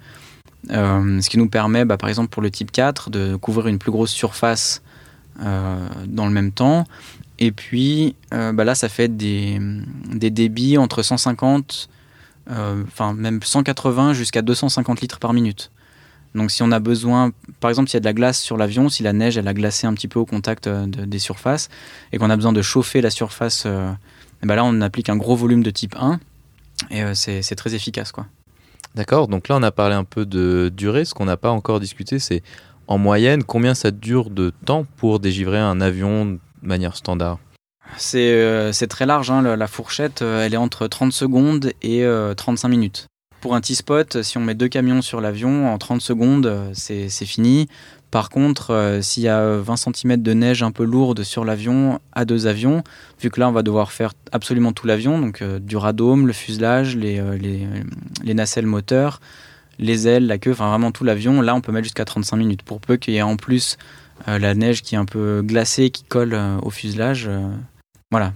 Ce 0.68 1.28
qui 1.28 1.38
nous 1.38 1.48
permet, 1.48 1.85
bah, 1.85 1.96
par 1.96 2.09
exemple 2.09 2.28
pour 2.28 2.42
le 2.42 2.50
type 2.50 2.70
4, 2.70 3.11
de 3.11 3.37
couvrir 3.37 3.66
une 3.66 3.78
plus 3.78 3.90
grosse 3.90 4.12
surface 4.12 4.83
dans 5.38 6.26
le 6.26 6.31
même 6.31 6.52
temps. 6.52 6.87
Et 7.44 7.50
puis 7.50 8.14
euh, 8.33 8.52
bah, 8.52 8.62
là, 8.62 8.76
ça 8.76 8.88
fait 8.88 9.09
des, 9.09 9.59
des 10.14 10.31
débits 10.31 10.78
entre 10.78 11.02
150, 11.02 11.88
euh, 12.50 12.85
enfin 12.87 13.14
même 13.14 13.40
180 13.42 14.12
jusqu'à 14.12 14.42
250 14.42 15.00
litres 15.00 15.18
par 15.18 15.33
minute. 15.33 15.72
Donc 16.37 16.52
si 16.52 16.62
on 16.62 16.70
a 16.70 16.78
besoin, 16.78 17.33
par 17.59 17.68
exemple 17.68 17.88
s'il 17.90 17.96
y 17.96 17.98
a 17.98 18.00
de 18.00 18.05
la 18.05 18.12
glace 18.12 18.40
sur 18.40 18.57
l'avion, 18.57 18.88
si 18.88 19.02
la 19.02 19.12
neige 19.12 19.37
elle 19.38 19.48
a 19.48 19.55
glacé 19.55 19.88
un 19.88 19.92
petit 19.94 20.07
peu 20.07 20.20
au 20.20 20.24
contact 20.24 20.68
euh, 20.68 20.87
de- 20.87 21.05
des 21.05 21.18
surfaces 21.18 21.68
et 22.12 22.18
qu'on 22.18 22.31
a 22.31 22.37
besoin 22.37 22.52
de 22.52 22.62
chauffer 22.62 23.00
la 23.00 23.11
surface, 23.11 23.66
bah 24.44 24.55
là 24.57 24.64
on 24.64 24.81
applique 24.81 25.09
un 25.09 25.16
gros 25.16 25.35
volume 25.35 25.62
de 25.64 25.70
type 25.70 25.96
1 25.98 26.20
et 26.90 27.02
c'est 27.14 27.42
c'est 27.42 27.57
très 27.57 27.74
efficace 27.74 28.12
quoi. 28.12 28.26
D'accord, 28.94 29.26
donc 29.26 29.48
là 29.48 29.57
on 29.57 29.62
a 29.64 29.72
parlé 29.72 29.94
un 29.96 30.05
peu 30.05 30.24
de 30.26 30.70
durée. 30.74 31.05
Ce 31.05 31.12
qu'on 31.12 31.24
n'a 31.26 31.37
pas 31.37 31.50
encore 31.50 31.81
discuté, 31.81 32.18
c'est 32.18 32.42
en 32.87 32.98
moyenne 32.98 33.42
combien 33.42 33.74
ça 33.74 33.90
dure 33.90 34.31
de 34.31 34.52
temps 34.64 34.87
pour 34.96 35.18
dégivrer 35.18 35.59
un 35.59 35.81
avion 35.81 36.38
manière 36.62 36.96
standard. 36.96 37.38
C'est 37.96 38.33
euh, 38.33 38.72
très 38.88 39.07
large, 39.07 39.31
hein, 39.31 39.42
la 39.57 39.66
fourchette, 39.66 40.22
euh, 40.22 40.44
elle 40.44 40.55
est 40.55 40.59
entre 40.59 40.87
30 40.87 41.12
secondes 41.12 41.72
et 41.83 42.05
euh, 42.05 42.35
35 42.35 42.68
minutes. 42.68 43.07
Pour 43.40 43.55
un 43.55 43.61
T-spot, 43.61 44.22
si 44.22 44.38
on 44.38 44.40
met 44.40 44.55
deux 44.55 44.68
camions 44.68 45.03
sur 45.03 45.20
l'avion, 45.20 45.72
en 45.72 45.77
30 45.77 46.01
secondes, 46.01 46.46
euh, 46.46 46.70
c'est 46.75 47.09
fini. 47.27 47.68
Par 48.12 48.29
contre, 48.29 48.72
euh, 48.72 49.01
s'il 49.01 49.22
y 49.22 49.29
a 49.29 49.57
20 49.57 49.77
cm 49.77 50.22
de 50.22 50.33
neige 50.35 50.62
un 50.62 50.70
peu 50.70 50.85
lourde 50.85 51.22
sur 51.22 51.46
l'avion, 51.46 51.98
à 52.12 52.27
deux 52.27 52.46
avions, 52.46 52.85
vu 53.18 53.31
que 53.31 53.40
là, 53.40 53.48
on 53.48 53.53
va 53.53 53.62
devoir 53.62 53.90
faire 53.90 54.12
absolument 54.33 54.72
tout 54.72 54.87
l'avion, 54.87 55.18
donc 55.18 55.40
euh, 55.40 55.59
du 55.59 55.79
radome, 55.79 56.27
le 56.27 56.35
fuselage, 56.35 56.94
les, 56.94 57.18
euh, 57.18 57.38
les, 57.38 57.66
les 58.22 58.35
nacelles 58.35 58.66
moteurs, 58.66 59.20
les 59.79 60.07
ailes, 60.09 60.27
la 60.27 60.37
queue, 60.37 60.53
enfin 60.53 60.68
vraiment 60.68 60.92
tout 60.92 61.05
l'avion, 61.05 61.40
là, 61.40 61.55
on 61.55 61.62
peut 61.62 61.72
mettre 61.72 61.85
jusqu'à 61.85 62.05
35 62.05 62.37
minutes. 62.37 62.62
Pour 62.62 62.81
peu 62.81 62.98
qu'il 62.98 63.14
y 63.14 63.16
ait 63.16 63.22
en 63.22 63.37
plus 63.37 63.79
euh, 63.79 64.01
la 64.26 64.54
neige 64.54 64.82
qui 64.82 64.94
est 64.94 64.98
un 64.98 65.04
peu 65.04 65.42
glacée, 65.42 65.90
qui 65.90 66.04
colle 66.04 66.35
euh, 66.35 66.58
au 66.62 66.70
fuselage, 66.70 67.26
euh, 67.28 67.48
voilà. 68.11 68.32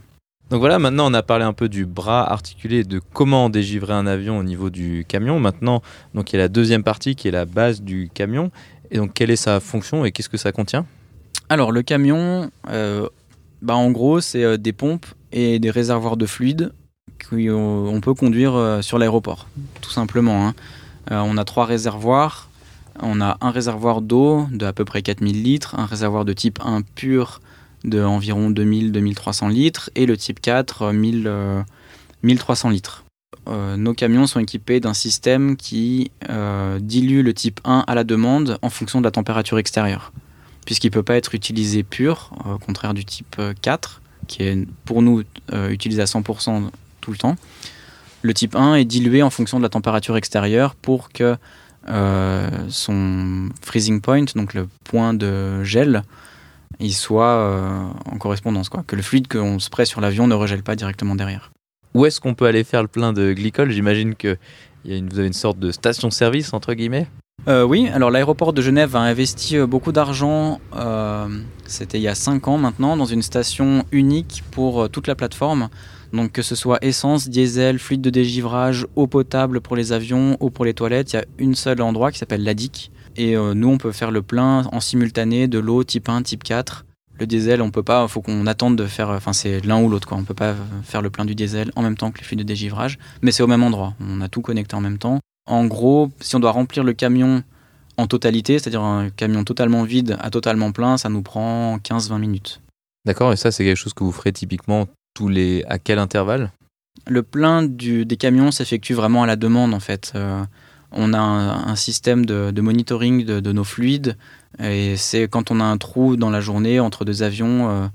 Donc 0.51 0.61
voilà, 0.61 0.79
maintenant 0.79 1.11
on 1.11 1.15
a 1.15 1.23
parlé 1.23 1.45
un 1.45 1.53
peu 1.53 1.69
du 1.69 1.87
bras 1.87 2.25
articulé, 2.31 2.85
de 2.85 3.01
comment 3.13 3.51
dégivrer 3.51 3.95
un 3.95 4.07
avion 4.07 4.39
au 4.39 4.45
niveau 4.45 4.71
du 4.71 5.05
camion. 5.09 5.41
Maintenant, 5.41 5.83
donc 6.15 6.33
il 6.33 6.37
y 6.37 6.39
a 6.39 6.43
la 6.43 6.49
deuxième 6.49 6.85
partie 6.85 7.17
qui 7.17 7.27
est 7.27 7.33
la 7.33 7.47
base 7.47 7.83
du 7.83 8.11
camion. 8.15 8.53
Et 8.93 8.99
donc 8.99 9.13
quelle 9.13 9.31
est 9.31 9.37
sa 9.37 9.59
fonction 9.59 10.05
et 10.05 10.13
qu'est-ce 10.13 10.29
que 10.29 10.37
ça 10.37 10.53
contient? 10.53 10.87
Alors 11.49 11.73
le 11.73 11.83
camion, 11.83 12.51
euh, 12.71 13.09
bah, 13.61 13.75
en 13.75 13.91
gros, 13.91 14.21
c'est 14.21 14.45
euh, 14.45 14.57
des 14.57 14.73
pompes 14.73 15.07
et 15.33 15.59
des 15.59 15.71
réservoirs 15.71 16.17
de 16.17 16.27
fluide 16.27 16.73
qu'on 17.29 18.01
peut 18.01 18.15
conduire 18.15 18.55
euh, 18.55 18.83
sur 18.83 18.99
l'aéroport, 18.99 19.49
tout 19.81 19.91
simplement. 19.91 20.47
hein. 20.47 20.55
Euh, 21.11 21.21
on 21.25 21.37
a 21.37 21.45
trois 21.45 21.67
réservoirs. 21.67 22.49
On 23.03 23.21
a 23.21 23.37
un 23.41 23.51
réservoir 23.51 24.01
d'eau 24.01 24.47
de 24.51 24.67
à 24.67 24.73
peu 24.73 24.85
près 24.85 25.03
4000 25.03 25.43
litres, 25.43 25.75
un 25.79 25.87
réservoir 25.87 26.25
de 26.25 26.33
type 26.33 26.59
1 26.65 26.83
pur 26.83 27.41
de 27.85 28.03
environ 28.03 28.51
2000-2300 28.51 29.51
litres 29.51 29.91
et 29.95 30.07
le 30.07 30.17
type 30.17 30.41
4 30.41 30.83
euh, 30.83 30.93
1000, 30.93 31.25
euh, 31.27 31.63
1300 32.23 32.71
litres. 32.71 33.05
Euh, 33.49 33.77
nos 33.77 33.95
camions 33.95 34.27
sont 34.27 34.41
équipés 34.41 34.81
d'un 34.81 34.95
système 34.95 35.57
qui 35.57 36.11
euh, 36.29 36.81
dilue 36.81 37.23
le 37.23 37.33
type 37.35 37.61
1 37.65 37.85
à 37.87 37.95
la 37.95 38.03
demande 38.03 38.59
en 38.63 38.71
fonction 38.71 39.01
de 39.01 39.05
la 39.05 39.11
température 39.11 39.59
extérieure 39.59 40.13
puisqu'il 40.67 40.89
ne 40.89 40.93
peut 40.93 41.03
pas 41.03 41.17
être 41.17 41.35
utilisé 41.35 41.83
pur, 41.83 42.31
euh, 42.45 42.55
au 42.55 42.59
contraire 42.59 42.93
du 42.93 43.07
type 43.07 43.37
euh, 43.39 43.55
4, 43.63 44.03
qui 44.27 44.43
est 44.43 44.69
pour 44.85 45.01
nous 45.01 45.23
euh, 45.53 45.71
utilisé 45.71 46.03
à 46.03 46.05
100% 46.05 46.69
tout 47.01 47.13
le 47.13 47.17
temps. 47.17 47.37
Le 48.21 48.35
type 48.35 48.55
1 48.55 48.75
est 48.75 48.85
dilué 48.85 49.23
en 49.23 49.31
fonction 49.31 49.59
de 49.59 49.63
la 49.63 49.69
température 49.71 50.17
extérieure 50.17 50.75
pour 50.75 51.11
que 51.11 51.25
euh, 51.25 51.37
son 51.89 53.49
freezing 53.63 54.01
point, 54.01 54.25
donc 54.35 54.55
le 54.55 54.69
point 54.85 55.15
de 55.15 55.63
gel, 55.63 56.03
il 56.81 56.93
soit 56.93 57.25
euh, 57.25 57.89
en 58.11 58.19
correspondance, 58.19 58.69
quoi. 58.69 58.85
que 58.87 58.97
le 58.97 59.03
fluide 59.03 59.29
qu'on 59.29 59.59
spray 59.59 59.87
sur 59.87 60.01
l'avion 60.01 60.27
ne 60.27 60.35
regèle 60.35 60.63
pas 60.63 60.77
directement 60.77 61.15
derrière. 61.15 61.51
Où 61.95 62.05
est-ce 62.05 62.21
qu'on 62.21 62.35
peut 62.35 62.47
aller 62.47 62.65
faire 62.65 62.83
le 62.83 62.89
plein 62.89 63.13
de 63.13 63.33
glycol 63.33 63.71
J'imagine 63.71 64.15
que 64.15 64.37
y 64.85 64.93
a 64.93 64.97
une, 64.97 65.09
vous 65.09 65.19
avez 65.19 65.29
une 65.29 65.33
sorte 65.33 65.59
de 65.59 65.71
station-service, 65.71 66.53
entre 66.53 66.75
guillemets? 66.75 67.07
Euh, 67.49 67.63
oui, 67.63 67.89
alors 67.89 68.11
l'aéroport 68.11 68.53
de 68.53 68.61
Genève 68.61 68.97
a 68.97 69.01
investi 69.01 69.57
euh, 69.57 69.67
beaucoup 69.67 69.93
d'argent, 69.93 70.61
euh, 70.75 71.29
c'était 71.65 71.99
il 71.99 72.03
y 72.03 72.09
a 72.09 72.15
5 72.15 72.49
ans 72.49 72.59
maintenant, 72.59 72.97
dans 72.97 73.07
une 73.07 73.23
station 73.23 73.85
unique 73.93 74.43
pour 74.51 74.83
euh, 74.83 74.89
toute 74.89 75.07
la 75.07 75.15
plateforme. 75.15 75.69
Donc 76.17 76.33
que 76.33 76.43
ce 76.43 76.55
soit 76.55 76.79
essence, 76.83 77.29
diesel, 77.29 77.79
fluide 77.79 78.01
de 78.01 78.11
dégivrage, 78.11 78.87
eau 78.97 79.07
potable 79.07 79.61
pour 79.61 79.77
les 79.77 79.93
avions, 79.93 80.37
eau 80.41 80.51
pour 80.51 80.65
les 80.65 80.75
toilettes, 80.75 81.13
il 81.13 81.17
y 81.17 81.19
a 81.19 81.25
une 81.39 81.55
seul 81.55 81.81
endroit 81.83 82.11
qui 82.11 82.19
s'appelle 82.19 82.43
l'ADIC. 82.43 82.91
Et 83.17 83.37
euh, 83.37 83.55
nous, 83.55 83.69
on 83.69 83.79
peut 83.79 83.93
faire 83.93 84.11
le 84.11 84.23
plein 84.23 84.67
en 84.73 84.81
simultané 84.81 85.47
de 85.49 85.59
l'eau 85.59 85.85
type 85.85 86.09
1, 86.09 86.23
type 86.23 86.43
4. 86.43 86.85
Le 87.19 87.27
diesel, 87.27 87.63
on 87.63 87.71
peut 87.71 87.83
pas, 87.83 88.03
il 88.03 88.09
faut 88.09 88.21
qu'on 88.21 88.47
attende 88.47 88.77
de 88.77 88.87
faire, 88.87 89.09
enfin 89.09 89.33
c'est 89.33 89.65
l'un 89.65 89.81
ou 89.81 89.89
l'autre 89.89 90.07
quoi. 90.07 90.19
On 90.19 90.25
peut 90.25 90.35
pas 90.35 90.55
faire 90.83 91.01
le 91.01 91.09
plein 91.09 91.25
du 91.25 91.35
diesel 91.35 91.71
en 91.75 91.83
même 91.83 91.97
temps 91.97 92.11
que 92.11 92.19
le 92.19 92.25
fluide 92.25 92.41
de 92.41 92.45
dégivrage, 92.45 92.99
mais 93.23 93.33
c'est 93.33 93.43
au 93.43 93.47
même 93.47 93.63
endroit. 93.63 93.95
On 94.01 94.21
a 94.21 94.29
tout 94.29 94.43
connecté 94.43 94.77
en 94.77 94.83
même 94.83 94.99
temps. 94.99 95.21
En 95.47 95.65
gros, 95.65 96.11
si 96.21 96.37
on 96.37 96.41
doit 96.41 96.51
remplir 96.51 96.85
le 96.85 96.93
camion 96.93 97.43
en 97.97 98.07
totalité, 98.07 98.59
c'est-à-dire 98.59 98.83
un 98.83 99.09
camion 99.09 99.45
totalement 99.45 99.85
vide 99.85 100.19
à 100.21 100.29
totalement 100.29 100.73
plein, 100.73 100.99
ça 100.99 101.09
nous 101.09 101.23
prend 101.23 101.79
15-20 101.79 102.19
minutes. 102.19 102.61
D'accord, 103.07 103.33
et 103.33 103.37
ça 103.37 103.51
c'est 103.51 103.65
quelque 103.65 103.77
chose 103.77 103.95
que 103.95 104.05
vous 104.05 104.13
ferez 104.13 104.33
typiquement 104.33 104.87
à 105.69 105.79
quel 105.79 105.99
intervalle 105.99 106.51
Le 107.07 107.23
plein 107.23 107.63
des 107.63 108.17
camions 108.17 108.51
s'effectue 108.51 108.95
vraiment 108.95 109.23
à 109.23 109.27
la 109.27 109.37
demande 109.37 109.75
en 109.75 109.81
fait. 109.81 110.13
Euh, 110.15 110.43
on 110.93 111.13
a 111.13 111.19
un, 111.19 111.77
système 111.77 112.25
de, 112.25 112.61
monitoring 112.61 113.25
de, 113.25 113.41
de 113.41 113.53
nos 113.53 113.65
fluides 113.65 114.17
et 114.63 114.97
c'est 114.97 115.29
quand 115.29 115.51
on 115.51 115.61
a 115.61 115.65
un 115.65 115.77
trou 115.77 116.17
dans 116.17 116.31
la 116.31 116.41
journée 116.41 116.81
entre 116.81 117.05
deux 117.05 117.23
avions 117.23 117.69
euh, 117.69 117.87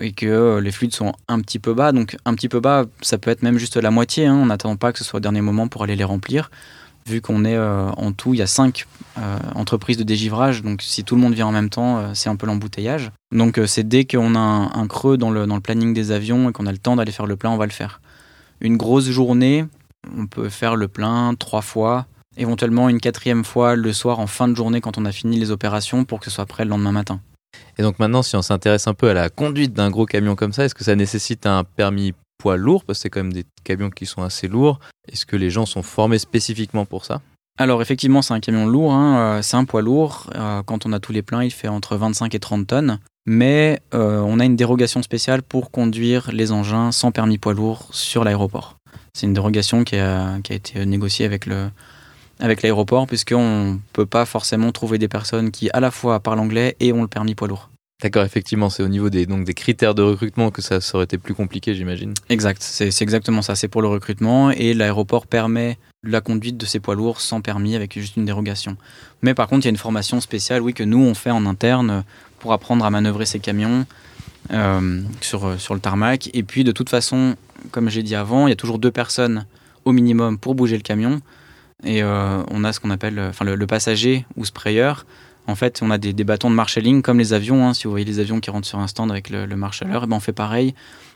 et 0.00 0.12
que 0.12 0.26
euh, 0.26 0.60
les 0.60 0.72
fluides 0.72 0.94
sont 0.94 1.12
un 1.28 1.40
petit 1.40 1.58
peu 1.58 1.74
bas. 1.74 1.92
Donc 1.92 2.16
un 2.24 2.34
petit 2.34 2.48
peu 2.48 2.60
bas, 2.60 2.86
ça 3.00 3.18
peut 3.18 3.30
être 3.30 3.42
même 3.42 3.58
juste 3.58 3.76
la 3.76 3.90
moitié. 3.90 4.26
hein. 4.26 4.34
On 4.34 4.46
n'attend 4.46 4.76
pas 4.76 4.92
que 4.92 4.98
ce 4.98 5.04
soit 5.04 5.18
au 5.18 5.20
dernier 5.20 5.40
moment 5.40 5.68
pour 5.68 5.84
aller 5.84 5.96
les 5.96 6.04
remplir. 6.04 6.50
Vu 7.06 7.20
qu'on 7.20 7.44
est 7.44 7.56
euh, 7.56 7.90
en 7.90 8.12
tout, 8.12 8.34
il 8.34 8.38
y 8.38 8.42
a 8.42 8.46
cinq 8.46 8.86
euh, 9.18 9.38
entreprises 9.54 9.96
de 9.96 10.04
dégivrage, 10.04 10.62
donc 10.62 10.82
si 10.82 11.02
tout 11.02 11.16
le 11.16 11.20
monde 11.20 11.34
vient 11.34 11.46
en 11.48 11.52
même 11.52 11.68
temps, 11.68 11.98
euh, 11.98 12.10
c'est 12.14 12.28
un 12.28 12.36
peu 12.36 12.46
l'embouteillage. 12.46 13.10
Donc 13.32 13.60
c'est 13.66 13.86
dès 13.86 14.04
qu'on 14.04 14.34
a 14.34 14.38
un, 14.38 14.72
un 14.72 14.86
creux 14.86 15.16
dans 15.16 15.30
le, 15.30 15.46
dans 15.46 15.56
le 15.56 15.60
planning 15.60 15.94
des 15.94 16.12
avions 16.12 16.48
et 16.48 16.52
qu'on 16.52 16.66
a 16.66 16.72
le 16.72 16.78
temps 16.78 16.96
d'aller 16.96 17.12
faire 17.12 17.26
le 17.26 17.36
plein, 17.36 17.50
on 17.50 17.56
va 17.56 17.66
le 17.66 17.72
faire. 17.72 18.00
Une 18.60 18.76
grosse 18.76 19.08
journée, 19.08 19.64
on 20.16 20.26
peut 20.26 20.48
faire 20.48 20.76
le 20.76 20.86
plein 20.88 21.34
trois 21.34 21.62
fois, 21.62 22.06
éventuellement 22.36 22.88
une 22.88 23.00
quatrième 23.00 23.44
fois 23.44 23.74
le 23.74 23.92
soir 23.92 24.20
en 24.20 24.26
fin 24.26 24.48
de 24.48 24.54
journée 24.54 24.80
quand 24.80 24.98
on 24.98 25.04
a 25.04 25.12
fini 25.12 25.38
les 25.38 25.50
opérations 25.50 26.04
pour 26.04 26.20
que 26.20 26.26
ce 26.26 26.30
soit 26.30 26.46
prêt 26.46 26.64
le 26.64 26.70
lendemain 26.70 26.92
matin. 26.92 27.20
Et 27.78 27.82
donc 27.82 27.98
maintenant, 27.98 28.22
si 28.22 28.36
on 28.36 28.42
s'intéresse 28.42 28.86
un 28.86 28.94
peu 28.94 29.10
à 29.10 29.14
la 29.14 29.28
conduite 29.28 29.72
d'un 29.72 29.90
gros 29.90 30.06
camion 30.06 30.36
comme 30.36 30.52
ça, 30.52 30.64
est-ce 30.64 30.74
que 30.74 30.84
ça 30.84 30.94
nécessite 30.94 31.46
un 31.46 31.64
permis 31.64 32.14
poids 32.42 32.56
lourd 32.56 32.84
Parce 32.84 32.98
que 32.98 33.02
c'est 33.02 33.10
quand 33.10 33.20
même 33.20 33.32
des 33.32 33.44
camions 33.62 33.90
qui 33.90 34.04
sont 34.04 34.22
assez 34.22 34.48
lourds. 34.48 34.80
Est-ce 35.10 35.24
que 35.24 35.36
les 35.36 35.48
gens 35.48 35.64
sont 35.64 35.82
formés 35.82 36.18
spécifiquement 36.18 36.84
pour 36.84 37.04
ça? 37.04 37.20
Alors 37.56 37.80
effectivement, 37.82 38.20
c'est 38.20 38.34
un 38.34 38.40
camion 38.40 38.66
lourd, 38.66 38.92
hein, 38.92 39.38
euh, 39.38 39.42
c'est 39.42 39.56
un 39.56 39.64
poids 39.64 39.82
lourd. 39.82 40.28
Euh, 40.34 40.62
quand 40.64 40.84
on 40.84 40.92
a 40.92 40.98
tous 40.98 41.12
les 41.12 41.22
pleins, 41.22 41.44
il 41.44 41.52
fait 41.52 41.68
entre 41.68 41.96
25 41.96 42.34
et 42.34 42.40
30 42.40 42.66
tonnes. 42.66 42.98
Mais 43.26 43.80
euh, 43.94 44.20
on 44.26 44.40
a 44.40 44.44
une 44.44 44.56
dérogation 44.56 45.02
spéciale 45.02 45.42
pour 45.44 45.70
conduire 45.70 46.32
les 46.32 46.50
engins 46.50 46.90
sans 46.90 47.12
permis 47.12 47.38
poids 47.38 47.54
lourd 47.54 47.86
sur 47.92 48.24
l'aéroport. 48.24 48.76
C'est 49.14 49.26
une 49.26 49.34
dérogation 49.34 49.84
qui 49.84 49.96
a, 49.96 50.40
qui 50.42 50.52
a, 50.52 50.56
été 50.56 50.84
négociée 50.84 51.24
avec 51.24 51.46
le 51.46 51.70
avec 52.40 52.62
l'aéroport 52.62 53.06
puisqu'on 53.06 53.74
ne 53.74 53.78
peut 53.92 54.06
pas 54.06 54.24
forcément 54.24 54.72
trouver 54.72 54.98
des 54.98 55.06
personnes 55.06 55.52
qui 55.52 55.70
à 55.70 55.78
la 55.78 55.92
fois 55.92 56.18
parlent 56.18 56.40
anglais 56.40 56.74
et 56.80 56.92
ont 56.92 57.02
le 57.02 57.08
permis 57.08 57.36
poids 57.36 57.46
lourd. 57.46 57.68
D'accord, 58.02 58.24
effectivement, 58.24 58.68
c'est 58.68 58.82
au 58.82 58.88
niveau 58.88 59.10
des, 59.10 59.26
donc, 59.26 59.44
des 59.44 59.54
critères 59.54 59.94
de 59.94 60.02
recrutement 60.02 60.50
que 60.50 60.60
ça, 60.60 60.78
aurait 60.94 61.04
été 61.04 61.18
plus 61.18 61.34
compliqué, 61.34 61.72
j'imagine. 61.72 62.14
Exact, 62.30 62.60
c'est 62.60 63.00
exactement 63.00 63.42
ça. 63.42 63.54
C'est 63.54 63.68
pour 63.68 63.80
le 63.80 63.86
recrutement 63.86 64.50
et 64.50 64.74
l'aéroport 64.74 65.28
permet 65.28 65.78
la 66.02 66.20
conduite 66.20 66.56
de 66.56 66.66
ces 66.66 66.80
poids 66.80 66.96
lourds 66.96 67.20
sans 67.20 67.40
permis 67.40 67.76
avec 67.76 67.96
juste 67.96 68.16
une 68.16 68.24
dérogation. 68.24 68.76
Mais 69.22 69.34
par 69.34 69.46
contre, 69.46 69.60
il 69.60 69.66
y 69.66 69.68
a 69.68 69.70
une 69.70 69.76
formation 69.76 70.20
spéciale, 70.20 70.62
oui, 70.62 70.74
que 70.74 70.82
nous 70.82 70.98
on 70.98 71.14
fait 71.14 71.30
en 71.30 71.46
interne 71.46 72.02
pour 72.40 72.52
apprendre 72.52 72.84
à 72.84 72.90
manœuvrer 72.90 73.24
ces 73.24 73.38
camions 73.38 73.86
euh, 74.52 75.02
sur, 75.20 75.60
sur 75.60 75.74
le 75.74 75.80
tarmac. 75.80 76.28
Et 76.34 76.42
puis, 76.42 76.64
de 76.64 76.72
toute 76.72 76.90
façon, 76.90 77.36
comme 77.70 77.88
j'ai 77.88 78.02
dit 78.02 78.16
avant, 78.16 78.48
il 78.48 78.50
y 78.50 78.52
a 78.52 78.56
toujours 78.56 78.80
deux 78.80 78.90
personnes 78.90 79.46
au 79.84 79.92
minimum 79.92 80.38
pour 80.38 80.56
bouger 80.56 80.76
le 80.76 80.82
camion. 80.82 81.20
Et 81.84 82.02
euh, 82.02 82.42
on 82.50 82.64
a 82.64 82.72
ce 82.72 82.80
qu'on 82.80 82.90
appelle 82.90 83.20
enfin, 83.20 83.44
le, 83.44 83.66
passager 83.68 84.26
ou 84.36 84.44
sprayer 84.44 84.92
en 85.46 85.54
fait, 85.54 85.80
on 85.82 85.90
a 85.90 85.98
des, 85.98 86.12
bâtons 86.24 86.50
de 86.50 86.54
marshalling 86.54 87.02
comme 87.02 87.18
les 87.18 87.32
avions. 87.32 87.66
Hein. 87.66 87.74
si 87.74 87.84
vous 87.84 87.90
voyez 87.90 88.04
les 88.04 88.20
avions 88.20 88.40
qui 88.40 88.50
rentrent 88.50 88.68
sur 88.68 88.78
un 88.78 88.86
stand 88.86 89.10
avec 89.10 89.28
le, 89.28 89.46
le 89.46 89.56
ben 89.56 90.06
on 90.10 90.20
fait 90.20 90.32
pareil 90.32 90.74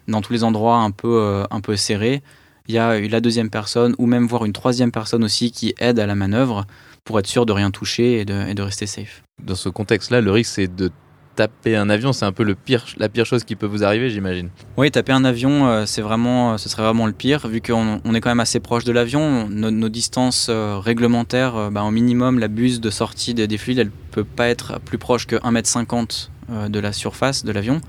dans 0.08 0.20
tous 0.20 0.32
les 0.32 0.44
endroits 0.44 0.78
un 0.78 0.90
peu, 0.90 1.20
euh, 1.20 1.44
un 1.50 1.60
peu 1.60 1.76
serrés. 1.76 2.22
Il 2.68 2.74
y 2.74 2.78
a 2.78 2.98
la 3.00 3.20
deuxième 3.20 3.50
personne 3.50 3.94
ou 3.98 4.06
même 4.06 4.26
voire 4.26 4.44
une 4.44 4.52
troisième 4.52 4.90
personne 4.90 5.22
aussi 5.22 5.52
qui 5.52 5.74
aide 5.78 6.00
à 6.00 6.06
la 6.06 6.16
manœuvre 6.16 6.66
pour 7.04 7.18
être 7.20 7.28
sûr 7.28 7.46
de 7.46 7.52
rien 7.52 7.70
toucher 7.70 8.20
et 8.20 8.24
de, 8.24 8.48
et 8.48 8.54
de 8.54 8.62
rester 8.62 8.86
safe. 8.86 9.22
Dans 9.42 9.54
ce 9.54 9.68
contexte-là, 9.68 10.20
le 10.20 10.32
risque 10.32 10.54
c'est 10.54 10.74
de 10.74 10.90
taper 11.36 11.76
un 11.76 11.88
avion, 11.90 12.12
c'est 12.12 12.24
un 12.24 12.32
peu 12.32 12.44
la 12.44 13.08
pire 13.08 13.26
chose 13.26 13.44
qui 13.44 13.54
peut 13.54 13.66
vous 13.66 13.84
arriver, 13.84 14.10
j'imagine. 14.10 14.48
Oui, 14.76 14.90
taper 14.90 15.12
un 15.12 15.24
avion, 15.24 15.68
euh, 15.68 15.86
c'est 15.86 16.02
vraiment, 16.02 16.54
euh, 16.54 16.56
ce 16.56 16.68
serait 16.68 16.82
vraiment 16.82 17.06
le 17.06 17.12
pire, 17.12 17.46
vu 17.46 17.60
qu'on 17.60 18.00
on 18.04 18.14
est 18.14 18.20
quand 18.20 18.30
même 18.30 18.40
assez 18.40 18.58
proche 18.58 18.84
de 18.84 18.92
l'avion. 18.92 19.48
Nos, 19.48 19.88
distances 19.88 20.48
euh, 20.50 20.78
réglementaires, 20.78 21.70
bah, 21.70 21.84
au 21.84 21.90
minimum, 21.90 22.38
la 22.38 22.48
buse 22.48 22.80
de 22.80 22.90
sortie 22.90 23.34
des, 23.34 23.58
fluides, 23.58 23.78
elle 23.78 23.90
peut 23.90 24.24
pas 24.24 24.48
être 24.48 24.80
plus 24.80 24.98
proche 24.98 25.26
que 25.26 25.36
1m50 25.36 26.30
de 26.68 26.80
la 26.80 26.92
surface 26.92 27.44
de 27.44 27.52
l'avion, 27.52 27.80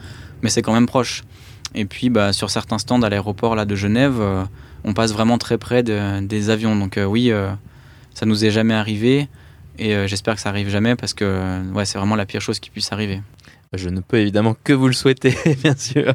mais 0.41 0.50
c'est 0.50 0.62
quand 0.62 0.74
même 0.74 0.86
proche. 0.86 1.24
Et 1.74 1.86
puis, 1.86 2.10
bah, 2.10 2.34
sur 2.34 2.50
certains 2.50 2.78
stands 2.78 3.02
à 3.02 3.10
l'aéroport 3.10 3.66
de 3.66 3.76
Genève, 3.76 4.22
on 4.84 4.93
passe 4.93 5.14
vraiment 5.14 5.38
très 5.38 5.58
près 5.58 5.84
des 5.84 6.50
avions. 6.50 6.76
Donc 6.76 7.00
oui, 7.08 7.32
ça 8.14 8.26
nous 8.26 8.45
est 8.45 8.52
jamais 8.52 8.74
arrivé. 8.74 9.28
Et 9.80 10.08
j'espère 10.08 10.36
que 10.36 10.41
ça 10.41 10.50
arrive 10.50 10.70
jamais 10.70 10.95
parce 10.95 11.14
que 11.14 11.62
c'est 11.84 11.98
vraiment 11.98 12.16
la 12.16 12.26
pire 12.26 12.41
chose 12.41 12.60
qui 12.60 12.70
puisse 12.72 12.91
arriver. 12.91 13.22
Je 13.74 13.89
ne 13.89 14.01
peux 14.01 14.18
évidemment 14.18 14.55
que 14.63 14.74
vous 14.74 14.88
le 14.88 14.93
souhaiter, 14.93 15.36
bien 15.63 15.76
sûr. 15.76 16.13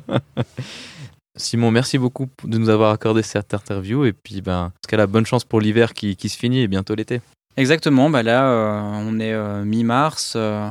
Simon, 1.36 1.70
merci 1.70 1.98
beaucoup 1.98 2.28
de 2.44 2.58
nous 2.58 2.68
avoir 2.68 2.92
accordé 2.92 3.22
cette 3.22 3.54
interview. 3.54 4.04
Et 4.04 4.12
puis, 4.12 4.42
ben, 4.42 4.72
ce 4.88 4.96
la 4.96 5.06
bonne 5.06 5.24
chance 5.24 5.44
pour 5.44 5.60
l'hiver 5.60 5.94
qui, 5.94 6.16
se 6.16 6.36
finit 6.36 6.60
et 6.60 6.68
bientôt 6.68 6.94
l'été. 6.94 7.20
Exactement. 7.56 8.10
Bah 8.10 8.22
là, 8.22 8.50
euh, 8.50 8.80
on 8.80 9.18
est 9.18 9.32
euh, 9.32 9.64
mi-mars. 9.64 10.34
Euh, 10.36 10.68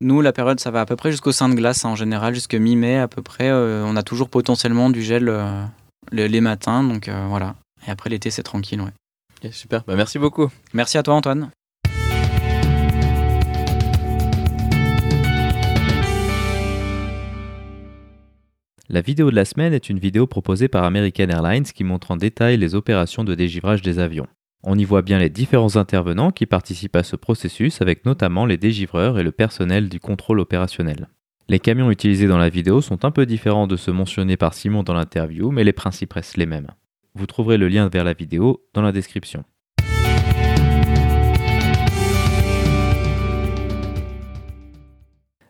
nous, 0.00 0.20
la 0.20 0.32
période, 0.32 0.58
ça 0.58 0.70
va 0.70 0.80
à 0.80 0.86
peu 0.86 0.96
près 0.96 1.10
jusqu'au 1.12 1.32
sein 1.32 1.48
de 1.48 1.54
glace 1.54 1.84
hein, 1.84 1.90
en 1.90 1.96
général, 1.96 2.34
jusqu'à 2.34 2.58
mi-mai 2.58 2.98
à 2.98 3.08
peu 3.08 3.22
près. 3.22 3.52
on 3.52 3.96
a 3.96 4.02
toujours 4.02 4.28
potentiellement 4.28 4.90
du 4.90 5.02
gel 5.02 5.32
les, 6.10 6.40
matins. 6.40 6.82
Donc 6.82 7.08
voilà. 7.08 7.54
Et 7.86 7.90
après 7.90 8.10
l'été, 8.10 8.30
c'est 8.30 8.42
tranquille. 8.42 8.80
Ouais. 8.80 9.52
super. 9.52 9.84
Bah, 9.86 9.94
merci 9.94 10.18
beaucoup. 10.18 10.50
Merci 10.74 10.98
à 10.98 11.04
toi, 11.04 11.14
Antoine. 11.14 11.50
La 18.92 19.00
vidéo 19.00 19.30
de 19.30 19.36
la 19.36 19.46
semaine 19.46 19.72
est 19.72 19.88
une 19.88 19.98
vidéo 19.98 20.26
proposée 20.26 20.68
par 20.68 20.84
American 20.84 21.30
Airlines 21.30 21.64
qui 21.64 21.82
montre 21.82 22.10
en 22.10 22.16
détail 22.18 22.58
les 22.58 22.74
opérations 22.74 23.24
de 23.24 23.34
dégivrage 23.34 23.80
des 23.80 23.98
avions. 23.98 24.26
On 24.64 24.78
y 24.78 24.84
voit 24.84 25.00
bien 25.00 25.18
les 25.18 25.30
différents 25.30 25.76
intervenants 25.76 26.30
qui 26.30 26.44
participent 26.44 26.96
à 26.96 27.02
ce 27.02 27.16
processus 27.16 27.80
avec 27.80 28.04
notamment 28.04 28.44
les 28.44 28.58
dégivreurs 28.58 29.18
et 29.18 29.22
le 29.22 29.32
personnel 29.32 29.88
du 29.88 29.98
contrôle 29.98 30.40
opérationnel. 30.40 31.08
Les 31.48 31.58
camions 31.58 31.90
utilisés 31.90 32.28
dans 32.28 32.36
la 32.36 32.50
vidéo 32.50 32.82
sont 32.82 33.06
un 33.06 33.10
peu 33.10 33.24
différents 33.24 33.66
de 33.66 33.76
ceux 33.76 33.92
mentionnés 33.92 34.36
par 34.36 34.52
Simon 34.52 34.82
dans 34.82 34.92
l'interview, 34.92 35.50
mais 35.50 35.64
les 35.64 35.72
principes 35.72 36.12
restent 36.12 36.36
les 36.36 36.44
mêmes. 36.44 36.68
Vous 37.14 37.26
trouverez 37.26 37.56
le 37.56 37.68
lien 37.68 37.88
vers 37.88 38.04
la 38.04 38.12
vidéo 38.12 38.62
dans 38.74 38.82
la 38.82 38.92
description. 38.92 39.42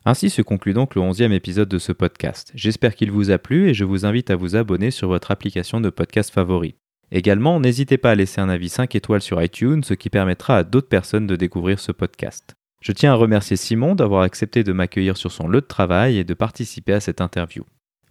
Ainsi 0.05 0.31
se 0.31 0.43
conclut 0.43 0.73
donc 0.73 0.97
le 0.97 1.01
onzième 1.01 1.33
épisode 1.33 1.69
de 1.69 1.79
ce 1.79 1.93
podcast. 1.93 2.51
J'espère 2.57 2.97
qu'il 2.97 3.13
vous 3.13 3.31
a 3.31 3.39
plu 3.39 3.69
et 3.69 3.75
je 3.75 3.85
vous 3.85 4.05
invite 4.05 4.31
à 4.31 4.37
vous 4.37 4.57
abonner 4.57 4.91
sur 4.91 5.07
votre 5.07 5.31
application 5.31 5.81
de 5.81 5.91
podcast 5.91 6.35
favori. 6.35 6.75
Également, 7.13 7.61
n'hésitez 7.61 7.99
pas 7.99 8.11
à 8.11 8.15
laisser 8.17 8.41
un 8.41 8.49
avis 8.49 8.69
5 8.69 8.97
étoiles 8.97 9.23
sur 9.23 9.41
iTunes, 9.41 9.85
ce 9.85 9.95
qui 9.95 10.11
permettra 10.11 10.57
à 10.57 10.65
d'autres 10.65 10.89
personnes 10.89 11.29
de 11.29 11.37
découvrir 11.37 11.79
ce 11.79 11.93
podcast. 11.93 12.57
Je 12.81 12.91
tiens 12.91 13.13
à 13.13 13.17
remercier 13.17 13.57
Simon 13.57 13.95
d'avoir 13.95 14.23
accepté 14.23 14.65
de 14.65 14.73
m'accueillir 14.73 15.17
sur 15.17 15.31
son 15.31 15.47
lieu 15.47 15.61
de 15.61 15.67
travail 15.67 16.19
et 16.19 16.25
de 16.25 16.35
participer 16.35 16.95
à 16.95 17.01
cette 17.01 17.21
interview. 17.21 17.65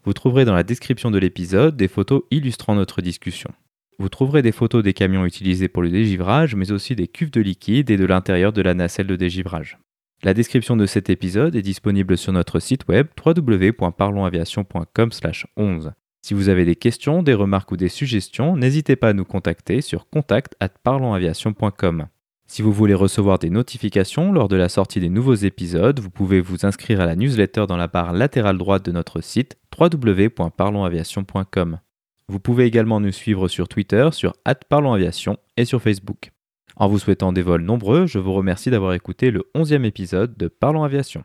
Vous 0.06 0.14
trouverez 0.14 0.46
dans 0.46 0.56
la 0.56 0.64
description 0.64 1.12
de 1.12 1.18
l'épisode 1.18 1.76
des 1.76 1.90
photos 1.90 2.24
illustrant 2.32 2.74
notre 2.74 3.02
discussion. 3.02 3.52
Vous 4.00 4.08
trouverez 4.08 4.42
des 4.42 4.54
photos 4.54 4.82
des 4.82 4.94
camions 4.94 5.26
utilisés 5.26 5.68
pour 5.68 5.84
le 5.84 5.90
dégivrage, 5.90 6.56
mais 6.56 6.72
aussi 6.72 6.96
des 6.96 7.10
cuves 7.10 7.32
de 7.32 7.42
liquide 7.42 7.90
et 7.90 7.98
de 7.98 8.06
l'intérieur 8.06 8.54
de 8.54 8.62
la 8.62 8.74
nacelle 8.74 9.08
de 9.08 9.18
dégivrage. 9.18 9.78
La 10.24 10.36
description 10.36 10.78
de 10.78 10.86
cet 10.86 11.10
épisode 11.10 11.56
est 11.56 11.64
disponible 11.64 12.16
sur 12.16 12.32
notre 12.32 12.60
site 12.60 12.88
web 12.88 13.08
www.parlonsaviation.com/11. 13.26 15.94
Si 16.22 16.36
vous 16.36 16.50
avez 16.50 16.64
des 16.64 16.76
questions, 16.76 17.24
des 17.24 17.34
remarques 17.34 17.72
ou 17.72 17.78
des 17.78 17.90
suggestions, 17.90 18.56
n'hésitez 18.56 18.96
pas 18.96 19.10
à 19.10 19.14
nous 19.14 19.26
contacter 19.26 19.82
sur 19.82 20.08
contact@parlonsaviation.com. 20.10 22.06
Si 22.46 22.62
vous 22.62 22.72
voulez 22.72 22.94
recevoir 22.94 23.40
des 23.40 23.50
notifications 23.50 24.32
lors 24.32 24.48
de 24.48 24.58
la 24.58 24.70
sortie 24.70 25.00
des 25.00 25.10
nouveaux 25.10 25.34
épisodes, 25.34 26.00
vous 26.00 26.12
pouvez 26.12 26.40
vous 26.40 26.68
inscrire 26.68 27.02
à 27.02 27.08
la 27.08 27.16
newsletter 27.16 27.66
dans 27.68 27.78
la 27.78 27.88
barre 27.88 28.14
latérale 28.14 28.60
droite 28.60 28.86
de 28.86 28.92
notre 28.92 29.22
site 29.22 29.58
www.parlonsaviation.com. 29.80 31.80
Vous 32.28 32.40
pouvez 32.40 32.66
également 32.66 33.00
nous 33.00 33.12
suivre 33.12 33.48
sur 33.48 33.68
Twitter, 33.68 34.10
sur 34.12 34.34
@parlonsaviation 34.70 35.38
et 35.58 35.66
sur 35.66 35.82
Facebook. 35.82 36.32
En 36.76 36.88
vous 36.88 37.00
souhaitant 37.00 37.34
des 37.34 37.42
vols 37.42 37.62
nombreux, 37.62 38.06
je 38.06 38.20
vous 38.20 38.34
remercie 38.34 38.70
d'avoir 38.70 38.94
écouté 38.94 39.32
le 39.32 39.50
11e 39.56 39.84
épisode 39.84 40.36
de 40.38 40.48
Parlons 40.48 40.84
Aviation. 40.84 41.24